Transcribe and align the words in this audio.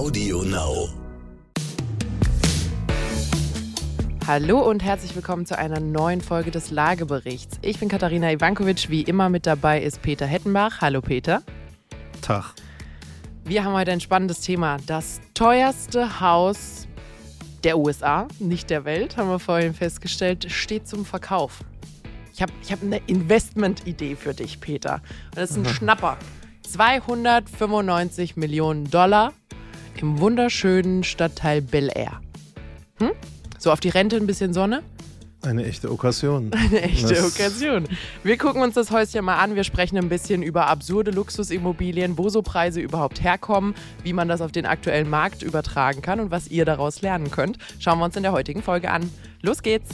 Audio 0.00 0.42
Now. 0.44 0.88
Hallo 4.26 4.66
und 4.66 4.82
herzlich 4.82 5.14
willkommen 5.14 5.44
zu 5.44 5.58
einer 5.58 5.78
neuen 5.78 6.22
Folge 6.22 6.50
des 6.50 6.70
Lageberichts. 6.70 7.58
Ich 7.60 7.80
bin 7.80 7.90
Katharina 7.90 8.32
Ivankovic. 8.32 8.88
Wie 8.88 9.02
immer 9.02 9.28
mit 9.28 9.44
dabei 9.44 9.82
ist 9.82 10.00
Peter 10.00 10.24
Hettenbach. 10.24 10.80
Hallo 10.80 11.02
Peter. 11.02 11.42
Tag. 12.22 12.54
Wir 13.44 13.62
haben 13.62 13.74
heute 13.74 13.92
ein 13.92 14.00
spannendes 14.00 14.40
Thema. 14.40 14.78
Das 14.86 15.20
teuerste 15.34 16.18
Haus 16.18 16.88
der 17.62 17.76
USA, 17.76 18.26
nicht 18.38 18.70
der 18.70 18.86
Welt, 18.86 19.18
haben 19.18 19.28
wir 19.28 19.38
vorhin 19.38 19.74
festgestellt, 19.74 20.50
steht 20.50 20.88
zum 20.88 21.04
Verkauf. 21.04 21.60
Ich 22.32 22.40
habe 22.40 22.52
ich 22.62 22.72
hab 22.72 22.82
eine 22.82 23.02
Investmentidee 23.06 24.16
für 24.16 24.32
dich, 24.32 24.62
Peter. 24.62 25.02
Und 25.26 25.36
das 25.36 25.50
ist 25.50 25.58
ein 25.58 25.66
Schnapper. 25.66 26.16
295 26.62 28.36
Millionen 28.36 28.90
Dollar 28.90 29.34
im 29.98 30.18
wunderschönen 30.18 31.04
Stadtteil 31.04 31.62
Bel 31.62 31.90
Air. 31.94 32.20
Hm? 32.98 33.10
So 33.58 33.70
auf 33.72 33.80
die 33.80 33.88
Rente 33.90 34.16
ein 34.16 34.26
bisschen 34.26 34.52
Sonne? 34.54 34.82
Eine 35.42 35.64
echte 35.64 35.90
Okkasion. 35.90 36.52
Eine 36.54 36.82
echte 36.82 37.14
Das- 37.14 37.24
Okkasion. 37.34 37.88
Wir 38.22 38.36
gucken 38.36 38.60
uns 38.62 38.74
das 38.74 38.90
Häuschen 38.90 39.24
mal 39.24 39.38
an. 39.38 39.54
Wir 39.54 39.64
sprechen 39.64 39.96
ein 39.96 40.10
bisschen 40.10 40.42
über 40.42 40.66
absurde 40.66 41.10
Luxusimmobilien, 41.12 42.18
wo 42.18 42.28
so 42.28 42.42
Preise 42.42 42.80
überhaupt 42.80 43.22
herkommen, 43.22 43.74
wie 44.02 44.12
man 44.12 44.28
das 44.28 44.42
auf 44.42 44.52
den 44.52 44.66
aktuellen 44.66 45.08
Markt 45.08 45.42
übertragen 45.42 46.02
kann 46.02 46.20
und 46.20 46.30
was 46.30 46.48
ihr 46.48 46.66
daraus 46.66 47.00
lernen 47.00 47.30
könnt. 47.30 47.56
Schauen 47.78 47.98
wir 47.98 48.04
uns 48.04 48.16
in 48.16 48.22
der 48.22 48.32
heutigen 48.32 48.62
Folge 48.62 48.90
an. 48.90 49.10
Los 49.42 49.62
geht's! 49.62 49.88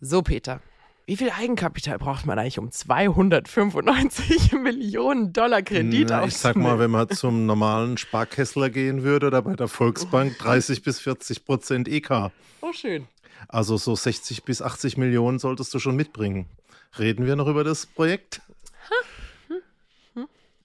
So, 0.00 0.22
Peter. 0.22 0.60
Wie 1.06 1.16
viel 1.16 1.30
Eigenkapital 1.30 1.98
braucht 1.98 2.24
man 2.26 2.38
eigentlich, 2.38 2.58
um 2.58 2.70
295 2.70 4.52
Millionen 4.62 5.32
Dollar 5.32 5.62
Kredit 5.62 6.08
Na, 6.10 6.24
ich 6.24 6.36
sag 6.36 6.54
mal, 6.56 6.62
aufzunehmen? 6.72 6.78
wenn 6.80 6.90
man 6.92 7.08
zum 7.10 7.46
normalen 7.46 7.96
Sparkessler 7.98 8.70
gehen 8.70 9.02
würde 9.02 9.26
oder 9.26 9.42
bei 9.42 9.54
der 9.56 9.66
Volksbank 9.66 10.38
30 10.38 10.82
bis 10.82 11.00
40 11.00 11.44
Prozent 11.44 11.88
EK. 11.88 12.30
Oh, 12.60 12.72
schön. 12.72 13.08
Also 13.48 13.76
so 13.76 13.96
60 13.96 14.44
bis 14.44 14.62
80 14.62 14.98
Millionen 14.98 15.38
solltest 15.38 15.74
du 15.74 15.78
schon 15.80 15.96
mitbringen. 15.96 16.46
Reden 16.98 17.26
wir 17.26 17.34
noch 17.36 17.48
über 17.48 17.64
das 17.64 17.86
Projekt? 17.86 18.42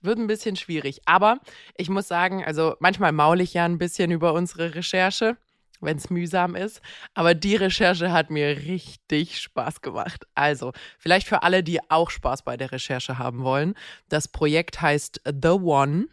Wird 0.02 0.20
ein 0.20 0.28
bisschen 0.28 0.56
schwierig. 0.56 1.02
Aber 1.06 1.40
ich 1.78 1.90
muss 1.90 2.08
sagen, 2.08 2.44
also 2.46 2.76
manchmal 2.80 3.12
maul 3.12 3.42
ich 3.42 3.56
ja 3.56 3.66
ein 3.66 3.80
bisschen 3.80 4.12
über 4.12 4.34
unsere 4.34 4.76
Recherche, 4.76 5.36
wenn 5.86 5.98
es 5.98 6.10
mühsam 6.10 6.56
ist. 6.56 6.82
Aber 7.14 7.34
die 7.34 7.56
Recherche 7.56 8.12
hat 8.12 8.30
mir 8.30 8.58
richtig 8.58 9.40
Spaß 9.40 9.82
gemacht. 9.82 10.26
Also, 10.36 10.74
vielleicht 10.98 11.28
für 11.28 11.44
alle, 11.44 11.64
die 11.64 11.80
auch 11.90 12.10
Spaß 12.10 12.44
bei 12.44 12.58
der 12.58 12.72
Recherche 12.72 13.18
haben 13.18 13.44
wollen. 13.44 13.76
Das 14.10 14.28
Projekt 14.28 14.82
heißt 14.82 15.22
The 15.26 15.50
One 15.50 16.08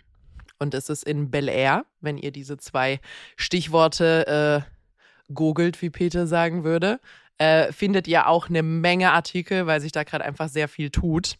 und 0.58 0.74
es 0.74 0.88
ist 0.88 1.04
in 1.04 1.30
Bel 1.30 1.48
Air, 1.48 1.84
wenn 2.00 2.18
ihr 2.18 2.30
diese 2.30 2.56
zwei 2.56 3.00
Stichworte 3.36 4.64
äh, 4.68 5.32
googelt, 5.34 5.82
wie 5.82 5.90
Peter 5.90 6.26
sagen 6.26 6.62
würde. 6.62 7.00
Äh, 7.38 7.72
findet 7.72 8.06
ihr 8.06 8.28
auch 8.28 8.48
eine 8.48 8.62
Menge 8.62 9.10
Artikel, 9.10 9.66
weil 9.66 9.80
sich 9.80 9.92
da 9.92 10.04
gerade 10.04 10.24
einfach 10.24 10.48
sehr 10.48 10.68
viel 10.68 10.90
tut 10.90 11.36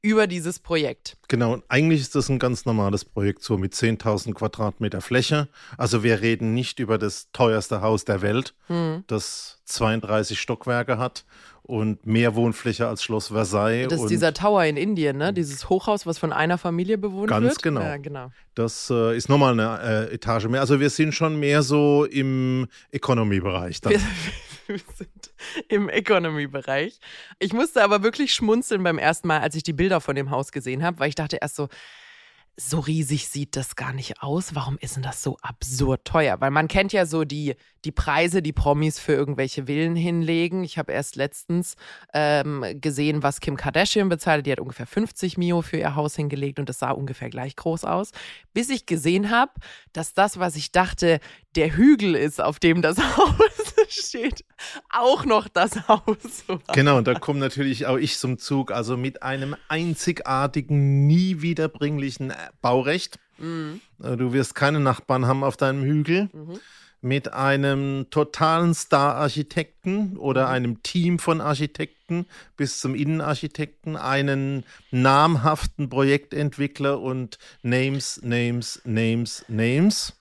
über 0.00 0.26
dieses 0.26 0.58
Projekt. 0.60 1.16
Genau, 1.28 1.58
eigentlich 1.68 2.00
ist 2.00 2.14
das 2.14 2.28
ein 2.28 2.38
ganz 2.38 2.64
normales 2.64 3.04
Projekt, 3.04 3.42
so 3.42 3.58
mit 3.58 3.74
10.000 3.74 4.32
Quadratmeter 4.34 5.00
Fläche. 5.00 5.48
Also 5.76 6.02
wir 6.02 6.20
reden 6.20 6.54
nicht 6.54 6.78
über 6.78 6.98
das 6.98 7.28
teuerste 7.32 7.80
Haus 7.80 8.04
der 8.04 8.22
Welt, 8.22 8.54
Hm. 8.68 9.04
das 9.08 9.60
32 9.64 10.40
Stockwerke 10.40 10.98
hat 10.98 11.24
und 11.62 12.06
mehr 12.06 12.34
Wohnfläche 12.34 12.86
als 12.88 13.02
Schloss 13.02 13.28
Versailles. 13.28 13.88
Das 13.88 14.00
ist 14.00 14.08
dieser 14.10 14.32
Tower 14.32 14.64
in 14.64 14.76
Indien, 14.78 15.18
ne? 15.18 15.34
Dieses 15.34 15.68
Hochhaus, 15.68 16.06
was 16.06 16.16
von 16.16 16.32
einer 16.32 16.56
Familie 16.56 16.96
bewohnt 16.96 17.28
Ganz 17.28 17.44
wird. 17.46 17.62
genau. 17.62 17.82
Ja, 17.82 17.96
genau. 17.98 18.30
Das 18.54 18.88
äh, 18.90 19.16
ist 19.16 19.28
nochmal 19.28 19.52
eine 19.52 20.08
äh, 20.08 20.14
Etage 20.14 20.46
mehr. 20.46 20.60
Also 20.60 20.80
wir 20.80 20.88
sind 20.90 21.12
schon 21.14 21.38
mehr 21.38 21.62
so 21.62 22.04
im 22.06 22.68
Economy-Bereich. 22.92 23.80
wir 24.68 24.78
sind 24.94 25.32
im 25.68 25.88
Economy-Bereich. 25.88 27.00
Ich 27.38 27.52
musste 27.52 27.82
aber 27.82 28.02
wirklich 28.02 28.34
schmunzeln 28.34 28.82
beim 28.82 28.98
ersten 28.98 29.28
Mal, 29.28 29.40
als 29.40 29.54
ich 29.54 29.62
die 29.62 29.72
Bilder 29.72 30.00
von 30.00 30.14
dem 30.14 30.30
Haus 30.30 30.52
gesehen 30.52 30.82
habe, 30.82 31.00
weil 31.00 31.08
ich 31.08 31.14
dachte 31.14 31.38
erst 31.40 31.56
so, 31.56 31.68
so 32.60 32.80
riesig 32.80 33.28
sieht 33.28 33.54
das 33.54 33.76
gar 33.76 33.92
nicht 33.92 34.20
aus. 34.20 34.56
Warum 34.56 34.78
ist 34.80 34.96
denn 34.96 35.04
das 35.04 35.22
so 35.22 35.36
absurd 35.42 36.04
teuer? 36.04 36.40
Weil 36.40 36.50
man 36.50 36.66
kennt 36.66 36.92
ja 36.92 37.06
so 37.06 37.24
die, 37.24 37.54
die 37.84 37.92
Preise, 37.92 38.42
die 38.42 38.52
Promis 38.52 38.98
für 38.98 39.12
irgendwelche 39.12 39.66
Villen 39.66 39.94
hinlegen. 39.94 40.64
Ich 40.64 40.76
habe 40.76 40.92
erst 40.92 41.14
letztens 41.14 41.76
ähm, 42.12 42.64
gesehen, 42.80 43.22
was 43.22 43.40
Kim 43.40 43.56
Kardashian 43.56 44.08
bezahlt. 44.08 44.44
Die 44.44 44.50
hat 44.50 44.58
ungefähr 44.58 44.86
50 44.86 45.38
Mio 45.38 45.62
für 45.62 45.76
ihr 45.76 45.94
Haus 45.94 46.16
hingelegt 46.16 46.58
und 46.58 46.68
das 46.68 46.80
sah 46.80 46.90
ungefähr 46.90 47.30
gleich 47.30 47.54
groß 47.54 47.84
aus. 47.84 48.10
Bis 48.54 48.70
ich 48.70 48.86
gesehen 48.86 49.30
habe, 49.30 49.52
dass 49.92 50.12
das, 50.12 50.40
was 50.40 50.56
ich 50.56 50.72
dachte, 50.72 51.20
der 51.54 51.76
Hügel 51.76 52.16
ist, 52.16 52.40
auf 52.40 52.58
dem 52.58 52.82
das 52.82 52.98
Haus 53.16 53.67
steht, 54.08 54.44
auch 54.90 55.24
noch 55.24 55.48
das 55.48 55.88
Haus. 55.88 56.44
Genau, 56.72 56.98
und 56.98 57.06
da 57.06 57.14
kommt 57.14 57.40
natürlich 57.40 57.86
auch 57.86 57.96
ich 57.96 58.18
zum 58.18 58.38
Zug, 58.38 58.70
also 58.70 58.96
mit 58.96 59.22
einem 59.22 59.56
einzigartigen, 59.68 61.06
nie 61.06 61.42
wiederbringlichen 61.42 62.32
Baurecht. 62.60 63.18
Mhm. 63.38 63.80
Du 63.98 64.32
wirst 64.32 64.54
keine 64.54 64.80
Nachbarn 64.80 65.26
haben 65.26 65.44
auf 65.44 65.56
deinem 65.56 65.82
Hügel. 65.82 66.28
Mhm. 66.32 66.60
Mit 67.00 67.32
einem 67.32 68.06
totalen 68.10 68.74
Star-Architekten 68.74 70.16
oder 70.16 70.46
Mhm. 70.46 70.52
einem 70.52 70.82
Team 70.82 71.20
von 71.20 71.40
Architekten 71.40 72.26
bis 72.56 72.80
zum 72.80 72.96
Innenarchitekten, 72.96 73.96
einen 73.96 74.64
namhaften 74.90 75.88
Projektentwickler 75.88 77.00
und 77.00 77.38
Names, 77.62 78.20
Names, 78.24 78.80
Names, 78.84 79.44
Names. 79.46 80.14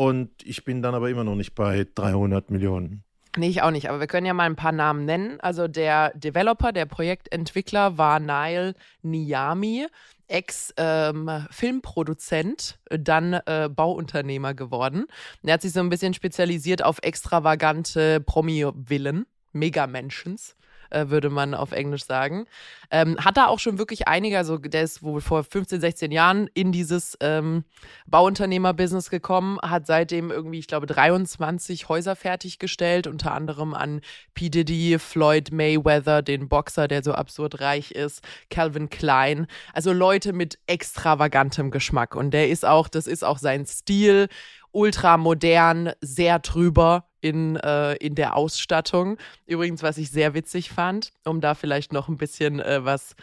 Und 0.00 0.30
ich 0.44 0.64
bin 0.64 0.80
dann 0.80 0.94
aber 0.94 1.10
immer 1.10 1.24
noch 1.24 1.34
nicht 1.34 1.54
bei 1.54 1.86
300 1.94 2.50
Millionen. 2.50 3.04
Nee, 3.36 3.48
ich 3.48 3.60
auch 3.60 3.70
nicht, 3.70 3.90
aber 3.90 4.00
wir 4.00 4.06
können 4.06 4.24
ja 4.24 4.32
mal 4.32 4.44
ein 4.44 4.56
paar 4.56 4.72
Namen 4.72 5.04
nennen. 5.04 5.38
Also 5.40 5.68
der 5.68 6.16
Developer, 6.16 6.72
der 6.72 6.86
Projektentwickler 6.86 7.98
war 7.98 8.18
Niall 8.18 8.74
Niami, 9.02 9.86
Ex-Filmproduzent, 10.26 12.78
dann 12.88 13.34
äh, 13.44 13.68
Bauunternehmer 13.70 14.54
geworden. 14.54 15.04
Er 15.42 15.52
hat 15.52 15.60
sich 15.60 15.72
so 15.72 15.80
ein 15.80 15.90
bisschen 15.90 16.14
spezialisiert 16.14 16.82
auf 16.82 16.96
extravagante 17.02 18.22
Promi-Villen, 18.22 19.26
Megamentions 19.52 20.56
äh, 20.90 21.08
würde 21.08 21.30
man 21.30 21.54
auf 21.54 21.72
Englisch 21.72 22.04
sagen. 22.04 22.46
Ähm, 22.90 23.16
hat 23.18 23.36
da 23.36 23.46
auch 23.46 23.58
schon 23.58 23.78
wirklich 23.78 24.08
einige, 24.08 24.38
also 24.38 24.58
der 24.58 24.82
ist 24.82 25.02
wohl 25.02 25.20
vor 25.20 25.44
15, 25.44 25.80
16 25.80 26.12
Jahren 26.12 26.48
in 26.54 26.72
dieses 26.72 27.16
ähm, 27.20 27.64
Bauunternehmer-Business 28.06 29.10
gekommen, 29.10 29.58
hat 29.62 29.86
seitdem 29.86 30.30
irgendwie, 30.30 30.58
ich 30.58 30.66
glaube, 30.66 30.86
23 30.86 31.88
Häuser 31.88 32.16
fertiggestellt, 32.16 33.06
unter 33.06 33.32
anderem 33.32 33.74
an 33.74 34.00
P. 34.34 34.48
Diddy, 34.48 34.98
Floyd 34.98 35.52
Mayweather, 35.52 36.22
den 36.22 36.48
Boxer, 36.48 36.88
der 36.88 37.02
so 37.02 37.12
absurd 37.12 37.60
reich 37.60 37.92
ist, 37.92 38.22
Calvin 38.50 38.90
Klein. 38.90 39.46
Also 39.72 39.92
Leute 39.92 40.32
mit 40.32 40.58
extravagantem 40.66 41.70
Geschmack. 41.70 42.14
Und 42.14 42.32
der 42.32 42.48
ist 42.48 42.64
auch, 42.64 42.88
das 42.88 43.06
ist 43.06 43.24
auch 43.24 43.38
sein 43.38 43.66
Stil, 43.66 44.28
ultramodern, 44.72 45.92
sehr 46.00 46.38
drüber 46.38 47.09
in, 47.20 47.56
äh, 47.56 47.94
in 47.94 48.14
der 48.14 48.36
Ausstattung. 48.36 49.18
Übrigens, 49.46 49.82
was 49.82 49.98
ich 49.98 50.10
sehr 50.10 50.34
witzig 50.34 50.70
fand, 50.70 51.12
um 51.24 51.40
da 51.40 51.54
vielleicht 51.54 51.92
noch 51.92 52.08
ein 52.08 52.16
bisschen 52.16 52.60
äh, 52.60 52.84
was 52.84 53.14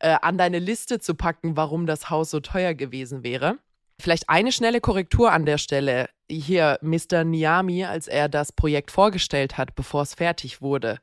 äh, 0.00 0.16
an 0.22 0.38
deine 0.38 0.58
Liste 0.58 0.98
zu 0.98 1.14
packen, 1.14 1.56
warum 1.56 1.86
das 1.86 2.10
Haus 2.10 2.30
so 2.30 2.40
teuer 2.40 2.74
gewesen 2.74 3.22
wäre. 3.22 3.58
Vielleicht 4.00 4.28
eine 4.28 4.52
schnelle 4.52 4.80
Korrektur 4.80 5.32
an 5.32 5.46
der 5.46 5.58
Stelle. 5.58 6.08
Hier, 6.30 6.78
Mr. 6.82 7.24
Niami, 7.24 7.84
als 7.84 8.08
er 8.08 8.28
das 8.28 8.52
Projekt 8.52 8.90
vorgestellt 8.90 9.56
hat, 9.56 9.74
bevor 9.74 10.02
es 10.02 10.14
fertig 10.14 10.60
wurde, 10.60 10.98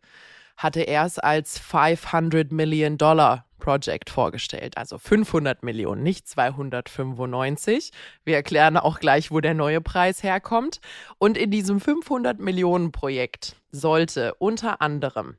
hatte 0.57 0.81
er 0.81 1.05
es 1.05 1.17
als 1.17 1.57
500 1.57 2.51
Million 2.51 2.97
Dollar 2.97 3.45
Project 3.63 4.09
vorgestellt. 4.09 4.77
Also 4.77 4.97
500 4.97 5.63
Millionen, 5.63 6.03
nicht 6.03 6.27
295. 6.27 7.91
Wir 8.25 8.35
erklären 8.35 8.75
auch 8.75 8.99
gleich, 8.99 9.31
wo 9.31 9.39
der 9.39 9.53
neue 9.53 9.79
Preis 9.79 10.21
herkommt. 10.21 10.81
Und 11.17 11.37
in 11.37 11.49
diesem 11.49 11.79
500 11.79 12.39
Millionen 12.39 12.91
Projekt 12.91 13.55
sollte 13.71 14.35
unter 14.35 14.81
anderem 14.81 15.37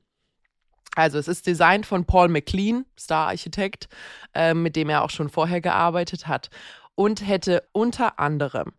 also 0.97 1.19
es 1.19 1.27
ist 1.27 1.49
designt 1.49 1.87
von 1.87 2.05
Paul 2.05 2.29
McLean, 2.29 2.87
Star-Architekt, 2.97 3.89
äh, 4.33 4.55
mit 4.55 4.77
dem 4.77 4.89
er 4.89 5.03
auch 5.03 5.11
schon 5.11 5.29
vorher 5.29 5.61
gearbeitet 5.61 6.29
hat. 6.29 6.51
Und 6.95 7.27
hätte 7.27 7.65
unter 7.73 8.21
anderem 8.21 8.75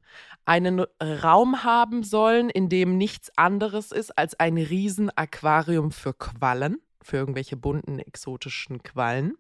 einen 0.46 0.86
Raum 1.04 1.66
haben 1.66 2.04
sollen, 2.04 2.50
in 2.50 2.70
dem 2.70 2.98
nichts 2.98 3.38
anderes 3.38 3.92
ist 3.92 4.18
als 4.18 4.40
ein 4.40 4.58
Riesenaquarium 4.58 5.92
für 5.92 6.14
Quallen, 6.14 6.78
für 7.06 7.18
irgendwelche 7.18 7.56
bunten, 7.56 8.00
exotischen 8.00 8.84
Quallen. 8.84 9.38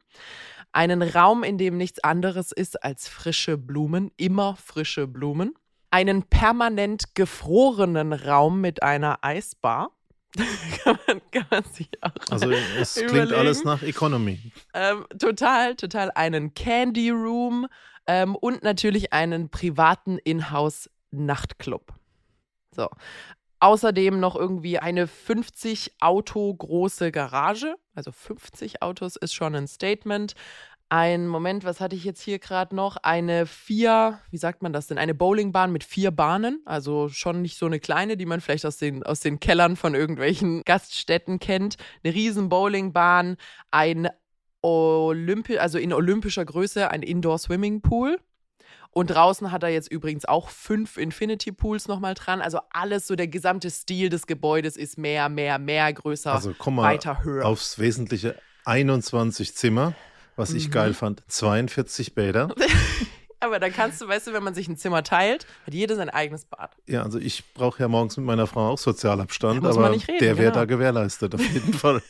Einen 0.71 1.01
Raum, 1.01 1.43
in 1.43 1.57
dem 1.57 1.77
nichts 1.77 2.03
anderes 2.03 2.51
ist 2.51 2.83
als 2.83 3.07
frische 3.07 3.57
Blumen, 3.57 4.11
immer 4.17 4.55
frische 4.55 5.07
Blumen. 5.07 5.53
Einen 5.89 6.23
permanent 6.23 7.15
gefrorenen 7.15 8.13
Raum 8.13 8.61
mit 8.61 8.83
einer 8.83 9.19
Eisbar. 9.23 9.91
kann, 10.83 10.99
man, 11.07 11.21
kann 11.31 11.45
man 11.49 11.63
sich 11.63 11.89
auch 12.01 12.11
Also 12.29 12.51
es 12.51 12.95
klingt 12.95 13.11
überlegen. 13.11 13.35
alles 13.35 13.63
nach 13.63 13.81
Economy. 13.83 14.39
Ähm, 14.73 15.05
total, 15.17 15.75
total 15.75 16.11
einen 16.11 16.53
Candy 16.53 17.09
Room 17.09 17.67
ähm, 18.05 18.35
und 18.35 18.63
natürlich 18.63 19.13
einen 19.13 19.49
privaten 19.49 20.17
Inhouse-Nachtclub. 20.17 21.93
So. 22.75 22.89
Außerdem 23.59 24.19
noch 24.19 24.35
irgendwie 24.35 24.79
eine 24.79 25.07
50 25.07 25.95
Auto 25.99 26.53
große 26.53 27.11
Garage. 27.11 27.75
Also 27.93 28.11
50 28.11 28.81
Autos 28.81 29.15
ist 29.15 29.33
schon 29.33 29.55
ein 29.55 29.67
Statement. 29.67 30.33
Ein 30.89 31.27
Moment, 31.27 31.63
was 31.63 31.81
hatte 31.81 31.95
ich 31.95 32.03
jetzt 32.03 32.21
hier 32.21 32.37
gerade 32.37 32.75
noch? 32.75 32.97
Eine 32.97 33.47
vier, 33.47 34.19
wie 34.29 34.37
sagt 34.37 34.61
man 34.61 34.71
das 34.71 34.85
denn? 34.85 34.99
Eine 34.99 35.15
Bowlingbahn 35.15 35.71
mit 35.71 35.83
vier 35.83 36.11
Bahnen. 36.11 36.61
Also 36.65 37.09
schon 37.09 37.41
nicht 37.41 37.57
so 37.57 37.65
eine 37.65 37.79
kleine, 37.79 38.17
die 38.17 38.27
man 38.27 38.39
vielleicht 38.39 38.65
aus 38.65 38.77
den, 38.77 39.01
aus 39.03 39.19
den 39.19 39.39
Kellern 39.39 39.77
von 39.77 39.95
irgendwelchen 39.95 40.61
Gaststätten 40.65 41.39
kennt. 41.39 41.77
Eine 42.03 42.13
riesen 42.13 42.49
Bowlingbahn, 42.49 43.37
ein 43.71 44.09
Olympi 44.61 45.57
also 45.57 45.77
in 45.77 45.93
olympischer 45.93 46.43
Größe 46.43 46.89
ein 46.89 47.03
Indoor 47.03 47.37
Swimming 47.39 47.81
Pool. 47.81 48.19
Und 48.97 49.07
draußen 49.07 49.51
hat 49.51 49.61
er 49.61 49.67
jetzt 49.69 49.91
übrigens 49.91 50.23
auch 50.23 50.47
fünf 50.49 50.95
Infinity 50.95 51.51
Pools 51.51 51.89
nochmal 51.89 52.13
dran. 52.13 52.39
Also 52.41 52.59
alles 52.71 53.07
so 53.07 53.17
der 53.17 53.27
gesamte 53.27 53.69
Stil 53.69 54.07
des 54.07 54.25
Gebäudes 54.25 54.77
ist 54.77 54.97
mehr, 54.97 55.27
mehr, 55.27 55.59
mehr, 55.59 55.91
größer, 55.91 56.31
Also 56.31 56.55
komm 56.57 56.75
mal 56.75 56.83
weiter, 56.83 57.21
höher. 57.21 57.45
aufs 57.45 57.77
Wesentliche 57.77 58.35
21 58.63 59.53
Zimmer, 59.53 59.93
was 60.37 60.53
ich 60.53 60.67
Mhm. 60.67 60.71
geil 60.71 60.93
fand, 60.93 61.23
42 61.27 62.15
Bäder. 62.15 62.47
Aber 63.41 63.59
dann 63.59 63.73
kannst 63.73 63.99
du, 64.01 64.07
weißt 64.07 64.27
du, 64.27 64.33
wenn 64.33 64.43
man 64.43 64.55
sich 64.55 64.69
ein 64.69 64.77
Zimmer 64.77 65.03
teilt, 65.03 65.45
hat 65.67 65.73
jeder 65.73 65.97
sein 65.97 66.09
eigenes 66.09 66.45
Bad. 66.45 66.71
Ja, 66.87 67.03
also 67.03 67.19
ich 67.19 67.43
brauche 67.53 67.81
ja 67.81 67.89
morgens 67.89 68.15
mit 68.15 68.25
meiner 68.25 68.47
Frau 68.47 68.69
auch 68.69 68.77
Sozialabstand, 68.77 69.63
aber 69.65 69.89
nicht 69.89 70.07
reden, 70.07 70.19
der 70.19 70.37
wäre 70.37 70.51
genau. 70.51 70.61
da 70.61 70.65
gewährleistet, 70.65 71.35
auf 71.35 71.41
jeden 71.41 71.73
Fall. 71.73 72.01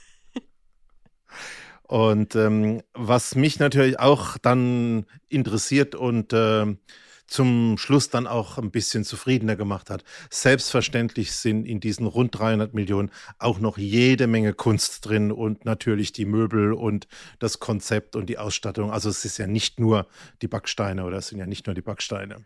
Und 1.88 2.36
ähm, 2.36 2.82
was 2.94 3.36
mich 3.36 3.60
natürlich 3.60 4.00
auch 4.00 4.38
dann 4.38 5.06
interessiert 5.30 5.94
und 5.96 6.34
ähm, 6.34 6.80
zum 7.28 7.78
Schluss 7.78 8.10
dann 8.10 8.28
auch 8.28 8.58
ein 8.58 8.72
bisschen 8.72 9.04
zufriedener 9.04 9.56
gemacht 9.56 9.90
hat. 9.90 10.04
Selbstverständlich 10.30 11.32
sind 11.32 11.66
in 11.66 11.80
diesen 11.80 12.06
rund 12.06 12.38
300 12.38 12.74
Millionen 12.74 13.12
auch 13.40 13.60
noch 13.60 13.78
jede 13.78 14.28
Menge 14.28 14.54
Kunst 14.54 15.06
drin 15.06 15.32
und 15.32 15.66
natürlich 15.66 16.12
die 16.12 16.26
Möbel 16.26 16.74
und 16.74 17.08
das 17.40 17.60
Konzept 17.60 18.16
und 18.16 18.28
die 18.28 18.38
Ausstattung. 18.38 18.92
Also 18.92 19.10
es 19.10 19.26
ist 19.26 19.38
ja 19.38 19.48
nicht 19.48 19.80
nur 19.80 20.08
die 20.42 20.48
Backsteine 20.48 21.04
oder 21.04 21.18
es 21.18 21.28
sind 21.28 21.40
ja 21.40 21.46
nicht 21.46 21.66
nur 21.66 21.74
die 21.74 21.82
Backsteine. 21.82 22.46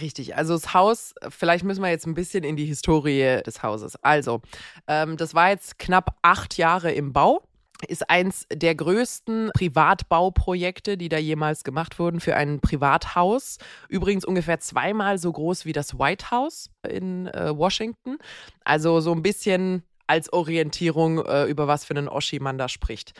Richtig, 0.00 0.36
also 0.36 0.54
das 0.54 0.74
Haus, 0.74 1.14
vielleicht 1.30 1.64
müssen 1.64 1.82
wir 1.82 1.88
jetzt 1.88 2.06
ein 2.06 2.14
bisschen 2.14 2.44
in 2.44 2.56
die 2.56 2.66
Historie 2.66 3.40
des 3.44 3.62
Hauses. 3.62 3.96
Also, 4.02 4.42
ähm, 4.86 5.16
das 5.16 5.34
war 5.34 5.48
jetzt 5.50 5.78
knapp 5.78 6.16
acht 6.22 6.58
Jahre 6.58 6.92
im 6.92 7.12
Bau. 7.14 7.45
Ist 7.88 8.08
eins 8.08 8.46
der 8.52 8.74
größten 8.74 9.50
Privatbauprojekte, 9.54 10.96
die 10.96 11.08
da 11.08 11.18
jemals 11.18 11.62
gemacht 11.62 11.98
wurden 11.98 12.20
für 12.20 12.34
ein 12.34 12.60
Privathaus. 12.60 13.58
Übrigens 13.88 14.24
ungefähr 14.24 14.60
zweimal 14.60 15.18
so 15.18 15.30
groß 15.32 15.66
wie 15.66 15.72
das 15.72 15.98
White 15.98 16.30
House 16.30 16.70
in 16.88 17.26
äh, 17.28 17.56
Washington. 17.56 18.18
Also 18.64 19.00
so 19.00 19.12
ein 19.12 19.22
bisschen 19.22 19.82
als 20.06 20.32
Orientierung, 20.32 21.24
äh, 21.24 21.44
über 21.44 21.66
was 21.66 21.84
für 21.84 21.94
einen 21.94 22.08
Oschi 22.08 22.38
man 22.40 22.58
da 22.58 22.68
spricht. 22.68 23.12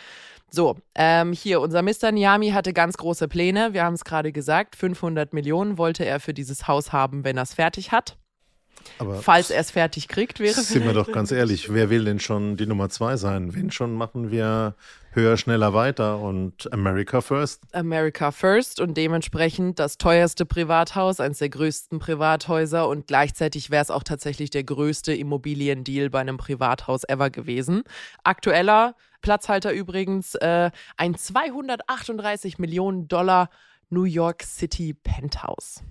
So, 0.51 0.77
ähm, 0.95 1.33
hier, 1.33 1.61
unser 1.61 1.83
Mr. 1.83 2.13
Niami 2.13 2.51
hatte 2.51 2.73
ganz 2.73 2.97
große 2.97 3.27
Pläne. 3.29 3.73
Wir 3.73 3.85
haben 3.85 3.95
es 3.95 4.05
gerade 4.05 4.33
gesagt, 4.33 4.77
500 4.77 5.33
Millionen 5.33 5.77
wollte 5.77 6.05
er 6.05 6.21
für 6.21 6.35
dieses 6.35 6.69
Haus 6.69 6.93
haben, 6.93 7.25
wenn 7.25 7.37
er 7.37 7.43
es 7.43 7.55
fertig 7.55 7.91
hat. 7.91 8.17
Aber 8.99 9.17
Falls 9.17 9.51
er 9.51 9.61
es 9.61 9.71
fertig 9.71 10.09
kriegt, 10.09 10.41
wäre 10.41 10.55
Sind 10.55 10.85
wir 10.85 10.93
doch 10.93 11.11
ganz 11.11 11.33
ehrlich, 11.33 11.73
wer 11.73 11.91
will 11.91 12.05
denn 12.05 12.21
schon 12.21 12.57
die 12.57 12.67
Nummer 12.67 12.89
zwei 12.89 13.17
sein? 13.17 13.55
Wenn 13.55 13.71
schon, 13.71 13.95
machen 13.95 14.31
wir 14.31 14.75
höher, 15.17 15.37
schneller 15.37 15.73
weiter 15.73 16.19
und 16.21 16.73
America 16.73 17.21
first. 17.23 17.63
America 17.73 18.31
First 18.31 18.81
und 18.81 18.97
dementsprechend 18.97 19.79
das 19.79 19.99
teuerste 19.99 20.45
Privathaus, 20.45 21.21
eines 21.21 21.39
der 21.39 21.49
größten 21.49 21.99
Privathäuser 21.99 22.87
und 22.87 23.07
gleichzeitig 23.07 23.71
wäre 23.71 23.83
es 23.83 23.91
auch 23.91 24.03
tatsächlich 24.03 24.51
der 24.51 24.63
größte 24.63 25.15
Immobiliendeal 25.15 26.11
bei 26.11 26.21
einem 26.21 26.37
Privathaus 26.37 27.03
ever 27.05 27.31
gewesen. 27.31 27.83
Aktueller 28.25 28.95
Platzhalter 29.23 29.73
übrigens 29.73 30.35
äh, 30.37 30.71
ein 30.97 31.17
238 31.17 32.59
Millionen 32.59 33.09
Dollar 33.09 33.49
New 33.89 34.05
York 34.05 34.43
City 34.43 34.95
Penthouse. 34.95 35.83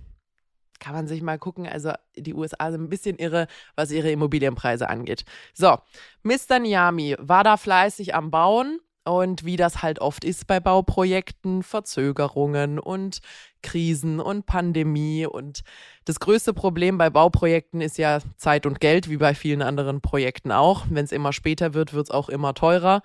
Kann 0.80 0.94
man 0.94 1.08
sich 1.08 1.22
mal 1.22 1.40
gucken. 1.40 1.68
Also 1.68 1.94
die 2.16 2.34
USA 2.34 2.72
sind 2.72 2.84
ein 2.84 2.90
bisschen 2.90 3.18
irre, 3.18 3.48
was 3.76 3.92
ihre 3.92 4.12
Immobilienpreise 4.12 4.90
angeht. 4.90 5.26
So, 5.54 5.78
Mr. 6.24 6.60
Niami 6.60 7.16
war 7.20 7.44
da 7.44 7.58
fleißig 7.58 8.14
am 8.16 8.32
Bauen. 8.32 8.80
Und 9.08 9.46
wie 9.46 9.56
das 9.56 9.84
halt 9.84 10.00
oft 10.00 10.26
ist 10.26 10.48
bei 10.48 10.60
Bauprojekten, 10.60 11.62
Verzögerungen 11.62 12.80
und 12.80 13.20
Krisen 13.62 14.20
und 14.20 14.48
Pandemie. 14.48 15.28
Und 15.28 15.62
das 16.06 16.20
größte 16.20 16.56
Problem 16.56 16.98
bei 16.98 17.12
Bauprojekten 17.12 17.82
ist 17.82 18.00
ja 18.00 18.18
Zeit 18.38 18.66
und 18.66 18.80
Geld, 18.80 19.08
wie 19.08 19.18
bei 19.18 19.36
vielen 19.36 19.62
anderen 19.62 20.02
Projekten 20.02 20.52
auch. 20.52 20.86
Wenn 20.90 21.06
es 21.06 21.12
immer 21.12 21.34
später 21.34 21.76
wird, 21.76 21.94
wird 21.94 22.08
es 22.08 22.12
auch 22.12 22.30
immer 22.30 22.56
teurer. 22.56 23.04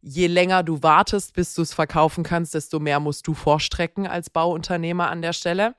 Je 0.00 0.28
länger 0.28 0.62
du 0.62 0.84
wartest, 0.84 1.34
bis 1.34 1.52
du 1.54 1.62
es 1.62 1.74
verkaufen 1.74 2.22
kannst, 2.22 2.54
desto 2.54 2.78
mehr 2.78 3.00
musst 3.00 3.26
du 3.26 3.34
vorstrecken 3.34 4.06
als 4.06 4.30
Bauunternehmer 4.30 5.10
an 5.10 5.20
der 5.20 5.32
Stelle. 5.32 5.74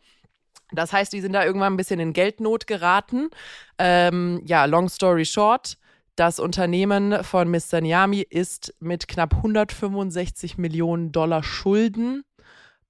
Das 0.71 0.94
heißt, 0.94 1.12
die 1.13 1.21
sind 1.21 1.33
da 1.33 1.44
irgendwann 1.44 1.73
ein 1.73 1.77
bisschen 1.77 2.00
in 2.00 2.13
Geldnot 2.13 2.68
geraten. 2.68 3.29
Ähm, 3.77 4.41
ja, 4.45 4.65
long 4.65 4.89
story 4.89 5.25
short. 5.25 5.77
Das 6.15 6.39
Unternehmen 6.39 7.23
von 7.23 7.50
Mr. 7.50 7.81
Niami 7.81 8.21
ist 8.21 8.73
mit 8.79 9.07
knapp 9.07 9.35
165 9.35 10.57
Millionen 10.57 11.12
Dollar 11.12 11.44
Schulden 11.44 12.23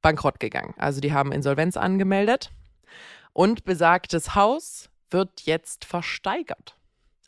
bankrott 0.02 0.40
gegangen. 0.40 0.74
Also 0.78 1.02
die 1.02 1.14
haben 1.14 1.32
Insolvenz 1.32 1.78
angemeldet 1.78 2.52
und 3.34 3.64
besagtes 3.64 4.36
Haus 4.36 4.90
wird 5.10 5.42
jetzt 5.42 5.86
versteigert. 5.86 6.76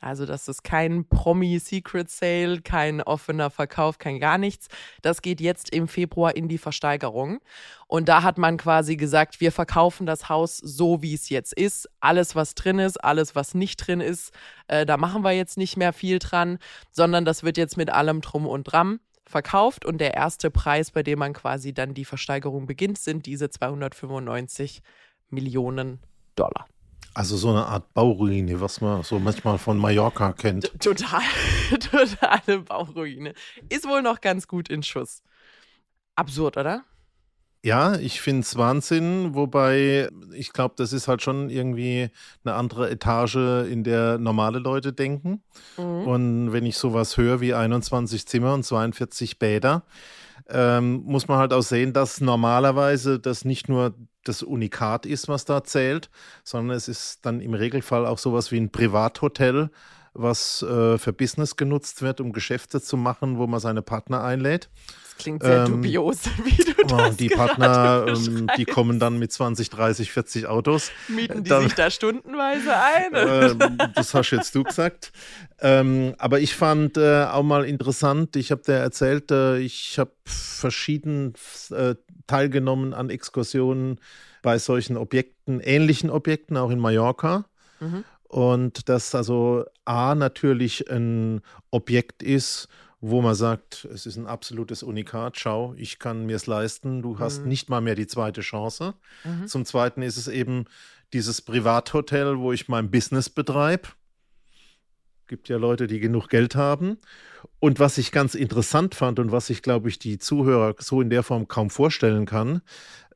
Also 0.04 0.26
das 0.26 0.48
ist 0.48 0.64
kein 0.64 1.06
Promi-Secret-Sale, 1.08 2.62
kein 2.62 3.02
offener 3.02 3.50
Verkauf, 3.50 3.98
kein 3.98 4.20
gar 4.20 4.38
nichts. 4.38 4.68
Das 5.02 5.22
geht 5.22 5.40
jetzt 5.40 5.70
im 5.74 5.88
Februar 5.88 6.36
in 6.36 6.50
die 6.50 6.58
Versteigerung. 6.58 7.40
Und 7.88 8.10
da 8.10 8.22
hat 8.22 8.38
man 8.38 8.58
quasi 8.58 8.98
gesagt, 8.98 9.40
wir 9.40 9.52
verkaufen 9.52 10.06
das 10.06 10.28
Haus 10.28 10.58
so, 10.58 11.02
wie 11.02 11.14
es 11.14 11.30
jetzt 11.30 11.54
ist. 11.54 11.90
Alles, 12.02 12.36
was 12.36 12.54
drin 12.54 12.80
ist, 12.80 12.98
alles, 13.04 13.34
was 13.36 13.54
nicht 13.54 13.78
drin 13.78 14.02
ist, 14.02 14.34
äh, 14.68 14.86
da 14.86 14.98
machen 14.98 15.24
wir 15.24 15.32
jetzt 15.32 15.58
nicht 15.58 15.78
mehr 15.78 15.94
viel 15.94 16.20
dran, 16.20 16.60
sondern 16.92 17.24
das 17.24 17.44
wird 17.44 17.58
jetzt 17.58 17.78
mit 17.78 17.90
allem 17.90 18.20
drum 18.20 18.46
und 18.46 18.66
dran 18.66 19.00
verkauft. 19.26 19.86
Und 19.86 20.00
der 20.00 20.16
erste 20.16 20.52
Preis, 20.52 20.92
bei 20.92 21.04
dem 21.04 21.20
man 21.20 21.34
quasi 21.34 21.74
dann 21.74 21.94
die 21.94 22.06
Versteigerung 22.06 22.66
beginnt, 22.66 22.98
sind 22.98 23.26
diese 23.26 23.50
295 23.50 24.82
Millionen 25.30 26.00
Dollar. 26.36 26.68
Also 27.14 27.38
so 27.38 27.50
eine 27.50 27.66
Art 27.66 27.94
Bauruine, 27.94 28.60
was 28.60 28.82
man 28.82 29.04
so 29.04 29.20
manchmal 29.20 29.58
von 29.58 29.78
Mallorca 29.78 30.34
kennt. 30.34 30.72
Total, 30.80 31.22
totale 31.80 32.60
Bauruine. 32.60 33.34
Ist 33.70 33.88
wohl 33.88 34.02
noch 34.02 34.20
ganz 34.20 34.48
gut 34.48 34.70
in 34.70 34.82
Schuss. 34.82 35.22
Absurd, 36.16 36.58
oder? 36.58 36.84
Ja, 37.66 37.96
ich 37.96 38.20
finde 38.20 38.42
es 38.42 38.58
Wahnsinn, 38.58 39.36
wobei 39.36 40.10
ich 40.34 40.52
glaube, 40.52 40.74
das 40.78 40.92
ist 40.92 41.08
halt 41.08 41.22
schon 41.22 41.50
irgendwie 41.50 42.10
eine 42.44 42.56
andere 42.56 42.90
Etage, 42.90 43.38
in 43.70 43.86
der 43.86 44.18
normale 44.18 44.60
Leute 44.60 44.92
denken. 44.92 45.42
Mhm. 45.78 46.08
Und 46.08 46.52
wenn 46.52 46.66
ich 46.66 46.78
sowas 46.78 47.16
höre 47.16 47.40
wie 47.40 47.54
21 47.54 48.28
Zimmer 48.28 48.54
und 48.54 48.64
42 48.64 49.40
Bäder, 49.40 49.84
ähm, 50.50 51.04
muss 51.06 51.30
man 51.30 51.38
halt 51.38 51.54
auch 51.54 51.62
sehen, 51.62 51.94
dass 51.94 52.20
normalerweise 52.20 53.18
das 53.18 53.46
nicht 53.46 53.70
nur 53.70 53.96
das 54.24 54.44
Unikat 54.44 55.06
ist, 55.06 55.28
was 55.28 55.46
da 55.46 55.64
zählt, 55.64 56.10
sondern 56.44 56.76
es 56.78 56.88
ist 56.88 57.26
dann 57.26 57.42
im 57.42 57.54
Regelfall 57.54 58.06
auch 58.06 58.18
sowas 58.18 58.52
wie 58.52 58.58
ein 58.60 58.72
Privathotel, 58.72 59.70
was 60.14 60.62
äh, 60.62 60.98
für 60.98 61.12
Business 61.14 61.56
genutzt 61.56 62.02
wird, 62.02 62.22
um 62.22 62.34
Geschäfte 62.34 62.82
zu 62.82 62.98
machen, 62.98 63.38
wo 63.38 63.48
man 63.48 63.60
seine 63.60 63.82
Partner 63.82 64.24
einlädt. 64.24 64.70
Das 65.04 65.18
klingt 65.18 65.44
sehr 65.44 65.66
Ähm, 65.66 65.82
dubios, 65.82 66.22
wie 66.44 66.64
du 66.64 66.72
Oh, 66.84 66.88
das 66.88 67.10
und 67.12 67.20
die 67.20 67.30
Partner, 67.30 68.06
ähm, 68.10 68.48
die 68.58 68.66
kommen 68.66 69.00
dann 69.00 69.18
mit 69.18 69.32
20, 69.32 69.70
30, 69.70 70.12
40 70.12 70.48
Autos. 70.48 70.92
Mieten 71.08 71.44
die 71.44 71.50
dann- 71.50 71.64
sich 71.64 71.74
da 71.76 71.90
stundenweise 71.90 72.76
ein? 72.76 73.14
Ähm, 73.16 73.78
das 73.96 74.14
hast 74.14 74.32
jetzt 74.32 74.54
du 74.56 74.64
gesagt. 74.64 75.12
Ähm, 75.62 76.14
aber 76.18 76.40
ich 76.42 76.56
fand 76.56 76.98
äh, 76.98 77.24
auch 77.26 77.44
mal 77.44 77.64
interessant, 77.66 78.36
ich 78.36 78.52
habe 78.52 78.62
dir 78.64 78.74
erzählt, 78.74 79.32
äh, 79.32 79.60
ich 79.60 79.98
habe 79.98 80.12
verschieden 80.26 81.34
äh, 81.72 81.96
teilgenommen 82.28 82.94
an 82.94 83.10
Exkursionen 83.10 84.00
bei 84.42 84.58
solchen 84.60 84.98
Objekten, 84.98 85.60
ähnlichen 85.62 86.10
Objekten, 86.10 86.58
auch 86.58 86.70
in 86.70 86.80
Mallorca. 86.80 87.46
Mhm. 87.80 88.04
Und 88.34 88.90
dass 88.90 89.14
also 89.14 89.64
A 89.86 90.16
natürlich 90.16 90.90
ein 90.90 91.42
Objekt 91.70 92.24
ist, 92.24 92.68
wo 93.00 93.22
man 93.22 93.36
sagt, 93.36 93.86
es 93.94 94.08
ist 94.08 94.18
ein 94.18 94.26
absolutes 94.26 94.82
Unikat, 94.82 95.38
schau, 95.38 95.76
ich 95.78 96.00
kann 96.00 96.26
mir 96.26 96.38
es 96.38 96.48
leisten, 96.48 97.04
du 97.04 97.20
hast 97.20 97.44
Mhm. 97.44 97.48
nicht 97.50 97.70
mal 97.70 97.80
mehr 97.80 97.94
die 97.94 98.08
zweite 98.08 98.42
Chance. 98.42 98.96
Mhm. 99.24 99.46
Zum 99.46 99.66
Zweiten 99.66 100.02
ist 100.02 100.18
es 100.18 100.28
eben 100.28 100.66
dieses 101.14 101.44
Privathotel, 101.44 102.40
wo 102.40 102.52
ich 102.52 102.68
mein 102.68 102.90
Business 102.90 103.30
betreibe. 103.30 103.90
Gibt 105.28 105.48
ja 105.48 105.58
Leute, 105.58 105.86
die 105.86 106.00
genug 106.00 106.28
Geld 106.28 106.56
haben. 106.56 106.98
Und 107.60 107.80
was 107.80 108.00
ich 108.00 108.12
ganz 108.12 108.34
interessant 108.34 108.96
fand 108.96 109.20
und 109.20 109.32
was 109.32 109.52
ich, 109.52 109.62
glaube 109.62 109.90
ich, 109.90 110.00
die 110.00 110.18
Zuhörer 110.18 110.74
so 110.80 111.02
in 111.02 111.12
der 111.12 111.22
Form 111.22 111.48
kaum 111.48 111.70
vorstellen 111.70 112.26
kann, 112.26 112.64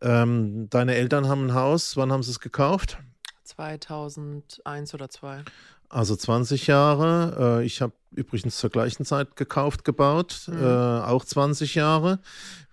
ähm, 0.01 0.69
deine 0.69 0.93
Eltern 0.93 1.27
haben 1.27 1.47
ein 1.47 1.53
Haus, 1.55 1.97
wann 1.97 2.12
haben 2.12 2.21
sie 2.21 2.29
es 2.29 2.39
gekauft? 2.39 3.00
2001 3.48 4.94
oder 4.94 5.10
2. 5.10 5.44
Also 5.89 6.16
20 6.16 6.68
Jahre. 6.68 7.60
Äh, 7.62 7.66
ich 7.66 7.82
habe 7.82 7.94
übrigens 8.12 8.58
zur 8.58 8.70
gleichen 8.70 9.06
Zeit 9.06 9.36
gekauft, 9.36 9.86
gebaut, 9.86 10.48
mhm. 10.48 10.62
äh, 10.62 10.66
auch 10.66 11.24
20 11.24 11.75
Jahre. 11.75 12.20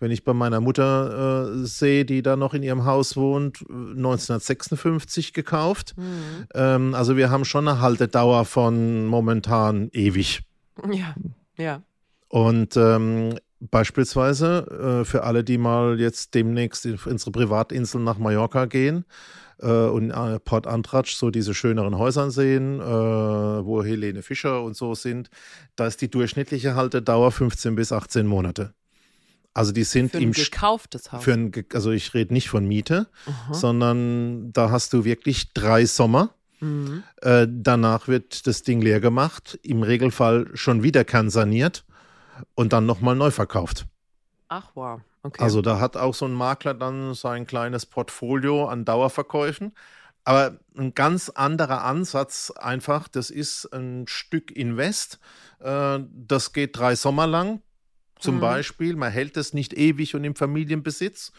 Wenn 0.01 0.11
ich 0.11 0.25
bei 0.25 0.33
meiner 0.33 0.61
Mutter 0.61 1.53
äh, 1.63 1.65
sehe, 1.65 2.05
die 2.05 2.23
da 2.23 2.37
noch 2.37 2.55
in 2.55 2.63
ihrem 2.63 2.85
Haus 2.85 3.17
wohnt, 3.17 3.61
1956 3.69 5.33
gekauft. 5.33 5.95
Mhm. 5.97 6.47
Ähm, 6.55 6.95
also 6.95 7.17
wir 7.17 7.31
haben 7.31 7.45
schon 7.45 7.69
eine 7.69 7.81
Haltedauer 7.81 8.45
von 8.45 9.07
momentan 9.07 9.91
ewig. 9.93 10.43
Ja, 10.91 11.15
ja. 11.57 11.83
Und 12.29 12.77
ähm, 12.77 13.39
beispielsweise 13.71 15.03
äh, 15.03 15.05
für 15.05 15.25
alle, 15.25 15.45
die 15.45 15.59
mal 15.59 16.01
jetzt 16.01 16.35
demnächst 16.35 16.87
in 16.87 16.99
unsere 17.05 17.31
Privatinsel 17.31 18.01
nach 18.01 18.19
Mallorca 18.19 18.67
gehen, 18.67 19.05
äh, 19.61 19.67
und 19.67 20.11
äh, 20.11 20.41
Port 20.41 20.67
Antratsch 20.67 21.15
so 21.15 21.31
diese 21.31 21.55
schöneren 21.55 21.97
Häusern 21.97 22.31
sehen, 22.31 22.81
äh, 22.81 22.85
wo 22.85 23.83
Helene 23.83 24.23
Fischer 24.23 24.63
und 24.63 24.77
so 24.77 24.95
sind, 24.95 25.31
da 25.77 25.87
ist 25.87 26.01
die 26.01 26.11
durchschnittliche 26.11 26.75
Haltedauer 26.75 27.33
15 27.33 27.75
bis 27.75 27.93
18 27.93 28.27
Monate. 28.27 28.75
Also 29.53 29.71
die 29.71 29.85
sind 29.85 30.11
für 30.11 30.19
ein 30.19 30.25
im 30.25 30.33
gekauftes 30.33 31.13
Haus. 31.13 31.23
Für 31.23 31.33
ein, 31.33 31.53
also 31.73 31.93
ich 31.93 32.13
rede 32.13 32.35
nicht 32.35 32.49
von 32.49 32.67
Miete, 32.67 33.07
Aha. 33.27 33.55
sondern 33.55 34.53
da 34.53 34.71
hast 34.71 34.93
du 34.93 35.05
wirklich 35.05 35.53
drei 35.53 35.87
Sommer. 35.87 36.35
Mhm. 36.59 37.05
Äh, 37.23 37.47
danach 37.49 38.09
wird 38.09 38.49
das 38.49 38.63
Ding 38.63 38.81
leer 38.81 39.01
gemacht, 39.01 39.59
im 39.63 39.83
Regelfall 39.83 40.49
schon 40.55 40.83
wieder 40.83 41.05
kernsaniert 41.05 41.85
und 42.55 42.73
dann 42.73 42.87
nochmal 42.87 43.17
neu 43.17 43.31
verkauft. 43.31 43.87
Ach 44.49 44.71
wow. 44.75 45.01
Okay. 45.23 45.43
Also 45.43 45.63
da 45.63 45.81
hat 45.81 45.97
auch 45.97 46.15
so 46.15 46.27
ein 46.27 46.35
Makler 46.35 46.75
dann 46.75 47.15
sein 47.15 47.47
kleines 47.47 47.87
Portfolio 47.87 48.67
an 48.67 48.85
Dauerverkäufen. 48.85 49.73
Aber 50.25 50.59
ein 50.77 50.95
ganz 50.95 51.29
anderer 51.29 51.85
Ansatz 51.85 52.51
einfach, 52.51 53.09
das 53.09 53.31
ist 53.31 53.67
ein 53.73 54.07
Stück 54.07 54.51
Invest. 54.51 55.19
Äh, 55.61 56.01
das 56.11 56.53
geht 56.53 56.79
drei 56.79 56.95
Sommer 56.95 57.27
lang. 57.27 57.63
Zum 58.25 58.37
mhm. 58.37 58.41
Beispiel, 58.41 58.97
man 58.97 59.13
hält 59.13 59.37
es 59.37 59.53
nicht 59.53 59.75
ewig 59.75 60.15
und 60.15 60.25
im 60.25 60.35
Familienbesitz. 60.35 61.31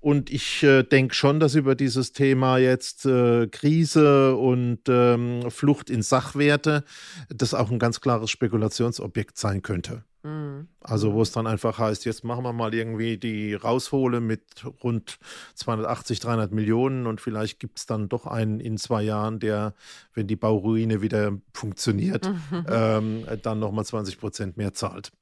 Und 0.00 0.30
ich 0.30 0.62
äh, 0.62 0.82
denke 0.82 1.14
schon, 1.14 1.40
dass 1.40 1.54
über 1.54 1.74
dieses 1.74 2.12
Thema 2.12 2.58
jetzt 2.58 3.06
äh, 3.06 3.46
Krise 3.46 4.36
und 4.36 4.80
ähm, 4.86 5.50
Flucht 5.50 5.88
in 5.88 6.02
Sachwerte 6.02 6.84
das 7.30 7.54
auch 7.54 7.70
ein 7.70 7.78
ganz 7.78 8.02
klares 8.02 8.30
Spekulationsobjekt 8.30 9.38
sein 9.38 9.62
könnte. 9.62 10.04
Mhm. 10.22 10.68
Also 10.80 11.14
wo 11.14 11.22
es 11.22 11.32
dann 11.32 11.46
einfach 11.46 11.78
heißt, 11.78 12.04
jetzt 12.04 12.22
machen 12.22 12.44
wir 12.44 12.52
mal 12.52 12.74
irgendwie 12.74 13.16
die 13.16 13.54
Raushole 13.54 14.20
mit 14.20 14.42
rund 14.84 15.18
280, 15.54 16.20
300 16.20 16.52
Millionen 16.52 17.06
und 17.06 17.22
vielleicht 17.22 17.60
gibt 17.60 17.78
es 17.78 17.86
dann 17.86 18.10
doch 18.10 18.26
einen 18.26 18.60
in 18.60 18.76
zwei 18.76 19.02
Jahren, 19.02 19.38
der, 19.38 19.72
wenn 20.12 20.26
die 20.26 20.36
Bauruine 20.36 21.00
wieder 21.00 21.32
funktioniert, 21.54 22.28
mhm. 22.28 22.66
ähm, 22.68 23.24
dann 23.42 23.58
nochmal 23.58 23.86
20 23.86 24.18
Prozent 24.18 24.56
mehr 24.58 24.74
zahlt. 24.74 25.12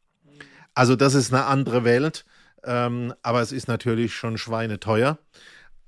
Also 0.74 0.96
das 0.96 1.14
ist 1.14 1.32
eine 1.32 1.46
andere 1.46 1.84
Welt, 1.84 2.24
ähm, 2.64 3.14
aber 3.22 3.40
es 3.40 3.52
ist 3.52 3.68
natürlich 3.68 4.14
schon 4.14 4.38
schweineteuer. 4.38 5.18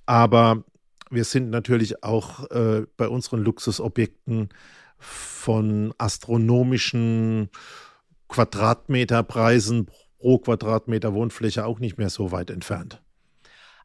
Aber 0.06 0.64
wir 1.10 1.24
sind 1.24 1.50
natürlich 1.50 2.02
auch 2.02 2.50
äh, 2.50 2.86
bei 2.96 3.08
unseren 3.08 3.40
Luxusobjekten 3.40 4.50
von 4.98 5.94
astronomischen 5.98 7.50
Quadratmeterpreisen 8.28 9.88
pro 10.18 10.38
Quadratmeter 10.38 11.14
Wohnfläche 11.14 11.64
auch 11.64 11.78
nicht 11.78 11.98
mehr 11.98 12.10
so 12.10 12.32
weit 12.32 12.50
entfernt. 12.50 13.02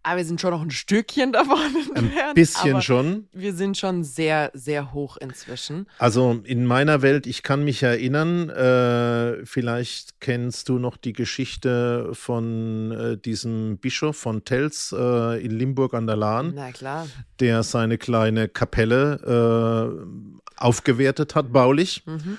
Aber 0.04 0.18
wir 0.18 0.26
sind 0.26 0.42
schon 0.42 0.52
noch 0.52 0.62
ein 0.62 0.72
Stückchen 0.72 1.32
davon 1.34 1.60
entfernt. 1.96 2.30
Ein 2.30 2.34
bisschen 2.34 2.82
schon. 2.82 3.28
Wir 3.34 3.54
sind 3.54 3.78
schon 3.78 4.04
sehr, 4.04 4.52
sehr 4.54 4.94
hoch 4.94 5.18
inzwischen. 5.18 5.88
Also 6.00 6.42
in 6.44 6.66
meiner 6.66 7.02
Welt, 7.02 7.28
ich 7.28 7.44
kann 7.44 7.64
mich 7.64 7.84
erinnern, 7.84 8.50
äh, 8.50 9.46
vielleicht 9.46 10.20
kennst 10.20 10.70
du 10.70 10.80
noch 10.80 10.98
die 10.98 11.14
Geschichte 11.14 12.10
von 12.14 12.92
äh, 12.92 13.18
diesem 13.18 13.78
Bischof 13.78 14.18
von 14.18 14.44
Tels 14.44 14.94
äh, 14.98 15.44
in 15.44 15.52
Limburg 15.52 15.94
an 15.94 16.08
der 16.08 16.16
Lahn. 16.16 16.54
Na 16.56 16.72
klar. 16.72 17.08
Der 17.40 17.64
seine 17.64 17.98
kleine 17.98 18.48
Kapelle 18.48 19.98
äh, 19.98 20.62
aufgewertet 20.62 21.36
hat, 21.36 21.52
baulich. 21.52 22.04
Mhm. 22.06 22.38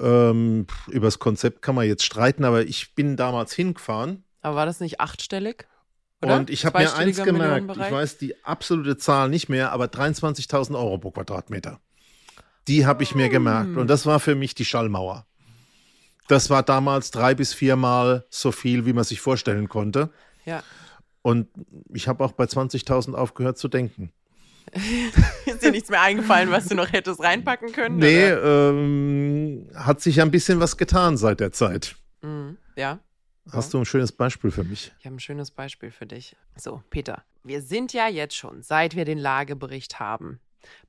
Ähm, 0.00 0.66
über 0.88 1.06
das 1.06 1.18
Konzept 1.18 1.62
kann 1.62 1.74
man 1.74 1.86
jetzt 1.86 2.04
streiten, 2.04 2.44
aber 2.44 2.62
ich 2.62 2.94
bin 2.94 3.16
damals 3.16 3.52
hingefahren. 3.52 4.24
Aber 4.40 4.56
war 4.56 4.66
das 4.66 4.80
nicht 4.80 5.00
achtstellig? 5.00 5.66
Oder? 6.22 6.36
Und 6.36 6.50
ich 6.50 6.64
habe 6.64 6.78
mir 6.78 6.94
eins 6.94 7.22
gemerkt, 7.22 7.70
ich 7.70 7.90
weiß 7.90 8.18
die 8.18 8.44
absolute 8.44 8.96
Zahl 8.96 9.28
nicht 9.28 9.48
mehr, 9.48 9.72
aber 9.72 9.86
23.000 9.86 10.76
Euro 10.76 10.98
pro 10.98 11.10
Quadratmeter. 11.10 11.80
Die 12.68 12.86
habe 12.86 13.02
ich 13.02 13.14
mir 13.14 13.24
hm. 13.24 13.32
gemerkt. 13.32 13.76
Und 13.76 13.88
das 13.88 14.06
war 14.06 14.20
für 14.20 14.34
mich 14.34 14.54
die 14.54 14.64
Schallmauer. 14.64 15.26
Das 16.28 16.48
war 16.48 16.62
damals 16.62 17.10
drei 17.10 17.34
bis 17.34 17.52
viermal 17.52 18.24
so 18.30 18.52
viel, 18.52 18.86
wie 18.86 18.92
man 18.92 19.04
sich 19.04 19.20
vorstellen 19.20 19.68
konnte. 19.68 20.10
Ja. 20.44 20.62
Und 21.22 21.48
ich 21.92 22.08
habe 22.08 22.24
auch 22.24 22.32
bei 22.32 22.44
20.000 22.44 23.14
aufgehört 23.14 23.58
zu 23.58 23.68
denken. 23.68 24.12
Ist 25.46 25.62
dir 25.62 25.72
nichts 25.72 25.90
mehr 25.90 26.00
eingefallen, 26.00 26.50
was 26.50 26.66
du 26.66 26.74
noch 26.74 26.92
hättest 26.92 27.20
reinpacken 27.20 27.72
können? 27.72 27.96
Nee, 27.96 28.28
ähm, 28.28 29.68
hat 29.74 30.00
sich 30.00 30.20
ein 30.20 30.30
bisschen 30.30 30.60
was 30.60 30.76
getan 30.76 31.16
seit 31.16 31.40
der 31.40 31.52
Zeit. 31.52 31.96
Mhm, 32.22 32.56
ja. 32.76 33.00
Hast 33.50 33.74
du 33.74 33.78
ein 33.78 33.84
schönes 33.84 34.12
Beispiel 34.12 34.50
für 34.50 34.64
mich? 34.64 34.92
Ich 35.00 35.06
habe 35.06 35.16
ein 35.16 35.20
schönes 35.20 35.50
Beispiel 35.50 35.90
für 35.90 36.06
dich. 36.06 36.36
So, 36.56 36.82
Peter, 36.90 37.24
wir 37.42 37.60
sind 37.60 37.92
ja 37.92 38.08
jetzt 38.08 38.36
schon, 38.36 38.62
seit 38.62 38.94
wir 38.94 39.04
den 39.04 39.18
Lagebericht 39.18 39.98
haben, 39.98 40.40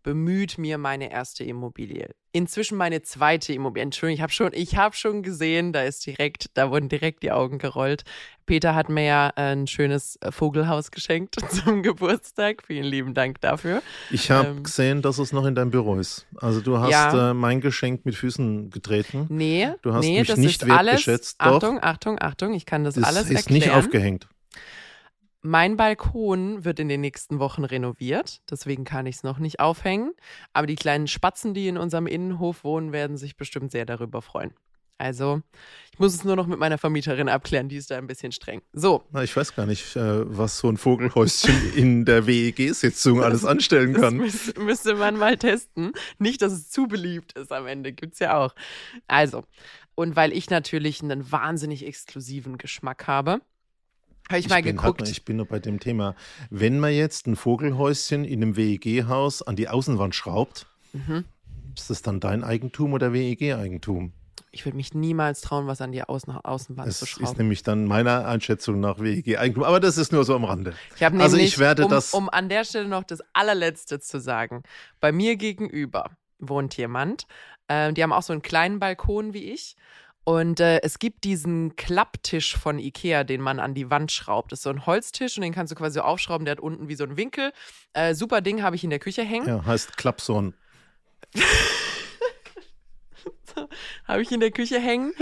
bemüht, 0.03 0.58
mir 0.58 0.77
meine 0.77 1.12
erste 1.12 1.44
Immobilie. 1.44 2.10
Inzwischen 2.32 2.77
meine 2.77 3.03
zweite 3.03 3.53
Immobilie. 3.53 3.84
Entschuldigung, 3.84 4.15
ich 4.15 4.22
habe 4.22 4.34
schon, 4.34 4.50
ich 4.53 4.75
habe 4.75 4.96
schon 4.96 5.22
gesehen, 5.22 5.72
da 5.72 5.84
ist 5.84 6.06
direkt, 6.06 6.48
da 6.56 6.72
wurden 6.72 6.89
direkt 6.89 7.22
die 7.24 7.32
Augen 7.32 7.60
gerollt. 7.60 8.03
Peter 8.46 8.75
hat 8.75 8.89
mir 8.89 9.03
ja 9.03 9.32
ein 9.36 9.68
schönes 9.68 10.18
äh, 10.22 10.32
Vogelhaus 10.32 10.92
geschenkt 10.92 11.38
zum 11.50 11.84
Geburtstag. 11.84 12.63
Vielen 12.65 12.86
lieben 12.86 13.13
Dank 13.13 13.39
dafür. 13.42 13.82
Ich 14.10 14.32
habe 14.32 14.50
ähm, 14.50 14.63
gesehen, 14.63 15.01
dass 15.01 15.20
es 15.20 15.32
noch 15.32 15.46
in 15.46 15.56
deinem 15.56 15.72
Büro 15.72 15.96
ist. 15.96 16.25
Also 16.38 16.60
du 16.60 16.80
hast 16.80 16.92
ja. 16.92 17.32
äh, 17.32 17.34
mein 17.34 17.62
Geschenk 17.62 18.06
mit 18.06 18.15
Füßen 18.15 18.70
getreten. 18.70 19.27
Nee, 19.30 19.70
du 19.82 19.94
hast 19.94 20.06
nee, 20.06 20.20
mich 20.20 20.36
nicht 20.38 20.68
wertgeschätzt. 20.68 21.39
Alles, 21.39 21.56
Achtung, 21.56 21.80
Achtung, 21.82 22.18
Achtung, 22.20 22.53
ich 22.53 22.65
kann 22.65 22.84
das, 22.84 22.96
das 22.96 23.03
alles 23.03 23.30
ist 23.30 23.36
erklären. 23.36 23.53
nicht 23.53 23.72
aufgehängt. 23.72 24.27
Mein 25.45 25.75
Balkon 25.75 26.63
wird 26.63 26.79
in 26.79 26.88
den 26.88 27.01
nächsten 27.01 27.38
Wochen 27.38 27.65
renoviert, 27.65 28.41
deswegen 28.50 28.85
kann 28.85 29.05
ich 29.05 29.17
es 29.17 29.23
noch 29.23 29.39
nicht 29.39 29.59
aufhängen. 29.59 30.13
Aber 30.53 30.67
die 30.67 30.75
kleinen 30.75 31.07
Spatzen, 31.07 31.53
die 31.53 31.67
in 31.67 31.77
unserem 31.77 32.07
Innenhof 32.07 32.63
wohnen, 32.63 32.93
werden 32.93 33.17
sich 33.17 33.35
bestimmt 33.35 33.69
sehr 33.69 33.85
darüber 33.85 34.21
freuen. 34.21 34.53
Also, 34.97 35.41
ich 35.91 36.00
muss 36.00 36.13
es 36.13 36.23
nur 36.23 36.38
noch 36.38 36.47
mit 36.47 36.59
meiner 36.59 36.77
Vermieterin 36.77 37.27
abklären, 37.27 37.67
die 37.67 37.75
ist 37.75 37.91
da 37.91 37.97
ein 37.97 38.07
bisschen 38.07 38.31
streng. 38.31 38.62
So. 38.71 39.03
Na, 39.12 39.21
ich 39.21 39.35
weiß 39.35 39.53
gar 39.53 39.65
nicht, 39.65 39.97
äh, 39.97 40.38
was 40.38 40.59
so 40.59 40.69
ein 40.69 40.77
Vogelhäuschen 40.77 41.73
in 41.75 42.05
der 42.05 42.25
WEG-Sitzung 42.25 43.21
alles 43.21 43.43
anstellen 43.43 43.95
kann. 43.95 44.19
Das 44.19 44.53
müsste 44.55 44.95
man 44.95 45.17
mal 45.17 45.35
testen. 45.35 45.91
Nicht, 46.19 46.41
dass 46.41 46.53
es 46.53 46.69
zu 46.69 46.88
beliebt 46.88 47.33
ist 47.33 47.51
am 47.51 47.67
Ende, 47.67 47.91
gibt 47.91 48.13
es 48.13 48.19
ja 48.19 48.38
auch. 48.38 48.55
Also, 49.07 49.43
und 49.95 50.15
weil 50.15 50.31
ich 50.31 50.50
natürlich 50.50 51.03
einen 51.03 51.29
wahnsinnig 51.29 51.85
exklusiven 51.85 52.57
Geschmack 52.57 53.07
habe, 53.07 53.41
habe 54.30 54.39
ich, 54.39 54.46
ich, 54.46 54.50
mal 54.50 54.62
bin, 54.62 54.75
geguckt. 54.75 55.01
Mal, 55.01 55.10
ich 55.10 55.25
bin 55.25 55.38
nur 55.38 55.46
bei 55.46 55.60
dem 55.60 55.80
Thema. 55.80 56.15
Wenn 56.50 56.80
man 56.80 56.94
jetzt 56.94 57.27
ein 57.27 57.36
Vogelhäuschen 57.36 58.24
in 58.24 58.42
einem 58.42 58.56
WEG-Haus 58.56 59.42
an 59.42 59.56
die 59.56 59.70
Außenwand 59.70 60.15
schraubt, 60.15 60.68
mhm. 60.94 61.25
ist 61.75 61.89
das 61.89 62.01
dann 62.01 62.20
dein 62.20 62.44
Eigentum 62.44 62.94
oder 62.94 63.13
WEG-Eigentum? 63.13 64.13
Ich 64.51 64.65
würde 64.65 64.77
mich 64.77 64.94
niemals 64.94 65.42
trauen, 65.42 65.65
was 65.65 65.82
an 65.82 65.92
die 65.92 66.03
Außen 66.03 66.32
Außenwand 66.32 66.88
das 66.88 67.00
zu 67.00 67.06
schrauben. 67.08 67.24
Das 67.24 67.32
ist 67.32 67.38
nämlich 67.39 67.63
dann 67.63 67.86
meiner 67.86 68.27
Einschätzung 68.27 68.80
nach 68.80 69.00
WEG-Eigentum. 69.00 69.63
Aber 69.63 69.80
das 69.80 69.98
ist 69.98 70.12
nur 70.12 70.24
so 70.25 70.36
am 70.36 70.46
Rande. 70.46 70.75
Ich 70.96 71.03
habe 71.03 71.20
also 71.20 71.38
ich 71.38 71.58
werde 71.58 71.86
um, 71.86 71.89
das 71.89 72.13
um 72.13 72.30
an 72.30 72.50
der 72.50 72.63
Stelle 72.63 72.88
noch 72.88 73.03
das 73.03 73.20
allerletzte 73.34 74.00
zu 74.00 74.20
sagen. 74.20 74.62
Bei 75.00 75.12
mir 75.12 75.38
gegenüber 75.38 76.12
wohnt 76.38 76.77
jemand. 76.77 77.25
Äh, 77.68 77.94
die 77.94 78.03
haben 78.03 78.13
auch 78.13 78.22
so 78.22 78.32
einen 78.32 78.44
kleinen 78.44 78.80
Balkon 78.80 79.34
wie 79.34 79.51
ich. 79.51 79.75
Und 80.25 80.60
äh, 80.62 80.80
es 80.82 81.00
gibt 81.00 81.25
diesen 81.25 81.75
Klapptisch 81.75 82.56
von 82.56 82.80
Ikea, 82.80 83.24
den 83.25 83.42
man 83.42 83.60
an 83.60 83.74
die 83.74 83.89
Wand 83.89 84.12
schraubt. 84.12 84.51
Das 84.51 84.60
ist 84.60 84.63
so 84.63 84.70
ein 84.70 84.86
Holztisch 84.86 85.38
und 85.38 85.42
den 85.42 85.53
kannst 85.53 85.72
du 85.72 85.75
quasi 85.75 86.00
aufschrauben. 86.00 86.46
Der 86.46 86.53
hat 86.53 86.62
unten 86.62 86.88
wie 86.88 86.96
so 86.96 87.03
einen 87.03 87.18
Winkel. 87.18 87.51
Äh, 87.94 88.15
super 88.15 88.39
Ding, 88.42 88.63
habe 88.63 88.75
ich 88.75 88.84
in 88.86 88.89
der 88.89 89.00
Küche 89.00 89.24
hängen. 89.24 89.48
Ja, 89.48 89.65
heißt 89.65 89.98
Klappsohn. 89.98 90.53
habe 94.08 94.22
ich 94.22 94.32
in 94.32 94.39
der 94.39 94.51
Küche 94.51 94.80
hängen. 94.80 95.13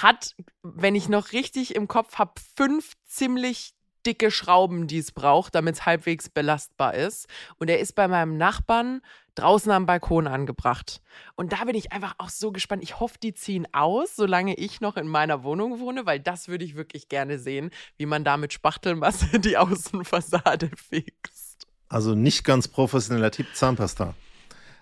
Hat, 0.00 0.36
wenn 0.62 0.94
ich 0.94 1.08
noch 1.08 1.32
richtig 1.32 1.74
im 1.74 1.88
Kopf 1.88 2.18
habe, 2.18 2.34
fünf 2.56 2.92
ziemlich 3.04 3.72
dicke 4.06 4.30
Schrauben, 4.30 4.86
die 4.86 4.98
es 4.98 5.10
braucht, 5.10 5.56
damit 5.56 5.74
es 5.74 5.86
halbwegs 5.86 6.28
belastbar 6.28 6.94
ist. 6.94 7.26
Und 7.58 7.68
er 7.68 7.80
ist 7.80 7.94
bei 7.94 8.06
meinem 8.06 8.36
Nachbarn 8.36 9.02
draußen 9.36 9.70
am 9.70 9.86
Balkon 9.86 10.26
angebracht. 10.26 11.00
Und 11.36 11.52
da 11.52 11.64
bin 11.64 11.76
ich 11.76 11.92
einfach 11.92 12.14
auch 12.18 12.28
so 12.28 12.52
gespannt. 12.52 12.82
Ich 12.82 12.98
hoffe, 12.98 13.16
die 13.22 13.34
ziehen 13.34 13.66
aus, 13.72 14.16
solange 14.16 14.54
ich 14.54 14.80
noch 14.80 14.96
in 14.96 15.06
meiner 15.06 15.44
Wohnung 15.44 15.78
wohne, 15.78 16.06
weil 16.06 16.20
das 16.20 16.48
würde 16.48 16.64
ich 16.64 16.74
wirklich 16.74 17.08
gerne 17.08 17.38
sehen, 17.38 17.70
wie 17.96 18.06
man 18.06 18.24
da 18.24 18.36
mit 18.36 18.52
Spachtelmasse 18.52 19.38
die 19.40 19.56
Außenfassade 19.56 20.70
fixt. 20.76 21.66
Also 21.88 22.14
nicht 22.14 22.44
ganz 22.44 22.66
professioneller 22.66 23.30
Tipp 23.30 23.46
Zahnpasta. 23.54 24.14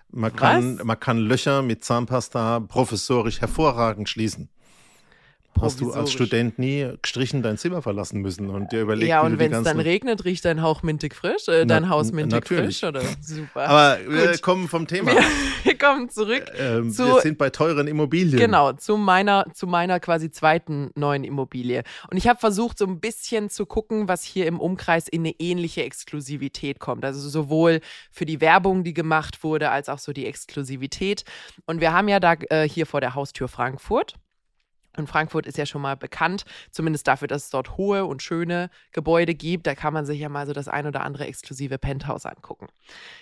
Man 0.09 0.35
kann, 0.35 0.79
man 0.83 0.99
kann 0.99 1.17
Löcher 1.17 1.61
mit 1.61 1.83
Zahnpasta 1.83 2.61
professorisch 2.61 3.41
hervorragend 3.41 4.07
schließen. 4.07 4.49
Hast 5.61 5.81
du 5.81 5.91
als 5.93 6.11
Student 6.11 6.59
nie 6.59 6.91
gestrichen 7.01 7.41
dein 7.41 7.57
Zimmer 7.57 7.81
verlassen 7.81 8.21
müssen 8.21 8.49
und 8.49 8.71
dir 8.71 8.81
überlegt, 8.81 9.09
Ja, 9.09 9.21
und 9.21 9.39
wenn 9.39 9.53
es 9.53 9.63
dann 9.63 9.79
regnet, 9.79 10.25
riecht 10.25 10.45
dein 10.45 10.61
Hauch 10.61 10.83
mintig 10.83 11.15
frisch, 11.15 11.47
äh, 11.47 11.65
dein 11.65 11.89
Haus 11.89 12.11
mintig 12.11 12.33
natürlich. 12.33 12.79
frisch, 12.79 12.83
oder? 12.87 13.01
Super. 13.21 13.67
Aber 13.67 13.97
wir 14.07 14.31
Gut. 14.31 14.41
kommen 14.41 14.67
vom 14.67 14.87
Thema. 14.87 15.11
Wir, 15.11 15.23
wir 15.63 15.77
kommen 15.77 16.09
zurück. 16.09 16.45
Ähm, 16.57 16.91
zu, 16.91 17.05
wir 17.05 17.21
sind 17.21 17.37
bei 17.37 17.49
teuren 17.49 17.87
Immobilien. 17.87 18.37
Genau, 18.39 18.73
zu 18.73 18.97
meiner, 18.97 19.45
zu 19.53 19.67
meiner 19.67 19.99
quasi 19.99 20.29
zweiten 20.31 20.91
neuen 20.95 21.23
Immobilie. 21.23 21.83
Und 22.09 22.17
ich 22.17 22.27
habe 22.27 22.39
versucht, 22.39 22.77
so 22.77 22.85
ein 22.85 22.99
bisschen 22.99 23.49
zu 23.49 23.65
gucken, 23.65 24.07
was 24.07 24.23
hier 24.23 24.47
im 24.47 24.59
Umkreis 24.59 25.07
in 25.07 25.21
eine 25.21 25.35
ähnliche 25.39 25.83
Exklusivität 25.83 26.79
kommt. 26.79 27.05
Also 27.05 27.27
sowohl 27.29 27.79
für 28.11 28.25
die 28.25 28.41
Werbung, 28.41 28.83
die 28.83 28.93
gemacht 28.93 29.43
wurde, 29.43 29.69
als 29.69 29.89
auch 29.89 29.99
so 29.99 30.11
die 30.13 30.25
Exklusivität. 30.25 31.23
Und 31.65 31.81
wir 31.81 31.93
haben 31.93 32.07
ja 32.07 32.19
da 32.19 32.33
äh, 32.49 32.67
hier 32.67 32.85
vor 32.85 33.01
der 33.01 33.15
Haustür 33.15 33.47
Frankfurt. 33.47 34.15
Und 34.97 35.07
Frankfurt 35.07 35.45
ist 35.45 35.57
ja 35.57 35.65
schon 35.65 35.81
mal 35.81 35.95
bekannt, 35.95 36.45
zumindest 36.71 37.07
dafür, 37.07 37.27
dass 37.27 37.45
es 37.45 37.49
dort 37.49 37.77
hohe 37.77 38.05
und 38.05 38.21
schöne 38.21 38.69
Gebäude 38.91 39.33
gibt. 39.33 39.67
Da 39.67 39.75
kann 39.75 39.93
man 39.93 40.05
sich 40.05 40.19
ja 40.19 40.29
mal 40.29 40.45
so 40.47 40.53
das 40.53 40.67
ein 40.67 40.87
oder 40.87 41.01
andere 41.03 41.25
exklusive 41.25 41.77
Penthouse 41.77 42.25
angucken. 42.25 42.67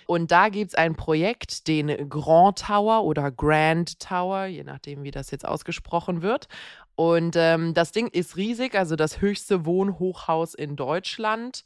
Und 0.06 0.30
da 0.30 0.48
gibt 0.48 0.70
es 0.70 0.74
ein 0.74 0.94
Projekt, 0.96 1.68
den 1.68 2.08
Grand 2.08 2.58
Tower 2.58 3.04
oder 3.04 3.30
Grand 3.30 3.98
Tower, 4.00 4.46
je 4.46 4.64
nachdem, 4.64 5.02
wie 5.02 5.10
das 5.10 5.30
jetzt 5.30 5.46
ausgesprochen 5.46 6.22
wird. 6.22 6.48
Und 6.96 7.34
ähm, 7.36 7.74
das 7.74 7.92
Ding 7.92 8.08
ist 8.08 8.36
riesig, 8.36 8.74
also 8.76 8.96
das 8.96 9.20
höchste 9.20 9.66
Wohnhochhaus 9.66 10.54
in 10.54 10.76
Deutschland. 10.76 11.64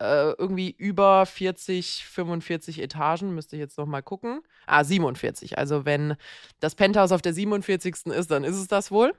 Äh, 0.00 0.32
irgendwie 0.38 0.70
über 0.70 1.26
40, 1.26 2.06
45 2.06 2.80
Etagen, 2.80 3.34
müsste 3.34 3.56
ich 3.56 3.60
jetzt 3.60 3.76
noch 3.76 3.84
mal 3.84 4.02
gucken. 4.02 4.40
Ah, 4.66 4.82
47. 4.82 5.58
Also 5.58 5.84
wenn 5.84 6.16
das 6.58 6.74
Penthouse 6.74 7.12
auf 7.12 7.20
der 7.20 7.34
47. 7.34 8.06
ist, 8.06 8.30
dann 8.30 8.44
ist 8.44 8.56
es 8.56 8.66
das 8.66 8.90
wohl. 8.90 9.12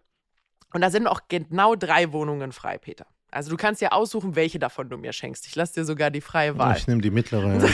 Und 0.74 0.82
da 0.82 0.90
sind 0.90 1.08
auch 1.08 1.22
genau 1.28 1.76
drei 1.76 2.12
Wohnungen 2.12 2.52
frei, 2.52 2.78
Peter. 2.78 3.06
Also 3.32 3.50
du 3.50 3.58
kannst 3.58 3.82
ja 3.82 3.92
aussuchen, 3.92 4.36
welche 4.36 4.60
davon 4.60 4.90
du 4.90 4.98
mir 4.98 5.14
schenkst. 5.14 5.48
Ich 5.48 5.56
lasse 5.56 5.76
dir 5.76 5.86
sogar 5.86 6.12
die 6.12 6.22
freie 6.22 6.58
Wahl. 6.58 6.78
Ich 6.78 6.88
nehme 6.88 7.02
die 7.02 7.12
mittlere. 7.12 7.62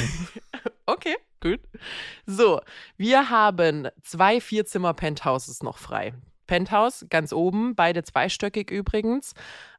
Okay, 0.89 1.17
gut. 1.41 1.59
So, 2.25 2.61
wir 2.95 3.29
haben 3.29 3.89
zwei 4.03 4.39
Vierzimmer-Penthouses 4.39 5.61
noch 5.61 5.77
frei. 5.79 6.13
Penthouse 6.47 7.05
ganz 7.09 7.33
oben, 7.33 7.75
beide 7.75 8.03
zweistöckig 8.03 8.71
übrigens. 8.71 9.33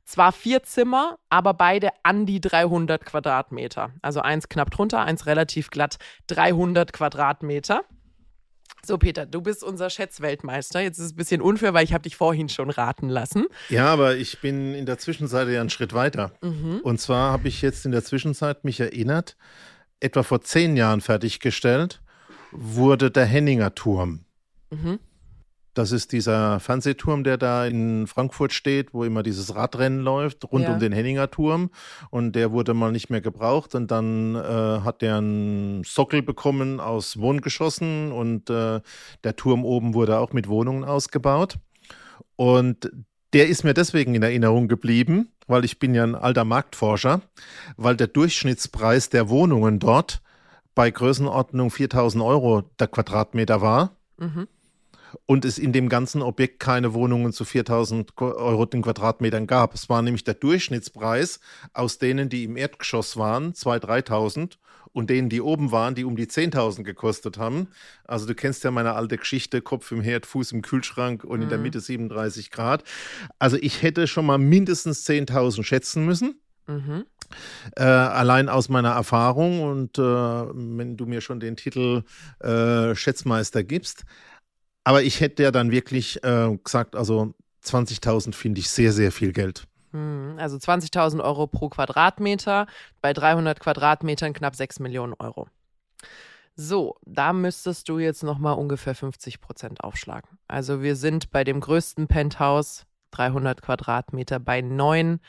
Zwar 0.05 0.33
vier 0.33 0.63
Zimmer, 0.63 1.19
aber 1.31 1.55
beide 1.55 1.89
an 2.03 2.27
die 2.27 2.43
300 2.43 3.07
Quadratmeter. 3.07 3.91
Also 4.03 4.21
eins 4.21 4.51
knapp 4.51 4.71
drunter, 4.71 5.01
eins 5.01 5.25
relativ 5.25 5.71
glatt, 5.71 5.97
300 6.27 6.93
Quadratmeter. 6.93 7.85
So, 8.85 8.97
Peter, 8.99 9.27
du 9.27 9.41
bist 9.41 9.65
unser 9.65 9.91
Schätzweltmeister. 9.91 10.81
Jetzt 10.81 10.99
ist 10.99 11.07
es 11.07 11.13
ein 11.13 11.17
bisschen 11.17 11.43
unfair, 11.43 11.75
weil 11.75 11.85
ich 11.85 11.93
habe 11.93 12.03
dich 12.03 12.17
vorhin 12.17 12.49
schon 12.49 12.71
raten 12.71 13.09
lassen. 13.09 13.47
Ja, 13.69 13.87
aber 13.87 14.17
ich 14.17 14.41
bin 14.41 14.75
in 14.75 14.87
der 14.87 14.99
Zwischenzeit 14.99 15.49
ja 15.49 15.61
einen 15.61 15.71
Schritt 15.71 15.93
weiter. 15.93 16.33
Mhm. 16.43 16.81
Und 16.83 17.01
zwar 17.01 17.33
habe 17.33 17.49
ich 17.49 17.61
jetzt 17.63 17.85
in 17.85 17.93
der 17.93 18.05
Zwischenzeit 18.05 18.65
mich 18.65 18.81
erinnert, 18.81 19.37
etwa 20.01 20.23
vor 20.23 20.41
zehn 20.41 20.77
Jahren 20.77 21.01
fertiggestellt 21.01 22.01
wurde 22.53 23.11
der 23.11 23.27
Henninger 23.27 23.75
Turm. 23.75 24.25
Mhm. 24.71 24.99
Das 25.79 25.93
ist 25.93 26.11
dieser 26.11 26.59
Fernsehturm, 26.59 27.23
der 27.23 27.39
da 27.39 27.65
in 27.65 28.09
Frankfurt 28.09 28.53
steht, 28.53 28.93
wo 28.93 29.05
immer 29.05 29.23
dieses 29.23 29.55
Radrennen 29.55 30.01
läuft, 30.01 30.51
rund 30.51 30.65
ja. 30.65 30.73
um 30.73 30.81
den 30.81 30.91
Henninger 30.91 31.31
Turm. 31.31 31.71
Und 32.11 32.33
der 32.33 32.51
wurde 32.51 32.75
mal 32.75 32.91
nicht 32.91 33.11
mehr 33.11 33.21
gebraucht. 33.21 33.77
Und 33.77 33.93
dann 33.93 34.35
äh, 34.35 34.41
hat 34.41 35.03
der 35.03 35.19
einen 35.19 35.85
Sockel 35.85 36.23
bekommen 36.23 36.81
aus 36.81 37.21
Wohngeschossen. 37.21 38.11
Und 38.11 38.51
äh, 38.51 38.81
der 39.23 39.37
Turm 39.37 39.65
oben 39.65 39.95
wurde 39.95 40.19
auch 40.19 40.33
mit 40.33 40.49
Wohnungen 40.49 40.83
ausgebaut. 40.83 41.59
Und 42.35 42.91
der 43.33 43.47
ist 43.47 43.63
mir 43.63 43.73
deswegen 43.73 44.17
in 44.17 44.25
Erinnerung 44.25 44.67
geblieben, 44.67 45.29
weil 45.47 45.65
ich 45.65 45.79
bin 45.79 45.95
ja 45.95 46.03
ein 46.03 46.17
alter 46.17 46.45
Marktforscher, 46.45 47.21
weil 47.77 47.95
der 47.95 48.09
Durchschnittspreis 48.09 49.11
der 49.11 49.29
Wohnungen 49.29 49.79
dort 49.79 50.23
bei 50.75 50.91
Größenordnung 50.91 51.71
4000 51.71 52.25
Euro 52.25 52.63
der 52.81 52.89
Quadratmeter 52.89 53.61
war. 53.61 53.93
Mhm 54.17 54.49
und 55.27 55.45
es 55.45 55.59
in 55.59 55.73
dem 55.73 55.89
ganzen 55.89 56.23
Objekt 56.23 56.61
keine 56.61 56.95
Wohnungen 56.95 57.33
zu 57.33 57.45
4000 57.45 58.13
Euro 58.21 58.67
den 58.67 58.83
Quadratmetern 58.83 59.47
gab. 59.47 59.75
Es 59.75 59.89
war 59.89 60.03
nämlich 60.03 60.25
der 60.25 60.35
Durchschnittspreis 60.35 61.41
aus 61.73 61.99
denen, 61.99 62.29
die 62.29 62.45
im 62.45 62.57
Erdgeschoss 62.57 63.17
waren, 63.17 63.53
2.000, 63.53 64.07
3.000 64.07 64.59
und 64.93 65.11
denen, 65.11 65.29
die 65.29 65.41
oben 65.41 65.71
waren, 65.71 65.95
die 65.95 66.05
um 66.05 66.17
die 66.17 66.27
10.000 66.27 66.83
gekostet 66.83 67.39
haben. 67.39 67.69
Also 68.05 68.27
du 68.27 68.35
kennst 68.35 68.65
ja 68.65 68.71
meine 68.71 68.95
alte 68.95 69.17
Geschichte, 69.17 69.61
Kopf 69.61 69.93
im 69.93 70.01
Herd, 70.01 70.27
Fuß 70.27 70.53
im 70.53 70.63
Kühlschrank 70.63 71.25
und 71.25 71.39
mhm. 71.39 71.43
in 71.45 71.49
der 71.49 71.59
mhm. 71.59 71.65
Mitte 71.65 71.81
37 71.81 72.51
Grad. 72.51 72.85
Also 73.39 73.57
ich 73.57 73.83
hätte 73.83 74.07
schon 74.07 74.27
mal 74.27 74.39
mindestens 74.39 75.07
10.000 75.07 75.63
schätzen 75.63 76.05
müssen. 76.05 76.41
Mhm. 76.67 77.07
Äh, 77.77 77.83
allein 77.83 78.49
aus 78.49 78.69
meiner 78.69 78.91
Erfahrung 78.91 79.63
und 79.63 79.99
äh, 79.99 80.03
wenn 80.03 80.97
du 80.97 81.07
mir 81.07 81.21
schon 81.21 81.41
den 81.41 81.57
Titel 81.57 82.03
äh, 82.41 82.95
Schätzmeister 82.95 83.65
gibst, 83.65 84.05
aber 84.89 85.03
ich 85.03 85.21
hätte 85.21 85.43
ja 85.43 85.51
dann 85.51 85.71
wirklich 85.71 86.25
äh, 86.25 86.57
gesagt, 86.65 86.97
also 86.97 87.35
20.000 87.63 88.35
finde 88.35 88.61
ich 88.61 88.71
sehr, 88.71 88.91
sehr 88.91 89.13
viel 89.13 89.35
Geld. 89.35 89.65
Hm, 89.93 90.37
also 90.39 90.57
20.000 90.57 91.23
Euro 91.23 91.47
pro 91.47 91.69
Quadratmeter, 91.69 92.67
bei 93.03 93.13
300 93.13 93.61
Quadratmetern 93.61 94.33
knapp 94.33 94.57
6 94.57 94.81
Millionen 94.81 95.13
Euro. 95.19 95.47
So, 96.57 96.97
da 97.05 97.35
müsstest 97.35 97.91
du 97.91 97.99
jetzt 97.99 98.23
nochmal 98.23 98.55
ungefähr 98.55 98.95
50 98.95 99.43
Prozent 99.43 99.85
aufschlagen. 99.85 100.39
Also 100.49 100.81
wir 100.81 100.97
sind 100.97 101.31
bei 101.33 101.45
dem 101.45 101.61
größten 101.61 102.09
Penthouse, 102.09 102.87
300 103.11 103.61
Quadratmeter, 103.61 104.41
bei 104.41 104.63
9, 104.63 105.21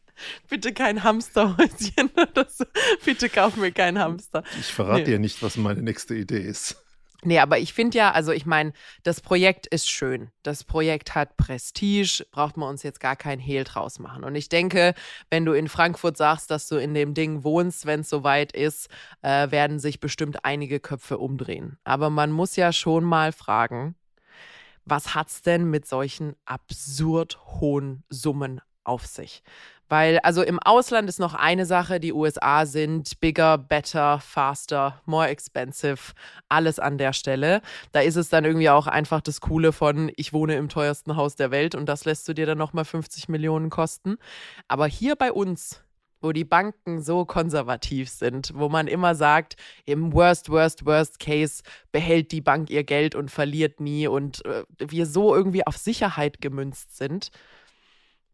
Bitte 0.49 0.73
kein 0.73 1.03
Hamsterhäuschen 1.03 2.09
oder 2.15 2.47
so. 2.49 2.65
Bitte 3.05 3.29
kauf 3.29 3.55
mir 3.55 3.71
keinen 3.71 3.99
Hamster. 3.99 4.43
Ich 4.59 4.73
verrate 4.73 5.01
nee. 5.01 5.05
dir 5.05 5.19
nicht, 5.19 5.43
was 5.43 5.57
meine 5.57 5.81
nächste 5.81 6.15
Idee 6.15 6.41
ist. 6.41 6.77
Nee, 7.23 7.39
aber 7.39 7.58
ich 7.58 7.73
finde 7.73 7.97
ja, 7.97 8.12
also 8.12 8.32
ich 8.32 8.45
meine, 8.45 8.73
das 9.03 9.21
Projekt 9.21 9.65
ist 9.65 9.89
schön. 9.89 10.30
Das 10.43 10.63
Projekt 10.63 11.15
hat 11.15 11.36
Prestige, 11.36 12.25
braucht 12.32 12.58
man 12.58 12.69
uns 12.69 12.84
jetzt 12.84 12.99
gar 12.99 13.15
keinen 13.15 13.39
Hehl 13.39 13.63
draus 13.63 13.97
machen. 13.97 14.23
Und 14.23 14.36
ich 14.36 14.49
denke, 14.49 14.93
wenn 15.32 15.43
du 15.43 15.53
in 15.53 15.67
Frankfurt 15.67 16.15
sagst, 16.15 16.51
dass 16.51 16.67
du 16.67 16.75
in 16.75 16.93
dem 16.93 17.15
Ding 17.15 17.43
wohnst, 17.43 17.88
wenn 17.88 18.01
es 18.01 18.10
soweit 18.10 18.51
ist, 18.51 18.89
äh, 19.23 19.49
werden 19.49 19.80
sich 19.80 19.99
bestimmt 19.99 20.45
einige 20.45 20.80
Köpfe 20.80 21.17
umdrehen. 21.17 21.80
Aber 21.84 22.12
man 22.12 22.32
muss 22.32 22.56
ja 22.56 22.71
schon 22.71 23.03
mal 23.03 23.32
fragen, 23.32 23.95
was 24.86 25.15
hat's 25.15 25.41
denn 25.41 25.69
mit 25.69 25.88
solchen 25.88 26.36
absurd 26.45 27.39
hohen 27.60 28.03
Summen 28.10 28.62
auf 28.84 29.06
sich? 29.08 29.43
Weil, 29.89 30.19
also 30.19 30.41
im 30.41 30.60
Ausland 30.60 31.08
ist 31.08 31.19
noch 31.19 31.34
eine 31.34 31.65
Sache, 31.65 32.00
die 32.00 32.13
USA 32.13 32.65
sind 32.65 33.19
bigger, 33.19 33.58
better, 33.58 34.19
faster, 34.19 35.02
more 35.06 35.28
expensive, 35.28 36.13
alles 36.50 36.80
an 36.80 36.97
der 36.97 37.13
Stelle. 37.13 37.62
Da 37.91 38.02
ist 38.02 38.15
es 38.15 38.30
dann 38.30 38.45
irgendwie 38.45 38.69
auch 38.69 38.88
einfach 38.88 39.21
das 39.21 39.41
Coole 39.41 39.71
von, 39.71 40.12
ich 40.15 40.34
wohne 40.34 40.56
im 40.56 40.69
teuersten 40.69 41.15
Haus 41.15 41.36
der 41.36 41.52
Welt 41.52 41.76
und 41.76 41.88
das 41.88 42.06
lässt 42.06 42.28
du 42.28 42.34
dir 42.34 42.45
dann 42.45 42.58
nochmal 42.58 42.86
50 42.86 43.30
Millionen 43.30 43.69
kosten. 43.69 44.17
Aber 44.67 44.88
hier 44.88 45.15
bei 45.15 45.32
uns 45.32 45.82
wo 46.21 46.32
die 46.32 46.45
Banken 46.45 47.02
so 47.02 47.26
konservativ 47.26 48.10
sind, 48.10 48.52
wo 48.56 48.69
man 48.69 48.88
immer 48.88 49.15
sagt, 49.15 49.56
im 49.86 50.13
Worst, 50.13 50.50
Worst, 50.50 50.86
Worst 50.86 51.19
Case 51.19 51.62
behält 51.91 52.32
die 52.32 52.41
Bank 52.41 52.69
ihr 52.69 52.84
Geld 52.84 53.15
und 53.15 53.30
verliert 53.30 53.80
nie 53.80 54.08
und 54.08 54.43
äh, 54.45 54.63
wir 54.80 55.06
so 55.06 55.36
irgendwie 55.36 55.65
auf 55.65 55.78
Sicherheit 55.78 56.41
gemünzt 56.41 56.97
sind. 56.97 57.30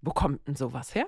Wo 0.02 0.12
kommt 0.12 0.48
denn 0.48 0.56
sowas 0.56 0.96
her? 0.96 1.08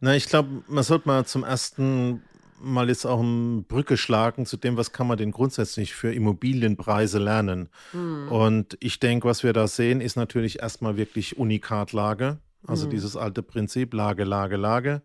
Na, 0.00 0.14
ich 0.16 0.26
glaube, 0.26 0.62
man 0.68 0.84
sollte 0.84 1.08
mal 1.08 1.24
zum 1.26 1.44
ersten 1.44 2.22
Mal 2.62 2.88
jetzt 2.88 3.06
auch 3.06 3.20
eine 3.20 3.62
Brücke 3.62 3.96
schlagen 3.96 4.44
zu 4.44 4.58
dem, 4.58 4.76
was 4.76 4.92
kann 4.92 5.06
man 5.06 5.16
denn 5.16 5.30
grundsätzlich 5.30 5.94
für 5.94 6.12
Immobilienpreise 6.12 7.18
lernen. 7.18 7.70
Hm. 7.92 8.28
Und 8.28 8.76
ich 8.80 9.00
denke, 9.00 9.26
was 9.26 9.42
wir 9.42 9.54
da 9.54 9.66
sehen, 9.66 10.02
ist 10.02 10.16
natürlich 10.16 10.60
erstmal 10.60 10.98
wirklich 10.98 11.38
Unikatlage. 11.38 12.38
Also 12.66 12.84
hm. 12.84 12.90
dieses 12.90 13.16
alte 13.16 13.42
Prinzip 13.42 13.94
Lage, 13.94 14.24
Lage, 14.24 14.56
Lage 14.56 15.00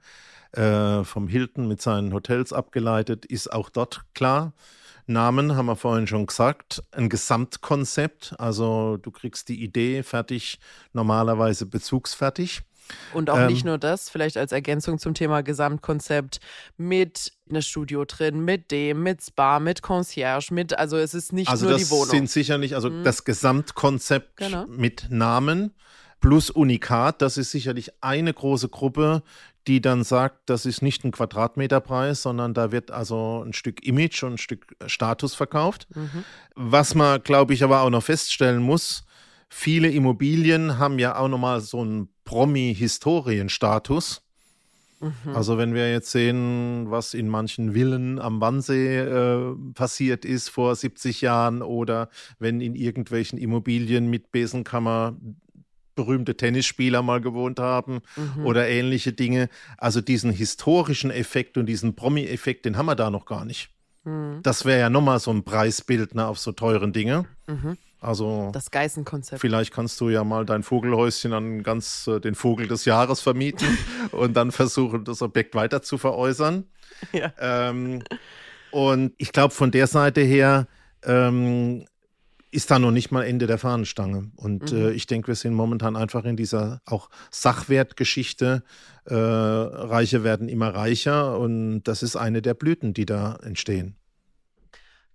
äh, 0.51 1.03
vom 1.03 1.27
Hilton 1.27 1.67
mit 1.67 1.81
seinen 1.81 2.13
Hotels 2.13 2.53
abgeleitet, 2.53 3.25
ist 3.25 3.51
auch 3.51 3.69
dort 3.69 4.01
klar. 4.13 4.53
Namen 5.07 5.55
haben 5.55 5.67
wir 5.67 5.75
vorhin 5.75 6.07
schon 6.07 6.25
gesagt, 6.25 6.81
ein 6.91 7.09
Gesamtkonzept, 7.09 8.35
also 8.39 8.97
du 8.97 9.11
kriegst 9.11 9.49
die 9.49 9.63
Idee 9.63 10.01
fertig, 10.01 10.59
normalerweise 10.93 11.67
bezugsfertig. 11.67 12.63
Und 13.13 13.29
auch 13.29 13.39
ähm, 13.39 13.47
nicht 13.47 13.65
nur 13.65 13.77
das, 13.77 14.09
vielleicht 14.09 14.37
als 14.37 14.51
Ergänzung 14.51 14.99
zum 14.99 15.13
Thema 15.13 15.41
Gesamtkonzept 15.41 16.39
mit 16.77 17.33
einer 17.49 17.61
Studio 17.61 18.05
drin, 18.05 18.43
mit 18.43 18.71
dem, 18.71 19.03
mit 19.03 19.23
Spa, 19.23 19.59
mit 19.59 19.81
Concierge, 19.81 20.53
mit, 20.53 20.77
also 20.77 20.97
es 20.97 21.13
ist 21.13 21.33
nicht 21.33 21.49
also 21.49 21.67
nur 21.67 21.77
die 21.77 21.89
Wohnung. 21.89 22.01
Also 22.01 22.11
das 22.11 22.17
sind 22.17 22.29
sicherlich, 22.29 22.75
also 22.75 22.89
mhm. 22.89 23.03
das 23.03 23.23
Gesamtkonzept 23.23 24.37
genau. 24.37 24.65
mit 24.67 25.07
Namen 25.09 25.73
plus 26.19 26.49
Unikat, 26.49 27.21
das 27.21 27.37
ist 27.37 27.51
sicherlich 27.51 27.91
eine 28.01 28.33
große 28.33 28.69
Gruppe, 28.69 29.21
die 29.67 29.81
dann 29.81 30.03
sagt, 30.03 30.49
das 30.49 30.65
ist 30.65 30.81
nicht 30.81 31.03
ein 31.03 31.11
Quadratmeterpreis, 31.11 32.21
sondern 32.21 32.53
da 32.53 32.71
wird 32.71 32.91
also 32.91 33.43
ein 33.43 33.53
Stück 33.53 33.85
Image 33.85 34.23
und 34.23 34.33
ein 34.33 34.37
Stück 34.37 34.75
Status 34.85 35.33
verkauft. 35.33 35.87
Mhm. 35.95 36.23
Was 36.55 36.95
man, 36.95 37.21
glaube 37.23 37.53
ich, 37.53 37.63
aber 37.63 37.81
auch 37.81 37.89
noch 37.89 38.03
feststellen 38.03 38.61
muss, 38.61 39.05
viele 39.49 39.89
Immobilien 39.89 40.77
haben 40.77 40.99
ja 40.99 41.15
auch 41.17 41.27
nochmal 41.27 41.61
so 41.61 41.81
einen 41.81 42.09
Promi-Historienstatus. 42.25 44.21
Mhm. 44.99 45.35
Also 45.35 45.57
wenn 45.57 45.73
wir 45.73 45.91
jetzt 45.91 46.11
sehen, 46.11 46.89
was 46.89 47.13
in 47.13 47.27
manchen 47.29 47.73
Villen 47.73 48.19
am 48.19 48.41
Wannsee 48.41 48.99
äh, 48.99 49.55
passiert 49.73 50.25
ist 50.25 50.49
vor 50.49 50.75
70 50.75 51.21
Jahren 51.21 51.61
oder 51.61 52.09
wenn 52.39 52.61
in 52.61 52.75
irgendwelchen 52.75 53.37
Immobilien 53.39 54.09
mit 54.09 54.31
Besenkammer 54.31 55.15
berühmte 55.95 56.35
Tennisspieler 56.35 57.01
mal 57.01 57.21
gewohnt 57.21 57.59
haben 57.59 58.01
mhm. 58.15 58.45
oder 58.45 58.67
ähnliche 58.67 59.13
Dinge. 59.13 59.49
Also 59.77 60.01
diesen 60.01 60.31
historischen 60.31 61.09
Effekt 61.09 61.57
und 61.57 61.67
diesen 61.67 61.95
Promi-Effekt, 61.95 62.65
den 62.65 62.77
haben 62.77 62.87
wir 62.87 62.95
da 62.95 63.09
noch 63.09 63.25
gar 63.25 63.45
nicht. 63.45 63.69
Mhm. 64.03 64.41
Das 64.43 64.65
wäre 64.65 64.79
ja 64.79 64.89
nochmal 64.89 65.19
so 65.19 65.31
ein 65.31 65.43
Preisbildner 65.43 66.27
auf 66.27 66.39
so 66.39 66.51
teuren 66.51 66.93
Dinge. 66.93 67.25
Mhm. 67.47 67.77
Also 67.99 68.49
das 68.53 68.71
Geißenkonzept. 68.71 69.41
Vielleicht 69.41 69.73
kannst 69.73 69.99
du 70.01 70.09
ja 70.09 70.23
mal 70.23 70.45
dein 70.45 70.63
Vogelhäuschen 70.63 71.33
an 71.33 71.63
ganz 71.63 72.07
äh, 72.07 72.19
den 72.19 72.35
Vogel 72.35 72.67
des 72.67 72.85
Jahres 72.85 73.21
vermieten 73.21 73.77
und 74.11 74.33
dann 74.33 74.51
versuchen, 74.51 75.05
das 75.05 75.21
Objekt 75.21 75.55
weiter 75.55 75.81
zu 75.81 75.97
veräußern. 75.97 76.65
Ja. 77.13 77.33
Ähm, 77.39 78.03
und 78.71 79.13
ich 79.17 79.31
glaube, 79.31 79.53
von 79.53 79.71
der 79.71 79.87
Seite 79.87 80.21
her 80.21 80.67
ähm, 81.03 81.85
ist 82.51 82.71
da 82.71 82.79
noch 82.79 82.91
nicht 82.91 83.11
mal 83.11 83.23
Ende 83.23 83.47
der 83.47 83.57
Fahnenstange. 83.57 84.31
Und 84.37 84.71
mhm. 84.71 84.77
äh, 84.77 84.91
ich 84.91 85.07
denke, 85.07 85.27
wir 85.27 85.35
sind 85.35 85.53
momentan 85.53 85.95
einfach 85.95 86.23
in 86.23 86.37
dieser 86.37 86.81
auch 86.85 87.09
Sachwertgeschichte. 87.31 88.63
Äh, 89.05 89.13
Reiche 89.13 90.23
werden 90.23 90.47
immer 90.47 90.73
reicher 90.73 91.37
und 91.37 91.83
das 91.83 92.01
ist 92.01 92.15
eine 92.15 92.41
der 92.41 92.53
Blüten, 92.53 92.93
die 92.93 93.05
da 93.05 93.35
entstehen. 93.43 93.95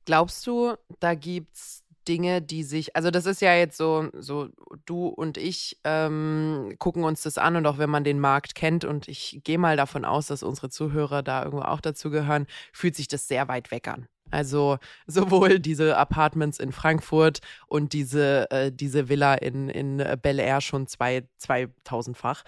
Glaubst 0.05 0.47
du, 0.47 0.75
da 0.99 1.15
gibt 1.15 1.57
es 1.57 1.80
Dinge, 2.11 2.43
die 2.43 2.65
sich, 2.65 2.97
also 2.97 3.13
das 3.13 3.25
ist 3.25 3.41
ja 3.41 3.55
jetzt 3.55 3.77
so, 3.77 4.09
so 4.19 4.49
du 4.85 5.07
und 5.07 5.39
ich 5.39 5.79
ähm, 5.85 6.75
gucken 6.81 7.05
uns 7.05 7.23
das 7.23 7.39
an 7.39 7.55
und 7.55 7.65
auch 7.67 7.79
wenn 7.79 7.89
man 7.89 8.03
den 8.03 8.19
Markt 8.19 8.57
kennt 8.57 8.85
und 8.85 9.07
ich 9.07 9.43
gehe 9.45 9.59
mal 9.59 9.77
davon 9.77 10.05
aus, 10.05 10.27
dass 10.27 10.43
unsere 10.43 10.71
Zuhörer 10.71 11.23
da 11.23 11.45
irgendwo 11.45 11.65
auch 11.65 11.81
dazu 11.81 12.11
gehören, 12.11 12.49
fühlt 12.73 12.97
sich 12.97 13.07
das 13.07 13.29
sehr 13.29 13.47
weit 13.47 13.71
weg 13.71 13.87
an. 13.87 14.09
Also 14.33 14.79
sowohl 15.07 15.61
diese 15.61 15.97
Apartments 15.97 16.59
in 16.59 16.73
Frankfurt 16.73 17.39
und 17.69 17.93
diese, 17.93 18.51
äh, 18.51 18.73
diese 18.73 19.09
Villa 19.09 19.35
in, 19.35 19.69
in 19.69 20.05
Bel 20.21 20.41
Air 20.41 20.61
schon 20.61 20.89
zwei, 20.89 21.23
2000-fach. 21.41 22.43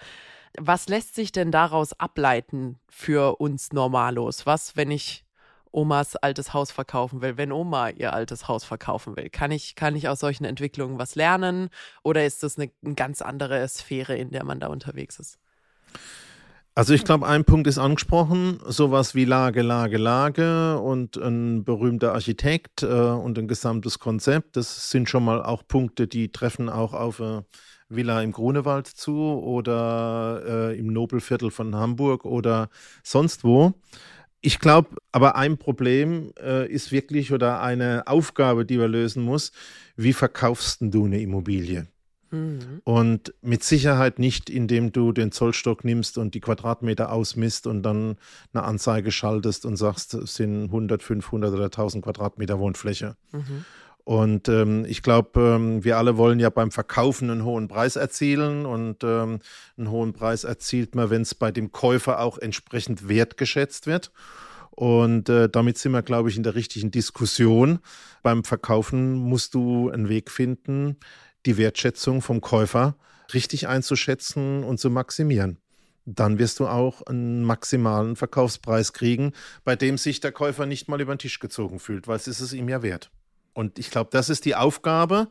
Was 0.59 0.89
lässt 0.89 1.15
sich 1.15 1.31
denn 1.31 1.51
daraus 1.51 1.97
ableiten 2.01 2.79
für 2.89 3.39
uns 3.39 3.71
Normalos? 3.71 4.45
Was, 4.45 4.75
wenn 4.75 4.91
ich 4.91 5.23
Omas 5.73 6.15
altes 6.15 6.53
Haus 6.53 6.71
verkaufen 6.71 7.21
will, 7.21 7.35
wenn 7.37 7.51
Oma 7.51 7.89
ihr 7.89 8.13
altes 8.13 8.47
Haus 8.47 8.63
verkaufen 8.63 9.17
will? 9.17 9.29
Kann 9.29 9.51
ich, 9.51 9.75
kann 9.75 9.95
ich 9.95 10.07
aus 10.07 10.19
solchen 10.19 10.45
Entwicklungen 10.45 10.99
was 10.99 11.15
lernen 11.15 11.69
oder 12.03 12.25
ist 12.25 12.43
das 12.43 12.57
eine, 12.57 12.71
eine 12.85 12.95
ganz 12.95 13.21
andere 13.21 13.67
Sphäre, 13.67 14.15
in 14.15 14.31
der 14.31 14.45
man 14.45 14.59
da 14.59 14.67
unterwegs 14.67 15.19
ist? 15.19 15.39
Also 16.75 16.95
ich 16.95 17.03
glaube, 17.03 17.27
ein 17.27 17.45
Punkt 17.45 17.67
ist 17.67 17.77
angesprochen, 17.77 18.59
sowas 18.65 19.13
wie 19.13 19.25
Lage, 19.25 19.61
Lage, 19.61 19.97
Lage 19.97 20.79
und 20.79 21.17
ein 21.17 21.63
berühmter 21.63 22.13
Architekt 22.13 22.81
äh, 22.81 22.87
und 22.87 23.37
ein 23.37 23.47
gesamtes 23.47 23.99
Konzept. 23.99 24.57
Das 24.57 24.89
sind 24.89 25.07
schon 25.07 25.23
mal 25.23 25.43
auch 25.43 25.67
Punkte, 25.67 26.07
die 26.07 26.31
treffen 26.31 26.69
auch 26.69 26.93
auf 26.93 27.21
eine 27.21 27.45
Villa 27.89 28.21
im 28.23 28.31
Grunewald 28.31 28.87
zu 28.87 29.15
oder 29.15 30.41
äh, 30.71 30.79
im 30.79 30.87
Nobelviertel 30.87 31.51
von 31.51 31.75
Hamburg 31.75 32.25
oder 32.25 32.69
sonst 33.03 33.43
wo. 33.43 33.73
Ich 34.45 34.59
glaube, 34.59 34.97
aber 35.13 35.37
ein 35.37 35.57
Problem 35.57 36.33
äh, 36.37 36.69
ist 36.69 36.91
wirklich 36.91 37.31
oder 37.31 37.61
eine 37.61 38.07
Aufgabe, 38.07 38.65
die 38.65 38.77
man 38.77 38.91
lösen 38.91 39.23
muss, 39.23 39.53
wie 39.95 40.11
verkaufst 40.11 40.79
du 40.81 41.05
eine 41.05 41.21
Immobilie? 41.21 41.87
Mhm. 42.29 42.81
Und 42.83 43.33
mit 43.41 43.63
Sicherheit 43.63 44.19
nicht, 44.19 44.49
indem 44.49 44.91
du 44.91 45.13
den 45.13 45.31
Zollstock 45.31 45.85
nimmst 45.85 46.17
und 46.17 46.33
die 46.33 46.41
Quadratmeter 46.41 47.09
ausmisst 47.13 47.67
und 47.67 47.83
dann 47.83 48.17
eine 48.53 48.63
Anzeige 48.63 49.11
schaltest 49.11 49.65
und 49.65 49.77
sagst, 49.77 50.13
es 50.13 50.35
sind 50.35 50.65
100, 50.65 51.01
500 51.01 51.53
oder 51.53 51.65
1000 51.65 52.03
Quadratmeter 52.03 52.59
Wohnfläche. 52.59 53.15
Mhm. 53.31 53.63
Und 54.05 54.49
ähm, 54.49 54.85
ich 54.85 55.01
glaube, 55.01 55.39
ähm, 55.39 55.83
wir 55.83 55.97
alle 55.97 56.17
wollen 56.17 56.39
ja 56.39 56.49
beim 56.49 56.71
Verkaufen 56.71 57.29
einen 57.29 57.45
hohen 57.45 57.69
Preis 57.69 57.95
erzielen 57.95 58.65
und 58.65 59.03
ähm, 59.03 59.39
einen 59.77 59.91
hohen 59.91 60.11
Preis 60.11 60.43
erzielt 60.43 60.93
man, 60.93 61.09
wenn 61.09 61.21
es 61.21 61.35
bei 61.35 61.51
dem 61.51 61.71
Käufer 61.71 62.19
auch 62.19 62.37
entsprechend 62.37 63.07
wertgeschätzt 63.07 63.87
wird. 63.87 64.11
Und 64.71 65.29
äh, 65.29 65.47
damit 65.49 65.77
sind 65.77 65.93
wir, 65.93 66.01
glaube 66.01 66.29
ich, 66.29 66.35
in 66.35 66.43
der 66.43 66.55
richtigen 66.55 66.91
Diskussion. 66.91 67.79
Beim 68.23 68.43
Verkaufen 68.43 69.13
musst 69.13 69.53
du 69.53 69.89
einen 69.89 70.09
Weg 70.09 70.31
finden, 70.31 70.97
die 71.45 71.57
Wertschätzung 71.57 72.21
vom 72.21 72.41
Käufer 72.41 72.97
richtig 73.33 73.67
einzuschätzen 73.67 74.63
und 74.63 74.79
zu 74.79 74.89
maximieren. 74.89 75.59
Dann 76.05 76.39
wirst 76.39 76.59
du 76.59 76.67
auch 76.67 77.03
einen 77.03 77.43
maximalen 77.43 78.17
Verkaufspreis 78.17 78.91
kriegen, 78.91 79.31
bei 79.63 79.77
dem 79.77 79.97
sich 79.97 80.19
der 80.19 80.33
Käufer 80.33 80.65
nicht 80.65 80.89
mal 80.89 80.99
über 80.99 81.15
den 81.15 81.19
Tisch 81.19 81.39
gezogen 81.39 81.79
fühlt, 81.79 82.07
weil 82.07 82.17
es 82.17 82.27
ist 82.27 82.41
es 82.41 82.51
ihm 82.51 82.67
ja 82.67 82.81
wert. 82.81 83.09
Und 83.53 83.79
ich 83.79 83.91
glaube, 83.91 84.09
das 84.11 84.29
ist 84.29 84.45
die 84.45 84.55
Aufgabe. 84.55 85.29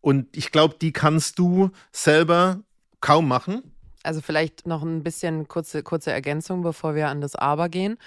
Und 0.00 0.36
ich 0.36 0.52
glaube, 0.52 0.76
die 0.80 0.92
kannst 0.92 1.38
du 1.38 1.70
selber 1.92 2.60
kaum 3.00 3.28
machen. 3.28 3.62
Also 4.02 4.20
vielleicht 4.20 4.66
noch 4.66 4.82
ein 4.82 5.02
bisschen 5.02 5.48
kurze, 5.48 5.82
kurze 5.82 6.12
Ergänzung, 6.12 6.62
bevor 6.62 6.94
wir 6.94 7.08
an 7.08 7.20
das 7.20 7.34
Aber 7.34 7.68
gehen 7.68 7.98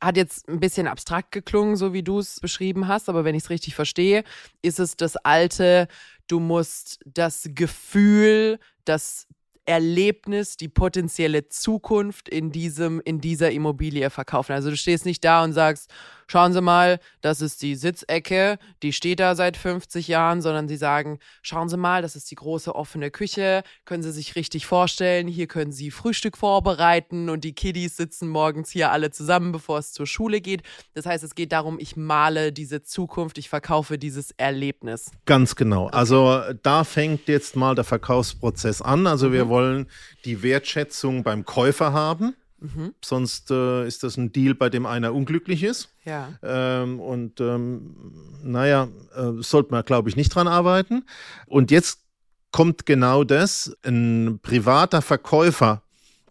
hat 0.00 0.16
jetzt 0.16 0.48
ein 0.48 0.60
bisschen 0.60 0.86
abstrakt 0.86 1.32
geklungen, 1.32 1.76
so 1.76 1.92
wie 1.92 2.02
du 2.02 2.18
es 2.18 2.40
beschrieben 2.40 2.88
hast, 2.88 3.08
aber 3.08 3.24
wenn 3.24 3.34
ich 3.34 3.44
es 3.44 3.50
richtig 3.50 3.74
verstehe, 3.74 4.24
ist 4.62 4.78
es 4.78 4.96
das 4.96 5.16
alte, 5.16 5.88
du 6.28 6.40
musst 6.40 7.00
das 7.06 7.48
Gefühl, 7.54 8.58
das 8.84 9.26
Erlebnis, 9.66 10.56
die 10.56 10.68
potenzielle 10.68 11.48
Zukunft 11.48 12.28
in 12.28 12.52
diesem, 12.52 13.00
in 13.04 13.20
dieser 13.20 13.50
Immobilie 13.50 14.08
verkaufen. 14.10 14.52
Also 14.52 14.70
du 14.70 14.76
stehst 14.76 15.04
nicht 15.04 15.24
da 15.24 15.42
und 15.44 15.52
sagst, 15.52 15.90
schauen 16.28 16.52
Sie 16.52 16.60
mal, 16.60 16.98
das 17.20 17.40
ist 17.40 17.62
die 17.62 17.74
Sitzecke, 17.74 18.58
die 18.82 18.92
steht 18.92 19.20
da 19.20 19.34
seit 19.34 19.56
50 19.56 20.08
Jahren, 20.08 20.42
sondern 20.42 20.68
sie 20.68 20.76
sagen, 20.76 21.18
schauen 21.42 21.68
Sie 21.68 21.76
mal, 21.76 22.02
das 22.02 22.16
ist 22.16 22.30
die 22.30 22.34
große 22.34 22.74
offene 22.74 23.10
Küche, 23.10 23.62
können 23.84 24.02
Sie 24.02 24.12
sich 24.12 24.36
richtig 24.36 24.66
vorstellen, 24.66 25.28
hier 25.28 25.46
können 25.46 25.72
Sie 25.72 25.90
Frühstück 25.90 26.36
vorbereiten 26.36 27.28
und 27.28 27.44
die 27.44 27.54
Kiddies 27.54 27.96
sitzen 27.96 28.28
morgens 28.28 28.70
hier 28.70 28.90
alle 28.92 29.10
zusammen, 29.10 29.52
bevor 29.52 29.78
es 29.78 29.92
zur 29.92 30.06
Schule 30.06 30.40
geht. 30.40 30.62
Das 30.94 31.06
heißt, 31.06 31.24
es 31.24 31.34
geht 31.34 31.52
darum, 31.52 31.78
ich 31.78 31.96
male 31.96 32.52
diese 32.52 32.82
Zukunft, 32.82 33.38
ich 33.38 33.48
verkaufe 33.48 33.98
dieses 33.98 34.32
Erlebnis. 34.32 35.10
Ganz 35.24 35.56
genau. 35.56 35.86
Okay. 35.86 35.96
Also 35.96 36.40
da 36.62 36.84
fängt 36.84 37.28
jetzt 37.28 37.56
mal 37.56 37.74
der 37.74 37.84
Verkaufsprozess 37.84 38.82
an. 38.82 39.06
Also 39.06 39.32
wir 39.32 39.46
mhm. 39.46 39.50
Wollen 39.56 39.86
die 40.26 40.42
Wertschätzung 40.42 41.22
beim 41.22 41.46
Käufer 41.46 41.94
haben. 41.94 42.34
Mhm. 42.58 42.94
Sonst 43.02 43.50
äh, 43.50 43.86
ist 43.86 44.02
das 44.02 44.18
ein 44.18 44.32
Deal, 44.32 44.54
bei 44.54 44.68
dem 44.68 44.84
einer 44.84 45.14
unglücklich 45.14 45.62
ist. 45.62 45.94
Ja. 46.04 46.28
Ähm, 46.42 47.00
und 47.00 47.40
ähm, 47.40 48.12
naja, 48.42 48.88
äh, 49.14 49.42
sollte 49.42 49.70
man, 49.70 49.82
glaube 49.84 50.10
ich, 50.10 50.16
nicht 50.16 50.34
dran 50.34 50.46
arbeiten. 50.48 51.04
Und 51.46 51.70
jetzt 51.70 52.00
kommt 52.50 52.84
genau 52.84 53.24
das. 53.24 53.74
Ein 53.82 54.40
privater 54.42 55.00
Verkäufer 55.00 55.82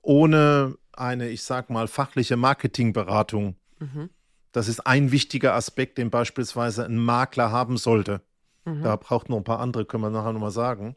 ohne 0.02 0.78
eine, 0.94 1.30
ich 1.30 1.42
sag 1.44 1.70
mal, 1.72 1.88
fachliche 1.88 2.38
Marketingberatung. 2.38 3.56
Mhm. 3.80 4.10
Das 4.52 4.68
ist 4.68 4.86
ein 4.86 5.12
wichtiger 5.12 5.54
Aspekt, 5.56 5.98
den 5.98 6.10
beispielsweise 6.10 6.86
ein 6.86 6.98
Makler 6.98 7.52
haben 7.52 7.78
sollte. 7.78 8.22
Mhm. 8.66 8.84
Da 8.84 8.96
braucht 8.96 9.30
noch 9.30 9.38
ein 9.38 9.44
paar 9.44 9.60
andere, 9.60 9.86
können 9.86 10.04
wir 10.04 10.10
nachher 10.10 10.34
nochmal 10.34 10.52
sagen. 10.52 10.96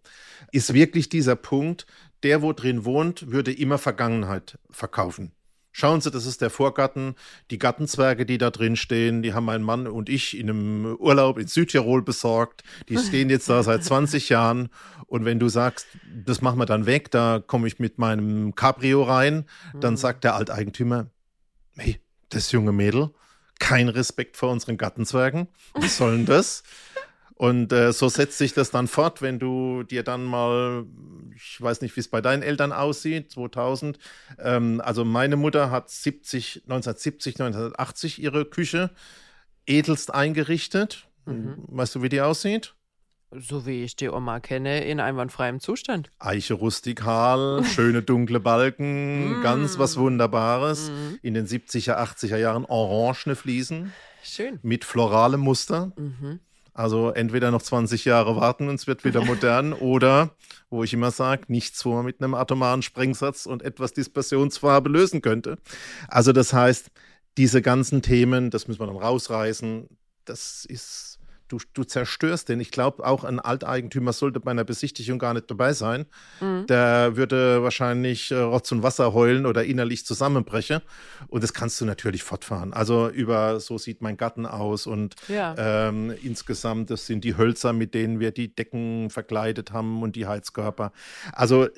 Ist 0.53 0.75
wirklich 0.75 1.09
dieser 1.09 1.37
Punkt, 1.37 1.87
der, 2.23 2.43
wo 2.43 2.53
drin 2.53 2.85
wohnt, 2.85 3.31
würde 3.31 3.53
immer 3.53 3.79
Vergangenheit 3.79 4.59
verkaufen. 4.71 5.33
Schauen 5.71 6.01
Sie, 6.01 6.11
das 6.11 6.27
ist 6.27 6.41
der 6.41 6.51
Vorgarten. 6.51 7.15
Die 7.53 7.59
Gartenzwerge, 7.59 8.27
die 8.27 8.39
da 8.39 8.51
drin 8.51 8.75
stehen, 8.75 9.23
die 9.23 9.33
haben 9.33 9.45
mein 9.45 9.63
Mann 9.63 9.87
und 9.87 10.09
ich 10.09 10.37
in 10.37 10.51
einem 10.51 10.97
Urlaub 10.99 11.39
in 11.39 11.47
Südtirol 11.47 12.03
besorgt. 12.03 12.65
Die 12.89 12.99
stehen 12.99 13.31
jetzt 13.31 13.49
da 13.49 13.63
seit 13.63 13.85
20 13.85 14.29
Jahren. 14.29 14.71
Und 15.07 15.25
wenn 15.25 15.39
du 15.39 15.49
sagst, 15.49 15.87
das 16.25 16.43
machen 16.43 16.59
wir 16.59 16.67
dann 16.67 16.87
weg, 16.87 17.13
da 17.13 17.41
komme 17.47 17.69
ich 17.69 17.79
mit 17.79 17.97
meinem 17.99 18.57
Cabrio 18.57 19.05
rein, 19.05 19.45
dann 19.79 19.93
mhm. 19.93 19.99
sagt 19.99 20.25
der 20.25 20.35
Alteigentümer, 20.35 21.11
hey, 21.77 22.01
das 22.31 22.51
junge 22.51 22.73
Mädel, 22.73 23.11
kein 23.61 23.89
Respekt 23.89 24.37
vor 24.37 24.51
unseren 24.51 24.79
Gartenzwergen. 24.79 25.47
Was 25.75 25.97
soll 25.97 26.17
denn 26.17 26.27
das? 26.27 26.65
Und 27.39 27.73
äh, 27.73 27.93
so 27.93 28.09
setzt 28.09 28.37
sich 28.37 28.53
das 28.53 28.73
dann 28.73 28.89
fort, 28.89 29.23
wenn 29.23 29.39
du 29.39 29.85
dir 29.85 30.03
dann 30.03 30.25
mal, 30.25 30.85
ich 31.37 31.63
weiß 31.63 31.83
nicht, 31.83 31.95
wie 31.95 32.01
es 32.01 32.09
bei 32.09 32.21
deinen 32.21 32.43
Eltern 32.43 32.73
aussieht, 32.73 33.31
2000. 33.31 33.97
Ähm, 34.41 34.83
also 34.85 35.05
meine 35.05 35.37
Mutter 35.37 35.71
hat 35.71 35.89
70, 35.89 36.65
1970, 36.65 37.41
1980 37.41 38.21
ihre 38.21 38.45
Küche 38.45 38.91
edelst 39.69 40.13
eingerichtet. 40.13 41.07
Mhm. 41.27 41.59
Weißt 41.69 41.95
du, 41.95 42.03
wie 42.03 42.09
die 42.09 42.21
aussieht? 42.21 42.75
So 43.31 43.67
wie 43.67 43.85
ich 43.85 43.95
die 43.95 44.09
Oma 44.09 44.41
kenne, 44.41 44.85
in 44.85 44.99
einwandfreiem 44.99 45.61
Zustand. 45.61 46.11
Eiche 46.19 46.55
rustikal, 46.55 47.63
schöne 47.63 48.03
dunkle 48.03 48.41
Balken, 48.41 49.41
mm. 49.41 49.43
ganz 49.43 49.79
was 49.79 49.99
Wunderbares. 49.99 50.91
Mm. 50.91 51.15
In 51.21 51.35
den 51.35 51.47
70er, 51.47 51.99
80er 51.99 52.39
Jahren 52.39 52.65
orangene 52.65 53.37
Fliesen. 53.37 53.93
Schön. 54.23 54.59
Mit 54.63 54.87
floralem 54.87 55.41
Muster. 55.41 55.93
Mhm. 55.97 56.41
Also 56.79 57.11
entweder 57.11 57.51
noch 57.51 57.63
20 57.63 58.05
Jahre 58.05 58.37
warten 58.37 58.69
und 58.69 58.77
es 58.77 58.87
wird 58.87 59.05
wieder 59.05 59.25
modern 59.25 59.73
oder, 59.73 60.31
wo 60.71 60.85
ich 60.85 60.93
immer 60.93 61.11
sage, 61.11 61.43
nichts, 61.49 61.85
wo 61.85 61.93
man 61.93 62.05
mit 62.05 62.23
einem 62.23 62.35
atomaren 62.35 62.83
Sprengsatz 62.83 63.47
und 63.47 63.65
etwas 63.65 63.95
Dispersionsfarbe 63.95 64.89
lösen 64.89 65.21
könnte. 65.21 65.59
Also 66.07 66.31
das 66.31 66.53
heißt, 66.53 66.93
diese 67.37 67.63
ganzen 67.63 68.01
Themen, 68.01 68.51
das 68.51 68.69
müssen 68.69 68.79
wir 68.79 68.87
dann 68.87 68.97
rausreißen, 68.97 69.89
das 70.25 70.65
ist 70.67 71.08
du, 71.49 71.59
du 71.75 71.85
zerstörst 71.85 72.49
den. 72.49 72.61
Ich 72.61 72.71
glaube, 72.71 73.05
auch 73.05 73.25
ein 73.25 73.41
Alteigentümer 73.41 74.13
sollte 74.13 74.41
bei 74.41 74.51
einer 74.51 74.65
Besichtigung 74.65 75.19
gar 75.19 75.35
nicht 75.35 75.51
dabei 75.51 75.73
sein. 75.73 76.07
Mhm. 76.41 76.67
Der 76.67 77.17
würde 77.17 77.63
wahrscheinlich 77.63 78.31
äh, 78.31 78.37
Rotz 78.37 78.71
und 78.73 78.83
Wasser 78.83 79.13
heulen 79.13 79.47
oder 79.47 79.65
innerlich 79.65 80.07
zusammenbrechen. 80.07 80.81
Und 81.29 81.43
das 81.43 81.53
kannst 81.53 81.81
du 81.81 81.85
natürlich 81.85 82.23
fortfahren. 82.23 82.73
Also 82.73 83.09
über 83.09 83.61
so 83.61 83.79
sieht 83.79 84.03
mein 84.03 84.17
Garten 84.17 84.47
aus 84.47 84.87
und 84.87 85.17
ja. 85.29 85.55
ähm, 85.59 86.13
insgesamt, 86.23 86.91
das 86.91 87.07
sind 87.07 87.25
die 87.25 87.37
Hölzer, 87.37 87.73
mit 87.73 87.95
denen 87.95 88.21
wir 88.21 88.31
die 88.31 88.55
Decken 88.55 89.11
verkleidet 89.11 89.73
haben 89.73 90.03
und 90.03 90.17
die 90.17 90.27
Heizkörper. 90.27 90.93
Also 91.33 91.69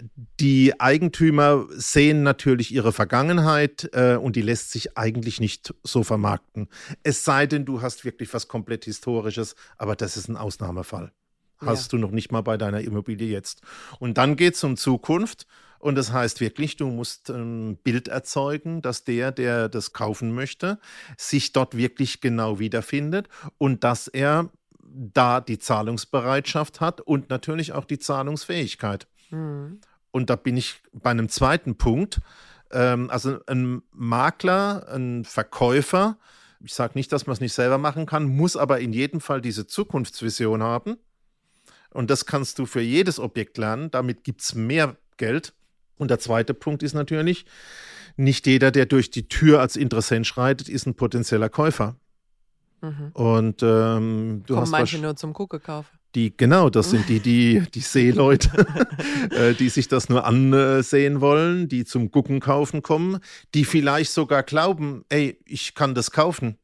die 0.40 0.78
Eigentümer 0.80 1.66
sehen 1.70 2.22
natürlich 2.22 2.72
ihre 2.72 2.92
Vergangenheit 2.92 3.88
äh, 3.92 4.16
und 4.16 4.36
die 4.36 4.42
lässt 4.42 4.72
sich 4.72 4.96
eigentlich 4.98 5.40
nicht 5.40 5.74
so 5.84 6.02
vermarkten. 6.02 6.68
Es 7.02 7.24
sei 7.24 7.46
denn, 7.46 7.64
du 7.64 7.82
hast 7.82 8.04
wirklich 8.04 8.32
was 8.34 8.48
komplett 8.48 8.84
Historisches 8.84 9.54
aber 9.76 9.96
das 9.96 10.16
ist 10.16 10.28
ein 10.28 10.36
Ausnahmefall. 10.36 11.12
Hast 11.58 11.92
ja. 11.92 11.98
du 11.98 12.02
noch 12.02 12.10
nicht 12.10 12.32
mal 12.32 12.40
bei 12.40 12.56
deiner 12.56 12.80
Immobilie 12.80 13.28
jetzt. 13.28 13.62
Und 13.98 14.16
dann 14.18 14.36
geht 14.36 14.54
es 14.54 14.64
um 14.64 14.76
Zukunft. 14.76 15.46
Und 15.78 15.94
das 15.94 16.12
heißt 16.12 16.40
wirklich, 16.40 16.76
du 16.76 16.88
musst 16.88 17.30
ein 17.30 17.76
Bild 17.78 18.08
erzeugen, 18.08 18.82
dass 18.82 19.04
der, 19.04 19.32
der 19.32 19.68
das 19.68 19.92
kaufen 19.92 20.34
möchte, 20.34 20.78
sich 21.16 21.52
dort 21.52 21.76
wirklich 21.76 22.20
genau 22.20 22.58
wiederfindet 22.58 23.28
und 23.56 23.82
dass 23.82 24.06
er 24.06 24.50
da 24.82 25.40
die 25.40 25.58
Zahlungsbereitschaft 25.58 26.80
hat 26.80 27.00
und 27.00 27.30
natürlich 27.30 27.72
auch 27.72 27.84
die 27.84 27.98
Zahlungsfähigkeit. 27.98 29.06
Mhm. 29.30 29.80
Und 30.10 30.28
da 30.28 30.36
bin 30.36 30.56
ich 30.56 30.82
bei 30.92 31.10
einem 31.10 31.28
zweiten 31.28 31.76
Punkt. 31.76 32.20
Ähm, 32.70 33.08
also 33.10 33.38
ein 33.46 33.82
Makler, 33.92 34.86
ein 34.88 35.24
Verkäufer, 35.24 36.18
ich 36.62 36.74
sage 36.74 36.92
nicht, 36.94 37.12
dass 37.12 37.26
man 37.26 37.34
es 37.34 37.40
nicht 37.40 37.52
selber 37.52 37.78
machen 37.78 38.06
kann, 38.06 38.24
muss 38.24 38.56
aber 38.56 38.80
in 38.80 38.92
jedem 38.92 39.20
Fall 39.20 39.40
diese 39.40 39.66
Zukunftsvision 39.66 40.62
haben. 40.62 40.96
Und 41.90 42.10
das 42.10 42.26
kannst 42.26 42.58
du 42.58 42.66
für 42.66 42.80
jedes 42.80 43.18
Objekt 43.18 43.58
lernen. 43.58 43.90
Damit 43.90 44.24
gibt 44.24 44.42
es 44.42 44.54
mehr 44.54 44.96
Geld. 45.16 45.54
Und 45.96 46.10
der 46.10 46.18
zweite 46.18 46.54
Punkt 46.54 46.82
ist 46.82 46.94
natürlich, 46.94 47.46
nicht 48.16 48.46
jeder, 48.46 48.70
der 48.70 48.86
durch 48.86 49.10
die 49.10 49.28
Tür 49.28 49.60
als 49.60 49.76
Interessent 49.76 50.26
schreitet, 50.26 50.68
ist 50.68 50.86
ein 50.86 50.94
potenzieller 50.94 51.48
Käufer. 51.48 51.96
Mhm. 52.80 53.10
Und 53.12 53.62
ähm, 53.62 54.42
du 54.46 54.54
Kommen 54.54 54.62
hast 54.62 54.70
manche 54.70 54.98
nur 54.98 55.16
zum 55.16 55.32
Guckekauf. 55.32 55.92
Die, 56.14 56.36
genau, 56.36 56.70
das 56.70 56.90
sind 56.90 57.08
die, 57.08 57.20
die, 57.20 57.62
die 57.72 57.80
Seeleute, 57.80 58.50
äh, 59.30 59.54
die 59.54 59.68
sich 59.68 59.86
das 59.86 60.08
nur 60.08 60.24
ansehen 60.24 61.20
wollen, 61.20 61.68
die 61.68 61.84
zum 61.84 62.10
Gucken 62.10 62.40
kaufen 62.40 62.82
kommen, 62.82 63.20
die 63.54 63.64
vielleicht 63.64 64.10
sogar 64.10 64.42
glauben, 64.42 65.04
ey, 65.08 65.38
ich 65.44 65.74
kann 65.74 65.94
das 65.94 66.10
kaufen. 66.10 66.58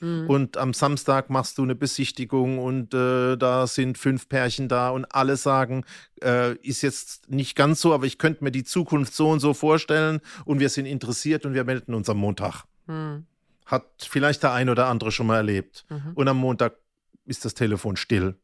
Mhm. 0.00 0.26
Und 0.28 0.56
am 0.56 0.74
Samstag 0.74 1.28
machst 1.28 1.58
du 1.58 1.62
eine 1.62 1.74
Besichtigung 1.74 2.58
und 2.58 2.94
äh, 2.94 3.36
da 3.36 3.66
sind 3.66 3.98
fünf 3.98 4.28
Pärchen 4.28 4.68
da 4.68 4.90
und 4.90 5.04
alle 5.06 5.36
sagen, 5.36 5.84
äh, 6.22 6.54
ist 6.58 6.82
jetzt 6.82 7.28
nicht 7.30 7.56
ganz 7.56 7.80
so, 7.80 7.92
aber 7.92 8.06
ich 8.06 8.18
könnte 8.18 8.44
mir 8.44 8.52
die 8.52 8.64
Zukunft 8.64 9.14
so 9.14 9.30
und 9.30 9.40
so 9.40 9.54
vorstellen 9.54 10.20
und 10.44 10.60
wir 10.60 10.68
sind 10.68 10.86
interessiert 10.86 11.44
und 11.46 11.54
wir 11.54 11.64
melden 11.64 11.94
uns 11.94 12.08
am 12.08 12.18
Montag. 12.18 12.64
Mhm. 12.86 13.26
Hat 13.66 13.86
vielleicht 13.98 14.42
der 14.42 14.52
ein 14.52 14.68
oder 14.68 14.86
andere 14.86 15.10
schon 15.10 15.26
mal 15.26 15.36
erlebt. 15.36 15.84
Mhm. 15.90 16.12
Und 16.14 16.28
am 16.28 16.38
Montag 16.38 16.76
ist 17.24 17.44
das 17.44 17.54
Telefon 17.54 17.96
still. 17.96 18.36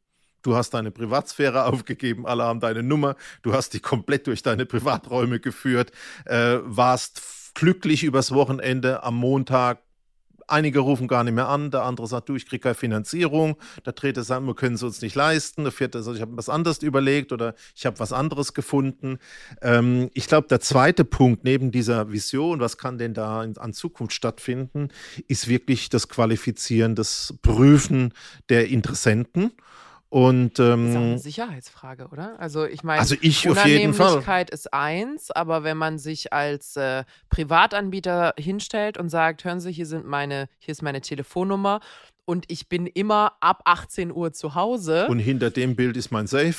Du 0.45 0.55
hast 0.55 0.71
deine 0.71 0.93
Privatsphäre 0.93 1.65
aufgegeben, 1.73 2.27
alle 2.27 2.45
haben 2.45 2.61
deine 2.61 2.85
Nummer, 2.85 3.17
du 3.43 3.53
hast 3.53 3.75
dich 3.75 3.83
komplett 3.83 4.29
durch 4.29 4.43
deine 4.43 4.67
Privaträume 4.67 5.41
geführt, 5.41 5.91
äh, 6.27 6.59
warst 6.63 7.23
glücklich 7.55 8.05
übers 8.05 8.33
Wochenende 8.33 9.03
am 9.03 9.17
Montag. 9.17 9.81
Einige 10.47 10.81
rufen 10.81 11.09
gar 11.09 11.25
nicht 11.25 11.33
mehr 11.33 11.49
an, 11.49 11.71
der 11.71 11.85
andere 11.85 12.07
sagt, 12.07 12.29
du, 12.29 12.37
ich 12.37 12.45
kriege 12.45 12.61
keine 12.61 12.75
Finanzierung. 12.75 13.57
Der 13.87 13.95
dritte 13.95 14.23
sagt, 14.23 14.45
wir 14.45 14.55
können 14.55 14.75
es 14.75 14.83
uns 14.83 15.01
nicht 15.01 15.15
leisten. 15.15 15.63
Der 15.63 15.73
vierte 15.73 16.03
sagt, 16.03 16.17
ich 16.17 16.21
habe 16.21 16.37
was 16.37 16.51
anderes 16.51 16.83
überlegt 16.83 17.33
oder 17.33 17.55
ich 17.75 17.87
habe 17.87 17.99
was 17.99 18.13
anderes 18.13 18.53
gefunden. 18.53 19.19
Ähm, 19.63 20.11
ich 20.13 20.27
glaube, 20.27 20.49
der 20.49 20.61
zweite 20.61 21.07
Punkt 21.07 21.45
neben 21.45 21.73
dieser 21.73 22.13
Vision, 22.13 22.61
was 22.61 22.77
kann 22.77 22.99
denn 22.99 23.15
da 23.15 23.43
in, 23.43 23.57
an 23.57 23.73
Zukunft 23.73 24.13
stattfinden, 24.13 24.89
ist 25.29 25.49
wirklich 25.49 25.89
das 25.89 26.11
Qualifizieren, 26.11 26.95
das 26.95 27.35
Prüfen 27.41 28.13
der 28.51 28.69
Interessenten. 28.69 29.53
Und, 30.15 30.61
ähm, 30.61 30.91
ist 30.91 30.97
auch 30.97 31.01
eine 31.01 31.19
Sicherheitsfrage, 31.19 32.07
oder? 32.07 32.39
Also 32.39 32.67
ich 32.67 32.85
meine, 32.85 33.01
also 33.01 33.17
ich 33.21 33.49
auf 33.49 33.67
jeden 33.67 33.95
Fall. 33.95 34.47
ist 34.53 34.73
eins, 34.73 35.33
aber 35.33 35.65
wenn 35.65 35.77
man 35.77 35.99
sich 35.99 36.33
als 36.33 36.77
äh, 36.77 37.03
Privatanbieter 37.31 38.33
hinstellt 38.39 38.97
und 38.97 39.09
sagt, 39.09 39.43
hören 39.43 39.59
Sie, 39.59 39.73
hier 39.73 39.87
sind 39.87 40.07
meine, 40.07 40.47
hier 40.61 40.71
ist 40.71 40.83
meine 40.83 41.01
Telefonnummer 41.01 41.81
und 42.27 42.47
ich 42.49 42.69
bin 42.69 42.87
immer 42.87 43.33
ab 43.41 43.63
18 43.65 44.13
Uhr 44.13 44.33
zu 44.33 44.55
Hause. 44.55 45.07
Und 45.09 45.19
hinter 45.19 45.51
dem 45.51 45.77
Bild 45.77 45.97
ist 45.97 46.11
mein 46.11 46.27
Safe. 46.27 46.55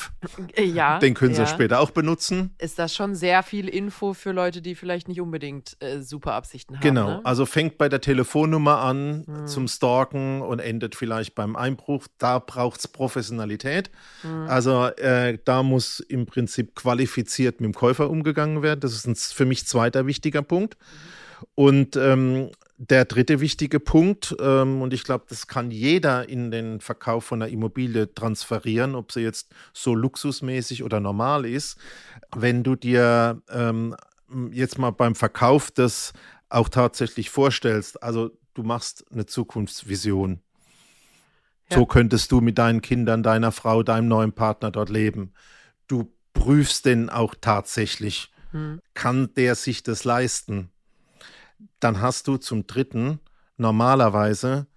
Ja. 0.57 0.99
Den 0.99 1.13
können 1.13 1.33
ja. 1.35 1.45
Sie 1.45 1.51
später 1.51 1.79
auch 1.79 1.91
benutzen. 1.91 2.53
Ist 2.59 2.79
das 2.79 2.93
schon 2.93 3.15
sehr 3.15 3.43
viel 3.43 3.67
Info 3.67 4.13
für 4.13 4.31
Leute, 4.31 4.61
die 4.61 4.75
vielleicht 4.75 5.07
nicht 5.07 5.21
unbedingt 5.21 5.77
äh, 5.79 6.01
super 6.01 6.33
Absichten 6.33 6.75
haben. 6.75 6.81
Genau. 6.81 7.07
Ne? 7.07 7.21
Also 7.25 7.45
fängt 7.45 7.77
bei 7.77 7.89
der 7.89 8.01
Telefonnummer 8.01 8.79
an 8.79 9.23
hm. 9.25 9.47
zum 9.47 9.67
Stalken 9.67 10.41
und 10.41 10.59
endet 10.59 10.95
vielleicht 10.95 11.35
beim 11.35 11.55
Einbruch. 11.55 12.07
Da 12.17 12.39
braucht 12.39 12.79
es 12.79 12.87
Professionalität. 12.87 13.91
Hm. 14.21 14.47
Also 14.47 14.85
äh, 14.85 15.37
da 15.45 15.63
muss 15.63 15.99
im 15.99 16.25
Prinzip 16.25 16.75
qualifiziert 16.75 17.59
mit 17.61 17.73
dem 17.73 17.75
Käufer 17.75 18.09
umgegangen 18.09 18.61
werden. 18.61 18.79
Das 18.79 18.93
ist 18.93 19.07
ein, 19.07 19.15
für 19.15 19.45
mich 19.45 19.65
zweiter 19.65 20.05
wichtiger 20.05 20.41
Punkt. 20.41 20.77
Mhm. 20.77 21.25
Und 21.55 21.95
ähm, 21.95 22.49
der 22.77 23.05
dritte 23.05 23.39
wichtige 23.39 23.79
Punkt, 23.79 24.35
ähm, 24.39 24.81
und 24.81 24.93
ich 24.93 25.03
glaube, 25.03 25.25
das 25.29 25.47
kann 25.47 25.71
jeder 25.71 26.27
in 26.27 26.51
den 26.51 26.81
Verkauf 26.81 27.25
von 27.25 27.41
einer 27.41 27.51
Immobilie 27.51 28.13
transferieren, 28.13 28.95
ob 28.95 29.11
sie 29.11 29.21
jetzt 29.21 29.53
so 29.73 29.95
luxusmäßig 29.95 30.83
oder 30.83 30.99
normal 30.99 31.45
ist. 31.45 31.77
Wenn 32.35 32.63
du 32.63 32.75
dir 32.75 33.41
ähm, 33.49 33.95
jetzt 34.51 34.77
mal 34.77 34.91
beim 34.91 35.15
Verkauf 35.15 35.71
das 35.71 36.13
auch 36.49 36.69
tatsächlich 36.69 37.29
vorstellst, 37.29 38.03
also 38.03 38.31
du 38.53 38.63
machst 38.63 39.05
eine 39.11 39.25
Zukunftsvision. 39.25 40.41
Ja. 41.69 41.77
So 41.77 41.85
könntest 41.85 42.31
du 42.31 42.41
mit 42.41 42.57
deinen 42.57 42.81
Kindern, 42.81 43.23
deiner 43.23 43.51
Frau, 43.51 43.83
deinem 43.83 44.07
neuen 44.07 44.33
Partner 44.33 44.69
dort 44.69 44.89
leben. 44.89 45.33
Du 45.87 46.13
prüfst 46.33 46.85
den 46.85 47.09
auch 47.09 47.35
tatsächlich. 47.39 48.31
Hm. 48.51 48.79
Kann 48.93 49.33
der 49.35 49.55
sich 49.55 49.81
das 49.81 50.03
leisten? 50.03 50.71
Dann 51.79 52.01
hast 52.01 52.27
du 52.27 52.37
zum 52.37 52.67
dritten 52.67 53.19
normalerweise 53.57 54.67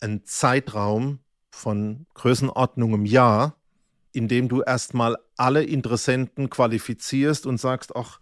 einen 0.00 0.24
Zeitraum 0.24 1.20
von 1.50 2.06
Größenordnung 2.14 2.94
im 2.94 3.06
Jahr, 3.06 3.56
in 4.12 4.28
dem 4.28 4.48
du 4.48 4.62
erstmal 4.62 5.16
alle 5.36 5.62
Interessenten 5.62 6.50
qualifizierst 6.50 7.46
und 7.46 7.58
sagst, 7.58 7.94
ach, 7.96 8.18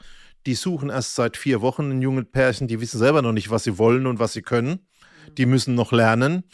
die 0.47 0.55
suchen 0.55 0.91
erst 0.91 1.15
seit 1.15 1.37
vier 1.37 1.61
Wochen 1.63 1.91
ein 1.91 2.03
junges 2.03 2.27
Pärchen, 2.31 2.69
die 2.69 2.81
wissen 2.81 2.99
selber 2.99 3.23
noch 3.23 3.33
nicht, 3.33 3.51
was 3.51 3.65
sie 3.65 3.79
wollen 3.79 4.07
und 4.07 4.19
was 4.19 4.33
sie 4.33 4.43
können. 4.43 4.87
Die 5.39 5.47
müssen 5.47 5.75
noch 5.75 5.93
lernen. 5.93 6.45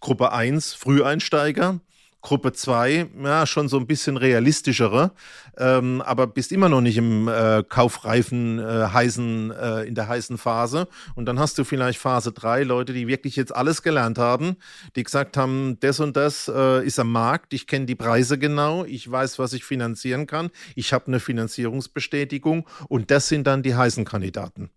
Gruppe 0.00 0.32
1, 0.32 0.74
Früheinsteiger. 0.74 1.80
Gruppe 2.26 2.52
2, 2.52 3.10
ja, 3.22 3.46
schon 3.46 3.68
so 3.68 3.78
ein 3.78 3.86
bisschen 3.86 4.16
realistischere, 4.16 5.12
ähm, 5.58 6.02
aber 6.02 6.26
bist 6.26 6.50
immer 6.50 6.68
noch 6.68 6.80
nicht 6.80 6.96
im 6.96 7.28
äh, 7.28 7.62
kaufreifen, 7.62 8.58
äh, 8.58 8.88
heißen, 8.88 9.52
äh, 9.52 9.82
in 9.84 9.94
der 9.94 10.08
heißen 10.08 10.36
Phase. 10.36 10.88
Und 11.14 11.26
dann 11.26 11.38
hast 11.38 11.56
du 11.56 11.62
vielleicht 11.62 12.00
Phase 12.00 12.32
3, 12.32 12.64
Leute, 12.64 12.92
die 12.92 13.06
wirklich 13.06 13.36
jetzt 13.36 13.54
alles 13.54 13.80
gelernt 13.80 14.18
haben, 14.18 14.56
die 14.96 15.04
gesagt 15.04 15.36
haben, 15.36 15.78
das 15.78 16.00
und 16.00 16.16
das 16.16 16.50
äh, 16.52 16.84
ist 16.84 16.98
am 16.98 17.12
Markt, 17.12 17.54
ich 17.54 17.68
kenne 17.68 17.86
die 17.86 17.94
Preise 17.94 18.38
genau, 18.38 18.84
ich 18.84 19.08
weiß, 19.08 19.38
was 19.38 19.52
ich 19.52 19.62
finanzieren 19.62 20.26
kann, 20.26 20.50
ich 20.74 20.92
habe 20.92 21.06
eine 21.06 21.20
Finanzierungsbestätigung. 21.20 22.66
Und 22.88 23.12
das 23.12 23.28
sind 23.28 23.46
dann 23.46 23.62
die 23.62 23.76
heißen 23.76 24.04
Kandidaten. 24.04 24.70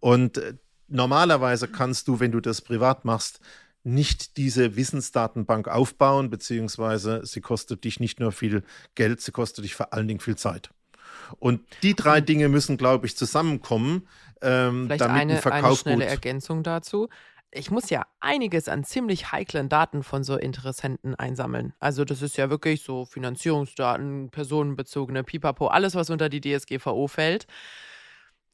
Und 0.00 0.36
äh, 0.36 0.52
normalerweise 0.88 1.66
kannst 1.66 2.08
du, 2.08 2.20
wenn 2.20 2.30
du 2.30 2.40
das 2.40 2.60
privat 2.60 3.06
machst, 3.06 3.40
nicht 3.84 4.38
diese 4.38 4.76
Wissensdatenbank 4.76 5.68
aufbauen, 5.68 6.30
beziehungsweise 6.30 7.24
sie 7.24 7.40
kostet 7.40 7.84
dich 7.84 8.00
nicht 8.00 8.18
nur 8.18 8.32
viel 8.32 8.64
Geld, 8.94 9.20
sie 9.20 9.32
kostet 9.32 9.64
dich 9.64 9.74
vor 9.74 9.92
allen 9.92 10.08
Dingen 10.08 10.20
viel 10.20 10.36
Zeit. 10.36 10.70
Und 11.38 11.60
die 11.82 11.94
drei. 11.94 12.20
Dinge 12.20 12.48
müssen, 12.48 12.76
glaube 12.76 13.06
ich, 13.06 13.16
zusammenkommen, 13.16 14.08
ähm, 14.40 14.86
Vielleicht 14.86 15.02
damit 15.02 15.20
eine, 15.20 15.34
ein 15.34 15.42
Verkauf 15.42 15.64
eine 15.64 15.76
schnelle 15.76 16.04
gut 16.04 16.10
Ergänzung 16.10 16.62
dazu. 16.62 17.08
Ich 17.50 17.70
muss 17.70 17.88
ja 17.88 18.04
einiges 18.20 18.68
an 18.68 18.82
ziemlich 18.82 19.30
heiklen 19.30 19.68
Daten 19.68 20.02
von 20.02 20.24
so 20.24 20.36
Interessenten 20.36 21.14
einsammeln. 21.14 21.72
Also 21.78 22.04
das 22.04 22.20
ist 22.20 22.36
ja 22.36 22.50
wirklich 22.50 22.82
so 22.82 23.04
Finanzierungsdaten, 23.04 24.30
personenbezogene 24.30 25.22
Pipapo, 25.22 25.68
alles, 25.68 25.94
was 25.94 26.10
unter 26.10 26.28
die 26.28 26.40
DSGVO 26.40 27.06
fällt 27.06 27.46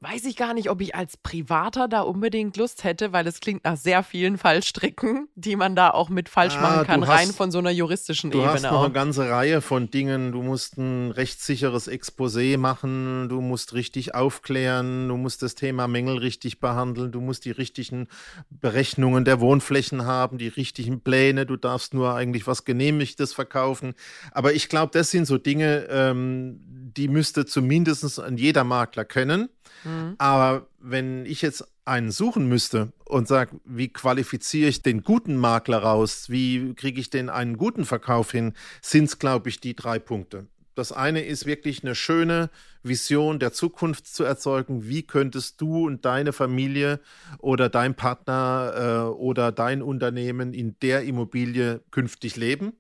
weiß 0.03 0.25
ich 0.25 0.37
gar 0.37 0.55
nicht, 0.55 0.71
ob 0.71 0.81
ich 0.81 0.95
als 0.95 1.19
Privater 1.19 1.87
da 1.87 2.01
unbedingt 2.01 2.57
Lust 2.57 2.85
hätte, 2.85 3.13
weil 3.13 3.27
es 3.27 3.39
klingt 3.41 3.65
nach 3.65 3.77
sehr 3.77 4.03
vielen 4.03 4.39
Fallstricken, 4.39 5.29
die 5.35 5.57
man 5.57 5.77
da 5.77 5.91
auch 5.91 6.09
mit 6.09 6.31
falsch 6.31 6.57
ah, 6.57 6.63
machen 6.63 6.87
kann, 6.87 7.07
hast, 7.07 7.11
rein 7.11 7.33
von 7.35 7.51
so 7.51 7.59
einer 7.59 7.71
juristischen 7.71 8.31
du 8.31 8.39
Ebene. 8.39 8.49
Du 8.49 8.55
hast 8.55 8.63
noch 8.63 8.73
auch. 8.73 8.85
eine 8.85 8.95
ganze 8.95 9.29
Reihe 9.29 9.61
von 9.61 9.91
Dingen. 9.91 10.33
Du 10.33 10.41
musst 10.43 10.79
ein 10.79 11.11
rechtssicheres 11.11 11.87
Exposé 11.87 12.57
machen, 12.57 13.29
du 13.29 13.43
musst 13.43 13.75
richtig 13.75 14.15
aufklären, 14.15 15.07
du 15.09 15.19
musst 15.19 15.43
das 15.43 15.55
Thema 15.55 15.87
Mängel 15.87 16.17
richtig 16.17 16.61
behandeln, 16.61 17.13
du 17.13 17.21
musst 17.21 17.45
die 17.45 17.51
richtigen 17.51 18.09
Berechnungen 18.49 19.27
der 19.27 19.41
Wohnflächen 19.41 20.07
haben, 20.07 20.39
die 20.39 20.49
richtigen 20.49 21.03
Pläne, 21.03 21.45
du 21.45 21.57
darfst 21.57 21.93
nur 21.93 22.15
eigentlich 22.15 22.47
was 22.47 22.65
Genehmigtes 22.65 23.35
verkaufen. 23.35 23.93
Aber 24.33 24.55
ich 24.55 24.71
glaube, 24.71 24.93
das 24.95 25.11
sind 25.11 25.27
so 25.27 25.37
Dinge, 25.37 25.87
ähm, 25.91 26.59
die 26.97 27.09
müsste 27.09 27.45
zumindest 27.45 28.19
ein 28.19 28.39
jeder 28.39 28.65
Makler 28.65 29.05
können. 29.05 29.51
Mhm. 29.85 30.15
Aber 30.19 30.67
wenn 30.79 31.27
ich 31.27 31.43
jetzt 31.43 31.65
einen 31.85 32.11
suchen 32.11 32.49
müsste 32.49 32.93
und 33.05 33.27
sage, 33.27 33.61
wie 33.65 33.89
qualifiziere 33.89 34.69
ich 34.69 34.83
den 34.83 35.03
guten 35.03 35.37
Makler 35.37 35.79
raus, 35.79 36.31
wie 36.31 36.75
kriege 36.75 37.01
ich 37.01 37.11
den 37.11 37.29
einen 37.29 37.57
guten 37.57 37.85
Verkauf 37.85 38.31
hin, 38.31 38.55
sind 38.81 39.05
es, 39.05 39.19
glaube 39.19 39.49
ich, 39.49 39.61
die 39.61 39.75
drei 39.75 39.99
Punkte. 39.99 40.47
Das 40.75 40.93
eine 40.93 41.25
ist 41.25 41.47
wirklich 41.47 41.83
eine 41.83 41.95
schöne 41.95 42.49
Vision 42.83 43.39
der 43.39 43.53
Zukunft 43.53 44.07
zu 44.07 44.25
erzeugen. 44.25 44.87
Wie 44.87 45.03
könntest 45.03 45.61
du 45.61 45.87
und 45.87 46.05
deine 46.05 46.33
Familie 46.33 47.01
oder 47.39 47.69
dein 47.69 47.95
Partner 47.95 48.73
äh, 48.77 49.11
oder 49.11 49.53
dein 49.53 49.83
Unternehmen 49.83 50.55
in 50.55 50.79
der 50.81 51.03
Immobilie 51.03 51.81
künftig 51.91 52.37
leben? 52.37 52.73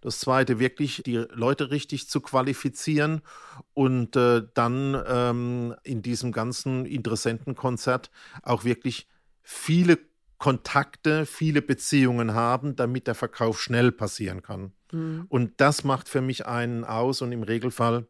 Das 0.00 0.20
zweite, 0.20 0.58
wirklich 0.58 1.02
die 1.04 1.16
Leute 1.16 1.70
richtig 1.70 2.08
zu 2.08 2.20
qualifizieren 2.20 3.22
und 3.74 4.16
äh, 4.16 4.42
dann 4.54 5.00
ähm, 5.06 5.74
in 5.82 6.02
diesem 6.02 6.32
ganzen 6.32 6.86
Interessentenkonzert 6.86 8.10
auch 8.42 8.64
wirklich 8.64 9.08
viele 9.42 9.98
Kontakte, 10.38 11.26
viele 11.26 11.62
Beziehungen 11.62 12.34
haben, 12.34 12.76
damit 12.76 13.06
der 13.06 13.14
Verkauf 13.14 13.60
schnell 13.60 13.90
passieren 13.90 14.42
kann. 14.42 14.72
Mhm. 14.92 15.26
Und 15.28 15.60
das 15.60 15.84
macht 15.84 16.08
für 16.08 16.20
mich 16.20 16.46
einen 16.46 16.84
aus 16.84 17.22
und 17.22 17.32
im 17.32 17.42
Regelfall 17.42 18.06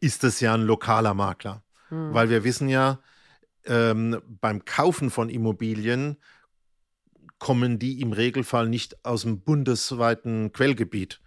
ist 0.00 0.24
es 0.24 0.40
ja 0.40 0.54
ein 0.54 0.62
lokaler 0.62 1.14
Makler. 1.14 1.62
Mhm. 1.90 2.12
Weil 2.12 2.28
wir 2.28 2.44
wissen 2.44 2.68
ja, 2.68 3.00
ähm, 3.66 4.20
beim 4.26 4.64
Kaufen 4.64 5.10
von 5.10 5.30
Immobilien 5.30 6.18
kommen 7.44 7.78
die 7.78 8.00
im 8.00 8.14
Regelfall 8.14 8.70
nicht 8.70 9.04
aus 9.04 9.20
dem 9.20 9.42
bundesweiten 9.42 10.50
Quellgebiet, 10.54 11.20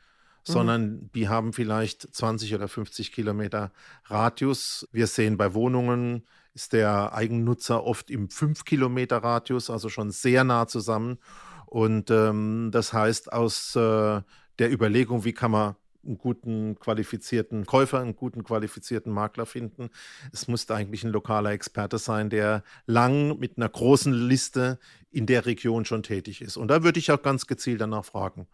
mhm. 0.48 0.52
sondern 0.52 1.12
die 1.14 1.30
haben 1.30 1.54
vielleicht 1.54 2.12
20 2.12 2.56
oder 2.56 2.68
50 2.68 3.12
Kilometer 3.12 3.72
Radius. 4.06 4.88
Wir 4.92 5.06
sehen 5.06 5.38
bei 5.38 5.54
Wohnungen 5.54 6.24
ist 6.56 6.74
der 6.74 7.14
Eigennutzer 7.14 7.84
oft 7.84 8.10
im 8.10 8.32
5 8.32 8.66
Kilometer 8.66 9.18
Radius, 9.18 9.70
also 9.70 9.90
schon 9.90 10.10
sehr 10.10 10.44
nah 10.44 10.66
zusammen. 10.66 11.20
Und 11.68 12.10
ähm, 12.10 12.72
das 12.72 12.94
heißt, 12.94 13.32
aus 13.32 13.76
äh, 13.76 14.22
der 14.58 14.72
Überlegung, 14.72 15.24
wie 15.24 15.34
kann 15.34 15.52
man 15.52 15.76
einen 16.08 16.18
guten 16.18 16.80
qualifizierten 16.80 17.66
Käufer, 17.66 18.00
einen 18.00 18.16
guten 18.16 18.44
qualifizierten 18.44 19.12
Makler 19.14 19.46
finden. 19.46 19.90
Es 20.32 20.48
musste 20.48 20.76
eigentlich 20.76 21.04
ein 21.04 21.12
lokaler 21.12 21.52
Experte 21.52 21.98
sein, 21.98 22.30
der 22.30 22.64
lang 22.86 23.38
mit 23.40 23.58
einer 23.58 23.70
großen 23.70 24.14
Liste 24.14 24.80
in 25.12 25.26
der 25.26 25.46
Region 25.46 25.86
schon 25.86 26.04
tätig 26.04 26.42
ist. 26.42 26.58
Und 26.58 26.70
da 26.70 26.84
würde 26.84 27.00
ich 27.00 27.12
auch 27.12 27.22
ganz 27.22 27.48
gezielt 27.48 27.82
danach 27.82 28.06
fragen. 28.06 28.48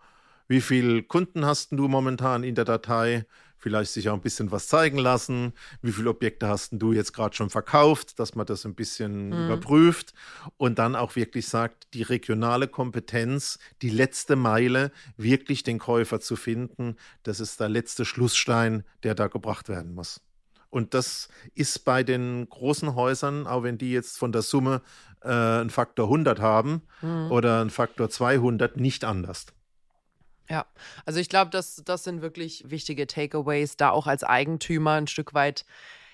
Wie 0.48 0.62
viele 0.62 1.04
Kunden 1.04 1.46
hast 1.46 1.72
du 1.72 1.88
momentan 1.88 2.44
in 2.44 2.56
der 2.56 2.66
Datei? 2.66 3.26
Vielleicht 3.64 3.94
sich 3.94 4.10
auch 4.10 4.14
ein 4.14 4.22
bisschen 4.22 4.52
was 4.52 4.68
zeigen 4.68 4.98
lassen. 4.98 5.54
Wie 5.82 5.94
viele 5.94 6.10
Objekte 6.10 6.50
hast 6.50 6.72
du 6.74 6.92
jetzt 6.92 7.14
gerade 7.14 7.34
schon 7.34 7.50
verkauft, 7.50 8.20
dass 8.20 8.36
man 8.36 8.46
das 8.46 8.66
ein 8.66 8.76
bisschen 8.76 9.30
mhm. 9.30 9.46
überprüft 9.46 10.14
und 10.58 10.78
dann 10.80 10.98
auch 10.98 11.16
wirklich 11.16 11.48
sagt, 11.48 11.88
die 11.94 12.04
regionale 12.04 12.68
Kompetenz, 12.68 13.58
die 13.82 13.90
letzte 13.90 14.36
Meile, 14.36 14.92
wirklich 15.16 15.64
den 15.64 15.80
Käufer 15.80 16.20
zu 16.20 16.36
finden, 16.36 16.98
das 17.24 17.40
ist 17.40 17.62
der 17.62 17.70
letzte 17.70 18.04
Schlussstein, 18.04 18.84
der 19.04 19.16
da 19.16 19.28
gebracht 19.28 19.70
werden 19.70 19.96
muss. 19.96 20.20
Und 20.70 20.94
das 20.94 21.30
ist 21.56 21.86
bei 21.86 22.04
den 22.04 22.50
großen 22.50 22.96
Häusern, 22.96 23.48
auch 23.48 23.64
wenn 23.64 23.78
die 23.78 23.92
jetzt 23.92 24.18
von 24.18 24.34
der 24.34 24.42
Summe 24.42 24.82
äh, 25.22 25.30
einen 25.30 25.70
Faktor 25.70 26.08
100 26.08 26.42
haben 26.42 26.82
mhm. 27.02 27.32
oder 27.32 27.62
einen 27.62 27.70
Faktor 27.70 28.10
200, 28.10 28.76
nicht 28.76 29.06
anders. 29.06 29.46
Ja, 30.50 30.66
also 31.06 31.20
ich 31.20 31.30
glaube, 31.30 31.52
das, 31.52 31.82
das 31.86 32.04
sind 32.04 32.22
wirklich 32.22 32.64
wichtige 32.68 33.08
Takeaways, 33.08 33.78
da 33.78 33.92
auch 33.92 34.08
als 34.08 34.24
Eigentümer 34.24 34.94
ein 34.94 35.08
Stück 35.08 35.34
weit, 35.34 35.66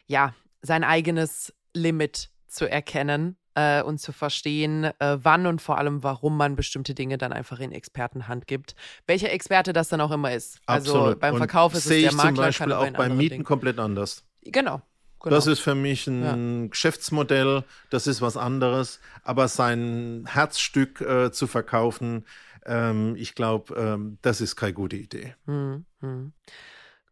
ja, 0.07 0.33
sein 0.61 0.83
eigenes 0.83 1.53
Limit 1.73 2.29
zu 2.47 2.69
erkennen 2.69 3.37
äh, 3.55 3.81
und 3.81 3.99
zu 3.99 4.11
verstehen, 4.11 4.85
äh, 4.99 5.17
wann 5.21 5.45
und 5.45 5.61
vor 5.61 5.77
allem, 5.77 6.03
warum 6.03 6.37
man 6.37 6.55
bestimmte 6.55 6.93
Dinge 6.93 7.17
dann 7.17 7.33
einfach 7.33 7.59
in 7.59 7.71
Expertenhand 7.71 8.47
gibt. 8.47 8.75
Welcher 9.07 9.31
Experte 9.31 9.73
das 9.73 9.89
dann 9.89 10.01
auch 10.01 10.11
immer 10.11 10.33
ist. 10.33 10.59
Also 10.65 10.95
Absolut. 10.95 11.19
beim 11.19 11.37
Verkauf 11.37 11.73
ist 11.73 11.85
es 11.85 12.01
der 12.01 12.13
Makler. 12.13 12.33
Zum 12.33 12.35
Beispiel 12.35 12.73
auch 12.73 12.89
beim 12.91 13.17
Mieten 13.17 13.35
Ding. 13.35 13.43
komplett 13.43 13.79
anders. 13.79 14.23
Genau. 14.43 14.81
Genau. 15.21 15.35
Das 15.35 15.47
ist 15.47 15.59
für 15.59 15.75
mich 15.75 16.07
ein 16.07 16.61
ja. 16.63 16.67
Geschäftsmodell, 16.69 17.65
das 17.89 18.07
ist 18.07 18.21
was 18.21 18.37
anderes. 18.37 19.01
Aber 19.23 19.49
sein 19.49 20.23
Herzstück 20.25 21.01
äh, 21.01 21.29
zu 21.31 21.45
verkaufen, 21.45 22.25
ähm, 22.65 23.15
ich 23.17 23.35
glaube, 23.35 23.73
ähm, 23.75 24.17
das 24.21 24.41
ist 24.41 24.55
keine 24.55 24.73
gute 24.73 24.95
Idee. 24.95 25.35
Hm, 25.45 25.85
hm. 26.01 26.33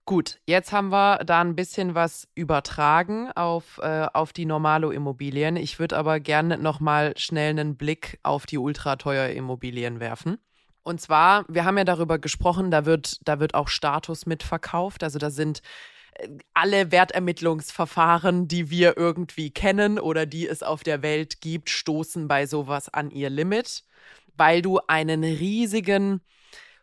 Gut, 0.08 0.40
jetzt 0.46 0.72
haben 0.72 0.90
wir 0.90 1.18
da 1.26 1.42
ein 1.42 1.58
bisschen 1.58 1.94
was 1.94 2.30
übertragen 2.34 3.30
auf, 3.36 3.78
äh, 3.84 4.08
auf 4.14 4.32
die 4.32 4.46
Normalo-Immobilien. 4.46 5.58
Ich 5.58 5.80
würde 5.80 5.98
aber 5.98 6.22
gerne 6.22 6.58
nochmal 6.58 7.14
schnell 7.18 7.50
einen 7.50 7.76
Blick 7.76 8.18
auf 8.24 8.46
die 8.46 8.58
ultrateuer 8.58 9.28
Immobilien 9.32 10.00
werfen. 10.00 10.38
Und 10.84 11.02
zwar, 11.02 11.44
wir 11.50 11.66
haben 11.66 11.78
ja 11.78 11.84
darüber 11.84 12.20
gesprochen, 12.20 12.72
da 12.72 12.86
wird, 12.86 13.18
da 13.28 13.42
wird 13.42 13.54
auch 13.54 13.68
Status 13.68 14.26
mitverkauft. 14.26 15.04
Also 15.04 15.20
da 15.20 15.30
sind 15.30 15.62
äh, 16.14 16.30
alle 16.54 16.94
Wertermittlungsverfahren, 16.94 18.48
die 18.48 18.70
wir 18.70 18.96
irgendwie 18.96 19.52
kennen 19.52 20.00
oder 20.00 20.26
die 20.26 20.48
es 20.48 20.64
auf 20.64 20.84
der 20.84 21.02
Welt 21.02 21.42
gibt, 21.42 21.70
stoßen 21.70 22.30
bei 22.30 22.46
sowas 22.46 22.88
an 22.88 23.12
ihr 23.12 23.30
Limit 23.30 23.84
weil 24.38 24.62
du 24.62 24.80
einen 24.88 25.24
riesigen 25.24 26.22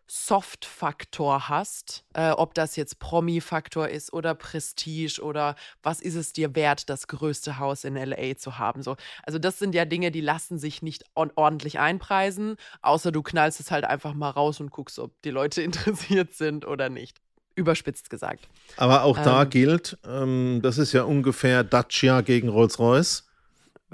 Soft-Faktor 0.07 1.49
hast, 1.49 2.05
äh, 2.13 2.31
ob 2.31 2.55
das 2.55 2.77
jetzt 2.77 2.99
Promi-Faktor 2.99 3.89
ist 3.89 4.13
oder 4.13 4.35
Prestige 4.35 5.21
oder 5.23 5.57
was 5.83 6.01
ist 6.01 6.15
es 6.15 6.33
dir 6.33 6.55
wert, 6.55 6.91
das 6.91 7.09
größte 7.09 7.59
Haus 7.59 7.85
in 7.85 7.97
LA 7.97 8.37
zu 8.37 8.59
haben. 8.59 8.83
So, 8.83 8.97
also 9.23 9.39
das 9.39 9.59
sind 9.59 9.75
ja 9.75 9.87
Dinge, 9.87 10.11
die 10.11 10.21
lassen 10.21 10.59
sich 10.59 10.83
nicht 10.83 11.05
ordentlich 11.15 11.79
einpreisen, 11.79 12.57
außer 12.83 13.13
du 13.13 13.23
knallst 13.23 13.61
es 13.61 13.71
halt 13.71 13.85
einfach 13.85 14.15
mal 14.15 14.31
raus 14.31 14.61
und 14.61 14.71
guckst, 14.71 14.99
ob 14.99 15.11
die 15.23 15.31
Leute 15.31 15.63
interessiert 15.63 16.35
sind 16.35 16.67
oder 16.67 16.91
nicht. 16.91 17.19
Überspitzt 17.57 18.11
gesagt. 18.11 18.49
Aber 18.77 19.05
auch 19.05 19.17
da 19.17 19.43
ähm, 19.43 19.51
gilt, 19.51 19.97
ähm, 20.05 20.61
das 20.63 20.77
ist 20.77 20.93
ja 20.93 21.05
ungefähr 21.05 21.63
Dacia 21.63 22.21
gegen 22.21 22.49
Rolls-Royce. 22.49 23.24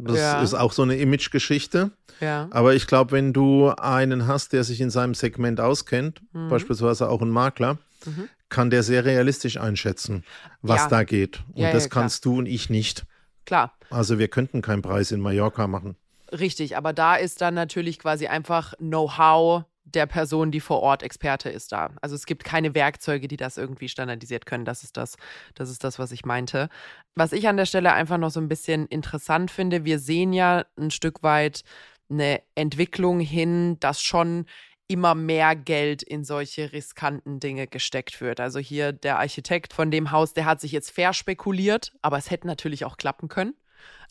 Das 0.03 0.19
ja. 0.19 0.43
ist 0.43 0.55
auch 0.55 0.73
so 0.73 0.83
eine 0.83 0.97
Image-Geschichte. 0.97 1.91
Ja. 2.21 2.49
Aber 2.51 2.75
ich 2.75 2.87
glaube, 2.87 3.13
wenn 3.13 3.33
du 3.33 3.71
einen 3.71 4.27
hast, 4.27 4.53
der 4.53 4.65
sich 4.65 4.81
in 4.81 4.91
seinem 4.91 5.15
Segment 5.15 5.61
auskennt, 5.61 6.23
mhm. 6.33 6.49
beispielsweise 6.49 7.09
auch 7.09 7.23
ein 7.23 7.31
Makler, 7.31 7.79
mhm. 8.05 8.29
kann 8.49 8.71
der 8.71 8.83
sehr 8.83 9.05
realistisch 9.05 9.57
einschätzen, 9.59 10.25
was 10.61 10.83
Ja. 10.83 10.89
da 10.89 11.05
geht. 11.05 11.43
Und 11.55 11.63
das 11.73 11.89
kannst 11.89 12.25
du 12.25 12.39
und 12.39 12.47
ich 12.47 12.69
nicht. 12.71 13.05
Klar, 13.47 13.73
Also 13.91 14.19
wir 14.19 14.29
könnten 14.29 14.61
keinen 14.63 14.83
Preis 14.83 15.13
in 15.13 15.21
Mallorca 15.21 15.67
machen. 15.67 15.97
richtig. 16.33 16.77
Aber 16.77 16.93
da 16.93 17.17
ist 17.17 17.41
dann 17.41 17.55
natürlich 17.55 17.99
quasi 17.99 18.27
einfach 18.29 18.75
Know-how 18.79 19.65
der 19.95 20.07
Person, 20.07 20.51
die 20.51 20.61
vor 20.61 20.81
Ort 20.81 21.03
Experte 21.03 21.51
ist 21.51 21.73
da. 21.73 21.91
Also 22.01 22.15
es 22.15 22.27
gibt 22.27 22.45
keine 22.45 22.75
Werkzeuge, 22.75 23.29
die 23.29 23.37
das 23.37 23.57
irgendwie 23.57 23.89
standardisiert 23.89 24.47
können. 24.47 24.65
Das 24.65 24.83
ist 24.83 24.97
das, 24.97 25.17
das 25.55 25.71
ist 25.71 25.85
das, 25.85 25.99
was 25.99 26.13
ich 26.13 26.25
meinte. 26.25 26.69
Was 27.15 27.33
ich 27.33 27.49
an 27.49 27.57
der 27.57 27.67
Stelle 27.67 27.93
einfach 27.93 28.19
noch 28.19 28.31
so 28.31 28.41
ein 28.41 28.49
bisschen 28.49 28.87
interessant 28.87 29.51
finde, 29.51 29.85
wir 29.85 29.99
sehen 29.99 30.33
ja 30.33 30.65
ein 30.79 30.91
Stück 30.91 31.23
weit 31.23 31.63
eine 32.11 32.43
Entwicklung 32.55 33.21
hin, 33.21 33.79
dass 33.81 34.03
schon 34.03 34.47
immer 34.89 35.15
mehr 35.15 35.55
Geld 35.55 36.03
in 36.03 36.25
solche 36.25 36.73
riskanten 36.73 37.39
Dinge 37.39 37.69
gesteckt 37.69 38.21
wird. 38.21 38.41
Also 38.41 38.59
hier 38.59 38.93
der 38.93 39.21
Architekt 39.21 39.73
von 39.73 39.93
dem 39.93 40.11
Haus, 40.11 40.33
der 40.35 40.47
hat 40.47 40.61
sich 40.61 40.73
jetzt 40.73 40.91
verspekuliert, 40.91 41.93
aber 42.03 42.19
es 42.19 42.31
hätte 42.31 42.49
natürlich 42.49 42.85
auch 42.85 42.97
klappen 42.97 43.29
können. 43.29 43.55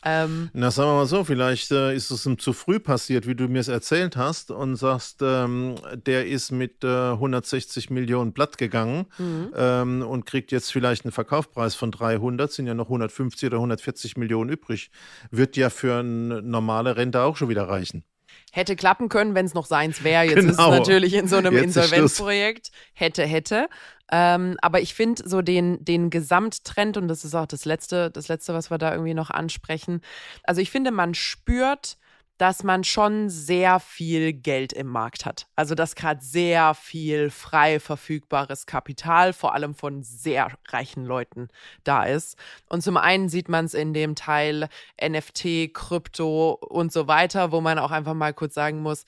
Ähm, 0.02 0.48
Na, 0.54 0.70
sagen 0.70 0.88
wir 0.90 0.94
mal 0.94 1.06
so, 1.06 1.24
vielleicht 1.24 1.70
äh, 1.72 1.94
ist 1.94 2.10
es 2.10 2.24
ihm 2.24 2.38
zu 2.38 2.54
früh 2.54 2.78
passiert, 2.78 3.26
wie 3.26 3.34
du 3.34 3.48
mir 3.48 3.58
es 3.58 3.68
erzählt 3.68 4.16
hast 4.16 4.50
und 4.50 4.76
sagst, 4.76 5.20
ähm, 5.20 5.74
der 6.06 6.26
ist 6.26 6.52
mit 6.52 6.84
äh, 6.84 7.10
160 7.10 7.90
Millionen 7.90 8.32
platt 8.32 8.56
gegangen 8.56 9.06
mhm. 9.18 9.52
ähm, 9.54 10.02
und 10.02 10.24
kriegt 10.24 10.52
jetzt 10.52 10.72
vielleicht 10.72 11.04
einen 11.04 11.12
Verkaufspreis 11.12 11.74
von 11.74 11.90
300, 11.90 12.50
sind 12.50 12.66
ja 12.66 12.72
noch 12.74 12.86
150 12.86 13.48
oder 13.48 13.58
140 13.58 14.16
Millionen 14.16 14.48
übrig. 14.48 14.90
Wird 15.30 15.56
ja 15.58 15.68
für 15.68 15.98
eine 15.98 16.40
normale 16.40 16.96
Rente 16.96 17.20
auch 17.20 17.36
schon 17.36 17.50
wieder 17.50 17.68
reichen. 17.68 18.04
Hätte 18.52 18.74
klappen 18.74 19.08
können, 19.08 19.34
wenn 19.34 19.46
es 19.46 19.54
noch 19.54 19.66
seins 19.66 20.02
wäre. 20.02 20.24
Jetzt 20.24 20.38
ist 20.38 20.50
es 20.52 20.56
Genau. 20.56 20.70
natürlich 20.70 21.14
in 21.14 21.28
so 21.28 21.36
einem. 21.36 21.56
Insolvenzprojekt. 21.56 22.70
Hätte, 22.94 23.24
hätte. 23.24 23.68
Ähm, 24.10 24.56
aber 24.60 24.80
ich 24.80 24.94
finde 24.94 25.28
so 25.28 25.42
den, 25.42 25.84
den 25.84 26.10
Gesamttrend, 26.10 26.96
und 26.96 27.08
das 27.08 27.24
ist 27.24 27.34
auch 27.34 27.46
das 27.46 27.64
letzte, 27.64 28.10
das 28.10 28.28
letzte, 28.28 28.54
was 28.54 28.70
wir 28.70 28.78
da 28.78 28.92
irgendwie 28.92 29.14
noch 29.14 29.30
ansprechen. 29.30 30.00
Also 30.44 30.60
ich 30.60 30.70
finde, 30.70 30.90
man 30.90 31.14
spürt, 31.14 31.96
dass 32.40 32.64
man 32.64 32.84
schon 32.84 33.28
sehr 33.28 33.80
viel 33.80 34.32
Geld 34.32 34.72
im 34.72 34.86
Markt 34.86 35.26
hat. 35.26 35.46
Also 35.56 35.74
dass 35.74 35.94
gerade 35.94 36.22
sehr 36.22 36.72
viel 36.72 37.28
frei 37.28 37.78
verfügbares 37.78 38.64
Kapital, 38.64 39.34
vor 39.34 39.54
allem 39.54 39.74
von 39.74 40.02
sehr 40.02 40.48
reichen 40.68 41.04
Leuten, 41.04 41.48
da 41.84 42.04
ist. 42.04 42.38
Und 42.70 42.82
zum 42.82 42.96
einen 42.96 43.28
sieht 43.28 43.50
man 43.50 43.66
es 43.66 43.74
in 43.74 43.92
dem 43.92 44.14
Teil 44.14 44.70
NFT, 44.98 45.74
Krypto 45.74 46.52
und 46.52 46.94
so 46.94 47.06
weiter, 47.06 47.52
wo 47.52 47.60
man 47.60 47.78
auch 47.78 47.90
einfach 47.90 48.14
mal 48.14 48.32
kurz 48.32 48.54
sagen 48.54 48.80
muss, 48.80 49.04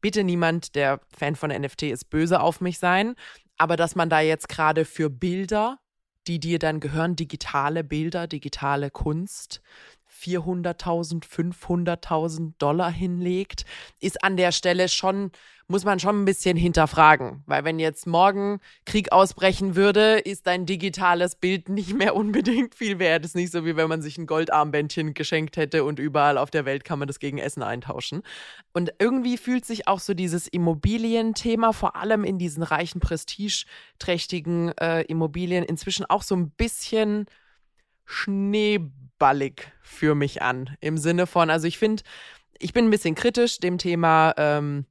bitte 0.00 0.24
niemand, 0.24 0.74
der 0.76 1.00
Fan 1.14 1.36
von 1.36 1.50
NFT 1.50 1.84
ist, 1.84 2.08
böse 2.08 2.40
auf 2.40 2.62
mich 2.62 2.78
sein. 2.78 3.16
Aber 3.58 3.76
dass 3.76 3.94
man 3.94 4.10
da 4.10 4.20
jetzt 4.20 4.48
gerade 4.48 4.84
für 4.84 5.10
Bilder, 5.10 5.78
die 6.26 6.40
dir 6.40 6.58
dann 6.58 6.80
gehören, 6.80 7.16
digitale 7.16 7.84
Bilder, 7.84 8.26
digitale 8.26 8.90
Kunst, 8.90 9.62
400.000, 10.10 11.24
500.000 11.24 12.54
Dollar 12.58 12.90
hinlegt, 12.90 13.64
ist 14.00 14.22
an 14.24 14.36
der 14.36 14.52
Stelle 14.52 14.88
schon, 14.88 15.30
muss 15.68 15.84
man 15.84 15.98
schon 15.98 16.22
ein 16.22 16.24
bisschen 16.24 16.56
hinterfragen. 16.56 17.42
Weil 17.46 17.64
wenn 17.64 17.78
jetzt 17.78 18.06
morgen 18.06 18.60
Krieg 18.84 19.10
ausbrechen 19.10 19.74
würde, 19.74 20.18
ist 20.18 20.46
dein 20.46 20.64
digitales 20.64 21.34
Bild 21.34 21.68
nicht 21.68 21.94
mehr 21.94 22.14
unbedingt 22.14 22.74
viel 22.74 22.98
wert. 22.98 23.24
Ist 23.24 23.34
nicht 23.34 23.50
so, 23.50 23.64
wie 23.64 23.76
wenn 23.76 23.88
man 23.88 24.02
sich 24.02 24.16
ein 24.16 24.26
Goldarmbändchen 24.26 25.14
geschenkt 25.14 25.56
hätte 25.56 25.84
und 25.84 25.98
überall 25.98 26.38
auf 26.38 26.50
der 26.50 26.64
Welt 26.64 26.84
kann 26.84 26.98
man 26.98 27.08
das 27.08 27.18
gegen 27.18 27.38
Essen 27.38 27.62
eintauschen. 27.62 28.22
Und 28.72 28.92
irgendwie 28.98 29.36
fühlt 29.36 29.64
sich 29.64 29.88
auch 29.88 30.00
so 30.00 30.14
dieses 30.14 30.46
Immobilienthema, 30.46 31.72
vor 31.72 31.96
allem 31.96 32.22
in 32.22 32.38
diesen 32.38 32.62
reichen, 32.62 33.00
prestigeträchtigen 33.00 34.76
äh, 34.78 35.02
Immobilien, 35.02 35.64
inzwischen 35.64 36.06
auch 36.06 36.22
so 36.22 36.36
ein 36.36 36.50
bisschen 36.50 37.26
schneeballig 38.04 39.72
für 39.82 40.14
mich 40.14 40.42
an. 40.42 40.76
Im 40.80 40.96
Sinne 40.96 41.26
von, 41.26 41.50
also 41.50 41.66
ich 41.66 41.78
finde, 41.78 42.04
ich 42.58 42.72
bin 42.72 42.86
ein 42.86 42.90
bisschen 42.90 43.16
kritisch 43.16 43.58
dem 43.58 43.78
Thema 43.78 44.32
ähm, 44.36 44.86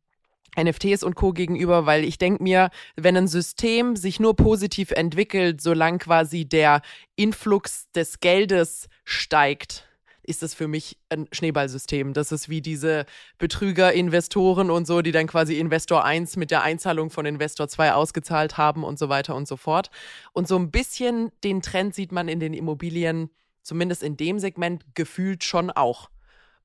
NFTs 0.57 1.03
und 1.03 1.15
Co. 1.15 1.31
gegenüber, 1.31 1.85
weil 1.85 2.03
ich 2.03 2.17
denke 2.17 2.43
mir, 2.43 2.69
wenn 2.95 3.17
ein 3.17 3.27
System 3.27 3.95
sich 3.95 4.19
nur 4.19 4.35
positiv 4.35 4.91
entwickelt, 4.91 5.61
solange 5.61 5.99
quasi 5.99 6.45
der 6.45 6.81
Influx 7.15 7.91
des 7.91 8.19
Geldes 8.19 8.87
steigt, 9.03 9.87
ist 10.27 10.43
das 10.43 10.53
für 10.53 10.67
mich 10.67 10.97
ein 11.09 11.27
Schneeballsystem. 11.31 12.13
Das 12.13 12.31
ist 12.31 12.49
wie 12.49 12.61
diese 12.61 13.05
Betrüger, 13.37 13.93
Investoren 13.93 14.71
und 14.71 14.87
so, 14.87 15.01
die 15.01 15.11
dann 15.11 15.27
quasi 15.27 15.59
Investor 15.59 16.03
1 16.03 16.35
mit 16.35 16.51
der 16.51 16.63
Einzahlung 16.63 17.09
von 17.09 17.25
Investor 17.25 17.67
2 17.67 17.93
ausgezahlt 17.93 18.57
haben 18.57 18.83
und 18.83 18.99
so 18.99 19.09
weiter 19.09 19.35
und 19.35 19.47
so 19.47 19.57
fort. 19.57 19.89
Und 20.33 20.47
so 20.47 20.57
ein 20.57 20.71
bisschen 20.71 21.31
den 21.43 21.61
Trend 21.61 21.95
sieht 21.95 22.11
man 22.11 22.27
in 22.27 22.39
den 22.39 22.53
Immobilien, 22.53 23.29
zumindest 23.61 24.03
in 24.03 24.17
dem 24.17 24.39
Segment, 24.39 24.83
gefühlt 24.95 25.43
schon 25.43 25.69
auch. 25.69 26.09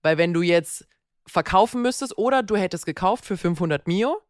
Weil 0.03 0.19
wenn 0.19 0.33
du 0.33 0.43
jetzt 0.43 0.87
verkaufen 1.27 1.83
müsstest 1.83 2.17
oder 2.19 2.43
du 2.43 2.57
hättest 2.57 2.87
gekauft 2.87 3.25
für 3.25 3.37
500 3.37 3.87
Mio 3.87 4.21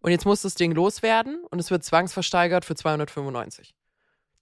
und 0.00 0.10
jetzt 0.10 0.24
muss 0.24 0.42
das 0.42 0.54
Ding 0.54 0.72
loswerden 0.72 1.44
und 1.50 1.58
es 1.58 1.70
wird 1.70 1.84
zwangsversteigert 1.84 2.64
für 2.64 2.74
295. 2.74 3.74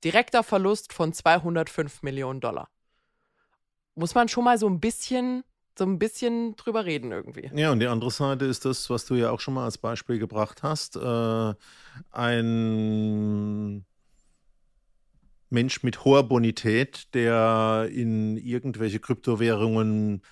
Direkter 0.04 0.42
Verlust 0.42 0.92
von 0.92 1.12
205 1.12 2.02
Millionen 2.02 2.40
Dollar. 2.40 2.68
Muss 3.94 4.14
man 4.14 4.28
schon 4.28 4.44
mal 4.44 4.58
so 4.58 4.68
ein 4.68 4.78
bisschen, 4.78 5.42
so 5.78 5.84
ein 5.84 5.98
bisschen 5.98 6.54
drüber 6.56 6.84
reden 6.84 7.12
irgendwie. 7.12 7.50
Ja, 7.54 7.72
und 7.72 7.80
die 7.80 7.86
andere 7.86 8.10
Seite 8.10 8.44
ist 8.44 8.66
das, 8.66 8.90
was 8.90 9.06
du 9.06 9.14
ja 9.14 9.30
auch 9.30 9.40
schon 9.40 9.54
mal 9.54 9.64
als 9.64 9.78
Beispiel 9.78 10.18
gebracht 10.18 10.62
hast. 10.62 10.96
Äh, 10.96 11.54
ein 12.10 13.86
Mensch 15.48 15.82
mit 15.82 16.04
hoher 16.04 16.24
Bonität, 16.24 17.14
der 17.14 17.88
in 17.90 18.36
irgendwelche 18.36 19.00
Kryptowährungen 19.00 20.18
äh, 20.18 20.22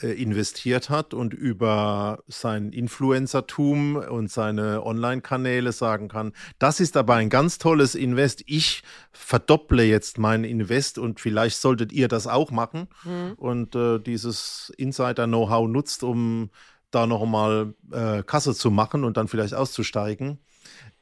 investiert 0.00 0.90
hat 0.90 1.12
und 1.12 1.34
über 1.34 2.22
sein 2.28 2.72
Influencertum 2.72 3.96
und 3.96 4.30
seine 4.30 4.84
Online-Kanäle 4.84 5.72
sagen 5.72 6.08
kann, 6.08 6.32
das 6.58 6.78
ist 6.80 6.96
aber 6.96 7.14
ein 7.14 7.30
ganz 7.30 7.58
tolles 7.58 7.94
Invest. 7.94 8.44
Ich 8.46 8.82
verdopple 9.12 9.82
jetzt 9.82 10.18
mein 10.18 10.44
Invest 10.44 10.98
und 10.98 11.20
vielleicht 11.20 11.60
solltet 11.60 11.92
ihr 11.92 12.08
das 12.08 12.26
auch 12.26 12.50
machen 12.50 12.88
Hm. 13.02 13.34
und 13.36 13.74
äh, 13.74 13.98
dieses 13.98 14.72
Insider-Know-how 14.76 15.68
nutzt, 15.68 16.02
um 16.02 16.50
da 16.90 17.06
nochmal 17.06 17.74
äh, 17.92 18.22
Kasse 18.22 18.54
zu 18.54 18.70
machen 18.70 19.04
und 19.04 19.16
dann 19.16 19.28
vielleicht 19.28 19.54
auszusteigen, 19.54 20.38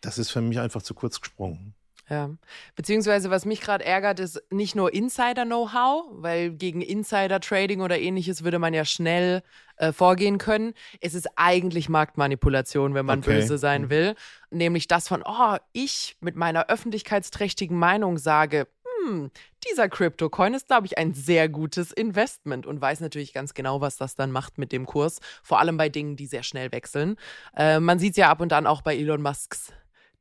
das 0.00 0.18
ist 0.18 0.30
für 0.30 0.40
mich 0.40 0.58
einfach 0.58 0.82
zu 0.82 0.94
kurz 0.94 1.20
gesprungen. 1.20 1.75
Ja. 2.08 2.30
Beziehungsweise, 2.76 3.30
was 3.30 3.44
mich 3.44 3.60
gerade 3.60 3.84
ärgert, 3.84 4.20
ist 4.20 4.40
nicht 4.50 4.76
nur 4.76 4.94
Insider-Know-how, 4.94 6.06
weil 6.12 6.50
gegen 6.50 6.80
Insider-Trading 6.80 7.80
oder 7.80 7.98
ähnliches 7.98 8.44
würde 8.44 8.60
man 8.60 8.74
ja 8.74 8.84
schnell 8.84 9.42
äh, 9.76 9.92
vorgehen 9.92 10.38
können. 10.38 10.74
Es 11.00 11.14
ist 11.14 11.28
eigentlich 11.34 11.88
Marktmanipulation, 11.88 12.94
wenn 12.94 13.06
man 13.06 13.18
Okay. 13.18 13.40
böse 13.40 13.58
sein 13.58 13.90
will. 13.90 14.14
Nämlich 14.50 14.86
das 14.86 15.08
von, 15.08 15.22
oh, 15.26 15.56
ich 15.72 16.16
mit 16.20 16.36
meiner 16.36 16.68
öffentlichkeitsträchtigen 16.68 17.76
Meinung 17.76 18.18
sage, 18.18 18.68
hm, 19.04 19.32
dieser 19.68 19.88
Crypto-Coin 19.88 20.54
ist, 20.54 20.68
glaube 20.68 20.86
ich, 20.86 20.98
ein 20.98 21.12
sehr 21.12 21.48
gutes 21.48 21.90
Investment 21.90 22.66
und 22.66 22.80
weiß 22.80 23.00
natürlich 23.00 23.32
ganz 23.32 23.52
genau, 23.52 23.80
was 23.80 23.96
das 23.96 24.14
dann 24.14 24.30
macht 24.30 24.58
mit 24.58 24.70
dem 24.70 24.86
Kurs. 24.86 25.18
Vor 25.42 25.58
allem 25.58 25.76
bei 25.76 25.88
Dingen, 25.88 26.14
die 26.14 26.26
sehr 26.26 26.44
schnell 26.44 26.70
wechseln. 26.70 27.16
Äh, 27.56 27.80
man 27.80 27.98
sieht 27.98 28.12
es 28.12 28.16
ja 28.16 28.30
ab 28.30 28.40
und 28.40 28.52
an 28.52 28.66
auch 28.68 28.82
bei 28.82 28.96
Elon 28.96 29.22
Musks 29.22 29.72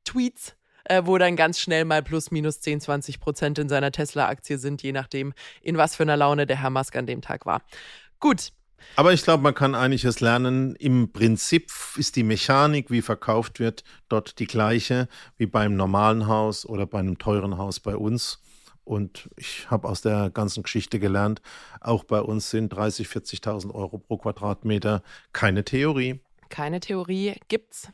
Tweets 0.04 0.56
äh, 0.86 1.02
wo 1.06 1.18
dann 1.18 1.36
ganz 1.36 1.60
schnell 1.60 1.86
mal 1.86 2.02
plus 2.02 2.32
minus 2.32 2.62
10, 2.62 2.82
20 2.82 3.20
Prozent 3.20 3.60
in 3.60 3.70
seiner 3.70 3.92
Tesla-Aktie 3.92 4.58
sind, 4.58 4.82
je 4.82 4.92
nachdem, 4.92 5.34
in 5.62 5.78
was 5.78 5.96
für 5.96 6.04
einer 6.04 6.18
Laune 6.18 6.46
der 6.48 6.62
Herr 6.62 6.70
Musk 6.70 6.96
an 6.96 7.06
dem 7.06 7.22
Tag 7.22 7.46
war. 7.46 7.62
Gut, 8.20 8.52
Aber 8.96 9.14
ich 9.14 9.24
glaube, 9.24 9.44
man 9.44 9.54
kann 9.54 9.74
einiges 9.76 10.20
lernen. 10.20 10.76
Im 10.76 11.12
Prinzip 11.12 11.72
ist 11.98 12.16
die 12.16 12.24
Mechanik, 12.24 12.92
wie 12.92 13.02
verkauft 13.02 13.60
wird, 13.60 13.84
dort 14.10 14.40
die 14.40 14.46
gleiche 14.48 15.08
wie 15.38 15.48
beim 15.48 15.76
normalen 15.76 16.28
Haus 16.28 16.66
oder 16.66 16.86
bei 16.86 17.00
einem 17.00 17.18
teuren 17.18 17.58
Haus 17.58 17.80
bei 17.80 17.96
uns. 17.96 18.40
Und 18.84 19.30
ich 19.36 19.70
habe 19.72 19.88
aus 19.88 20.02
der 20.02 20.30
ganzen 20.30 20.62
Geschichte 20.62 21.00
gelernt, 21.00 21.42
auch 21.82 22.04
bei 22.04 22.20
uns 22.22 22.52
sind 22.52 22.72
30.000, 22.72 23.42
40.000 23.42 23.74
Euro 23.74 23.98
pro 23.98 24.18
Quadratmeter 24.18 25.02
keine 25.34 25.64
Theorie. 25.64 26.20
keine 26.50 26.80
Theorie 26.80 27.34
gibt's. 27.48 27.90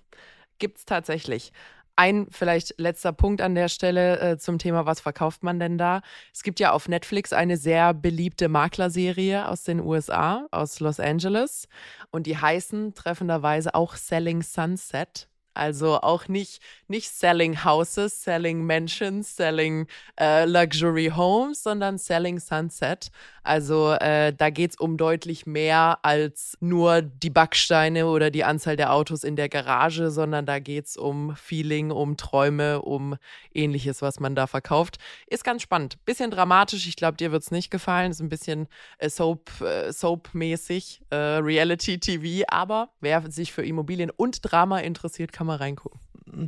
Gibt's 0.60 0.84
tatsächlich. 0.86 1.54
Ein 2.02 2.26
vielleicht 2.32 2.80
letzter 2.80 3.14
Punkt 3.14 3.42
an 3.42 3.54
der 3.54 3.70
Stelle 3.70 4.20
äh, 4.20 4.38
zum 4.40 4.58
Thema, 4.58 4.88
was 4.88 5.00
verkauft 5.00 5.44
man 5.44 5.60
denn 5.60 5.78
da? 5.78 6.02
Es 6.34 6.42
gibt 6.42 6.60
ja 6.60 6.72
auf 6.72 6.88
Netflix 6.88 7.32
eine 7.32 7.58
sehr 7.58 7.94
beliebte 7.94 8.50
Maklerserie 8.50 9.48
aus 9.48 9.66
den 9.66 9.80
USA, 9.80 10.48
aus 10.50 10.80
Los 10.80 11.00
Angeles. 11.00 11.68
Und 12.10 12.26
die 12.26 12.40
heißen 12.40 12.96
treffenderweise 12.96 13.76
auch 13.76 13.94
Selling 13.94 14.42
Sunset. 14.42 15.28
Also 15.54 16.02
auch 16.02 16.28
nicht, 16.28 16.64
nicht 16.88 17.12
Selling 17.12 17.64
Houses, 17.64 18.24
Selling 18.24 18.66
Mansions, 18.66 19.36
Selling 19.36 19.86
äh, 20.20 20.46
Luxury 20.46 21.12
Homes, 21.16 21.62
sondern 21.62 22.00
Selling 22.00 22.40
Sunset. 22.40 23.12
Also 23.44 23.94
äh, 23.94 24.34
da 24.34 24.50
geht 24.50 24.72
es 24.72 24.78
um 24.78 24.98
deutlich 24.98 25.46
mehr 25.46 26.00
als 26.04 26.58
nur 26.60 27.02
die 27.02 27.30
Backsteine 27.30 28.06
oder 28.06 28.30
die 28.30 28.44
Anzahl 28.44 28.76
der 28.76 28.94
Autos 28.94 29.24
in 29.24 29.36
der 29.36 29.50
Garage, 29.50 30.12
sondern 30.12 30.46
da 30.46 30.60
geht 30.60 30.86
es 30.86 30.98
um 30.98 31.36
Feeling, 31.36 31.92
um 31.92 32.18
Träume, 32.18 32.82
um 32.82 33.16
ähnliches, 33.54 34.02
was 34.02 34.20
man 34.20 34.36
da 34.36 34.46
verkauft. 34.46 34.98
Ist 35.28 35.44
ganz 35.44 35.64
spannend. 35.64 36.04
Bisschen 36.06 36.30
dramatisch, 36.30 36.88
ich 36.88 36.96
glaube, 36.96 37.18
dir 37.18 37.32
wird 37.32 37.42
es 37.42 37.52
nicht 37.52 37.72
gefallen. 37.72 38.12
Ist 38.12 38.22
ein 38.22 38.30
bisschen 38.30 38.68
äh, 39.00 39.10
Soap, 39.10 39.50
äh, 39.62 39.92
Soap-mäßig, 39.92 41.02
äh, 41.10 41.16
Reality-TV, 41.16 42.46
aber 42.48 42.90
wer 43.00 43.32
sich 43.32 43.52
für 43.52 43.66
Immobilien 43.66 44.12
und 44.12 44.40
Drama 44.44 44.80
interessiert, 44.80 45.32
kann 45.32 45.48
mal 45.48 45.58
reingucken. 45.58 46.00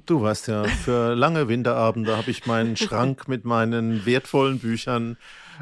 Du 0.05 0.21
weißt 0.21 0.47
ja, 0.47 0.63
für 0.63 1.13
lange 1.13 1.47
Winterabende 1.49 2.15
habe 2.15 2.31
ich 2.31 2.45
meinen 2.45 2.77
Schrank 2.77 3.27
mit 3.27 3.43
meinen 3.43 4.05
wertvollen 4.05 4.59
Büchern 4.59 5.17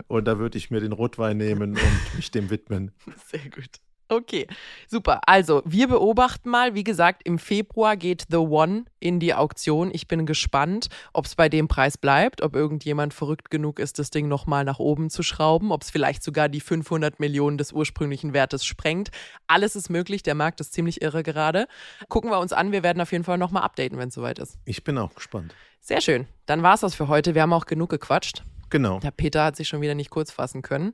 und 0.07 0.25
da 0.25 0.39
würde 0.39 0.57
ich 0.57 0.71
mir 0.71 0.79
den 0.79 0.91
Rotwein 0.91 1.37
nehmen 1.37 1.71
und 1.71 1.79
mich 2.15 2.31
dem 2.31 2.49
widmen. 2.49 2.91
Sehr 3.27 3.49
gut. 3.49 3.79
Okay, 4.11 4.45
super. 4.89 5.21
Also, 5.25 5.61
wir 5.63 5.87
beobachten 5.87 6.49
mal. 6.49 6.75
Wie 6.75 6.83
gesagt, 6.83 7.21
im 7.23 7.39
Februar 7.39 7.95
geht 7.95 8.25
The 8.29 8.37
One 8.37 8.83
in 8.99 9.21
die 9.21 9.33
Auktion. 9.33 9.89
Ich 9.93 10.09
bin 10.09 10.25
gespannt, 10.25 10.89
ob 11.13 11.27
es 11.27 11.35
bei 11.35 11.47
dem 11.47 11.69
Preis 11.69 11.97
bleibt, 11.97 12.41
ob 12.41 12.53
irgendjemand 12.53 13.13
verrückt 13.13 13.49
genug 13.49 13.79
ist, 13.79 13.99
das 13.99 14.09
Ding 14.09 14.27
nochmal 14.27 14.65
nach 14.65 14.79
oben 14.79 15.09
zu 15.09 15.23
schrauben, 15.23 15.71
ob 15.71 15.83
es 15.83 15.91
vielleicht 15.91 16.23
sogar 16.23 16.49
die 16.49 16.59
500 16.59 17.21
Millionen 17.21 17.57
des 17.57 17.71
ursprünglichen 17.71 18.33
Wertes 18.33 18.65
sprengt. 18.65 19.11
Alles 19.47 19.77
ist 19.77 19.89
möglich. 19.89 20.23
Der 20.23 20.35
Markt 20.35 20.59
ist 20.59 20.73
ziemlich 20.73 21.01
irre 21.01 21.23
gerade. 21.23 21.67
Gucken 22.09 22.31
wir 22.31 22.39
uns 22.39 22.51
an. 22.51 22.73
Wir 22.73 22.83
werden 22.83 22.99
auf 22.99 23.13
jeden 23.13 23.23
Fall 23.23 23.37
nochmal 23.37 23.63
updaten, 23.63 23.97
wenn 23.97 24.09
es 24.09 24.13
soweit 24.13 24.39
ist. 24.39 24.59
Ich 24.65 24.83
bin 24.83 24.97
auch 24.97 25.15
gespannt. 25.15 25.55
Sehr 25.79 26.01
schön. 26.01 26.27
Dann 26.47 26.63
war 26.63 26.73
es 26.73 26.81
das 26.81 26.95
für 26.95 27.07
heute. 27.07 27.33
Wir 27.33 27.43
haben 27.43 27.53
auch 27.53 27.65
genug 27.65 27.89
gequatscht. 27.89 28.43
Genau. 28.72 28.99
Der 28.99 29.11
Peter 29.11 29.43
hat 29.43 29.55
sich 29.55 29.67
schon 29.67 29.82
wieder 29.82 29.93
nicht 29.95 30.09
kurz 30.09 30.32
fassen 30.32 30.63
können. 30.63 30.93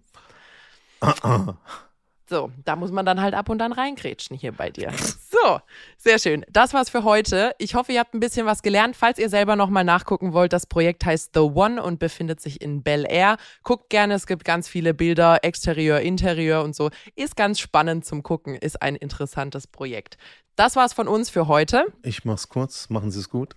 So, 2.29 2.51
da 2.65 2.75
muss 2.75 2.91
man 2.91 3.05
dann 3.05 3.21
halt 3.21 3.33
ab 3.33 3.47
und 3.47 3.61
an 3.61 3.71
reingrätschen 3.71 4.35
hier 4.35 4.51
bei 4.51 4.69
dir. 4.69 4.91
So, 5.29 5.59
sehr 5.97 6.19
schön. 6.19 6.45
Das 6.49 6.73
war's 6.73 6.89
für 6.89 7.05
heute. 7.05 7.53
Ich 7.57 7.75
hoffe, 7.75 7.93
ihr 7.93 7.99
habt 7.99 8.13
ein 8.13 8.19
bisschen 8.19 8.45
was 8.45 8.61
gelernt. 8.61 8.97
Falls 8.97 9.17
ihr 9.17 9.29
selber 9.29 9.55
nochmal 9.55 9.85
nachgucken 9.85 10.33
wollt, 10.33 10.51
das 10.51 10.65
Projekt 10.65 11.05
heißt 11.05 11.31
The 11.33 11.39
One 11.39 11.81
und 11.81 11.99
befindet 11.99 12.41
sich 12.41 12.61
in 12.61 12.83
Bel 12.83 13.05
Air. 13.07 13.37
Guckt 13.63 13.89
gerne, 13.89 14.15
es 14.15 14.27
gibt 14.27 14.43
ganz 14.43 14.67
viele 14.67 14.93
Bilder, 14.93 15.43
Exterieur, 15.43 16.01
Interieur 16.01 16.63
und 16.63 16.75
so. 16.75 16.89
Ist 17.15 17.37
ganz 17.37 17.59
spannend 17.59 18.03
zum 18.03 18.23
Gucken, 18.23 18.55
ist 18.55 18.81
ein 18.81 18.97
interessantes 18.97 19.65
Projekt. 19.65 20.17
Das 20.57 20.75
war's 20.75 20.91
von 20.91 21.07
uns 21.07 21.29
für 21.29 21.47
heute. 21.47 21.85
Ich 22.03 22.25
mach's 22.25 22.49
kurz, 22.49 22.89
machen 22.89 23.09
Sie 23.09 23.19
es 23.19 23.29
gut. 23.29 23.55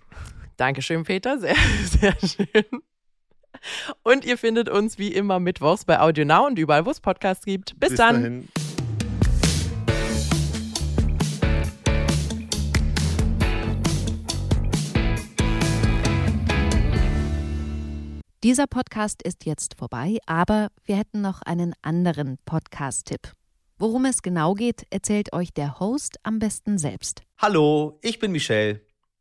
Dankeschön, 0.55 1.03
Peter. 1.03 1.39
Sehr, 1.39 1.55
sehr 1.83 2.15
schön. 2.19 2.81
Und 4.03 4.25
ihr 4.25 4.37
findet 4.37 4.69
uns 4.69 4.97
wie 4.97 5.09
immer 5.09 5.39
mittwochs 5.39 5.85
bei 5.85 5.99
Audio 5.99 6.25
Now 6.25 6.47
und 6.47 6.57
überall, 6.59 6.85
wo 6.85 6.91
es 6.91 6.99
Podcasts 6.99 7.45
gibt. 7.45 7.79
Bis, 7.79 7.89
Bis 7.89 7.97
dann. 7.97 8.15
Dahin. 8.15 8.47
Dieser 18.43 18.65
Podcast 18.65 19.21
ist 19.21 19.45
jetzt 19.45 19.75
vorbei, 19.77 20.17
aber 20.25 20.69
wir 20.83 20.95
hätten 20.95 21.21
noch 21.21 21.43
einen 21.43 21.73
anderen 21.83 22.39
Podcast-Tipp. 22.45 23.33
Worum 23.77 24.05
es 24.05 24.23
genau 24.23 24.55
geht, 24.55 24.87
erzählt 24.89 25.31
euch 25.33 25.53
der 25.53 25.79
Host 25.79 26.17
am 26.23 26.39
besten 26.39 26.79
selbst. 26.79 27.21
Hallo, 27.37 27.99
ich 28.01 28.17
bin 28.17 28.31
Michelle. 28.31 28.81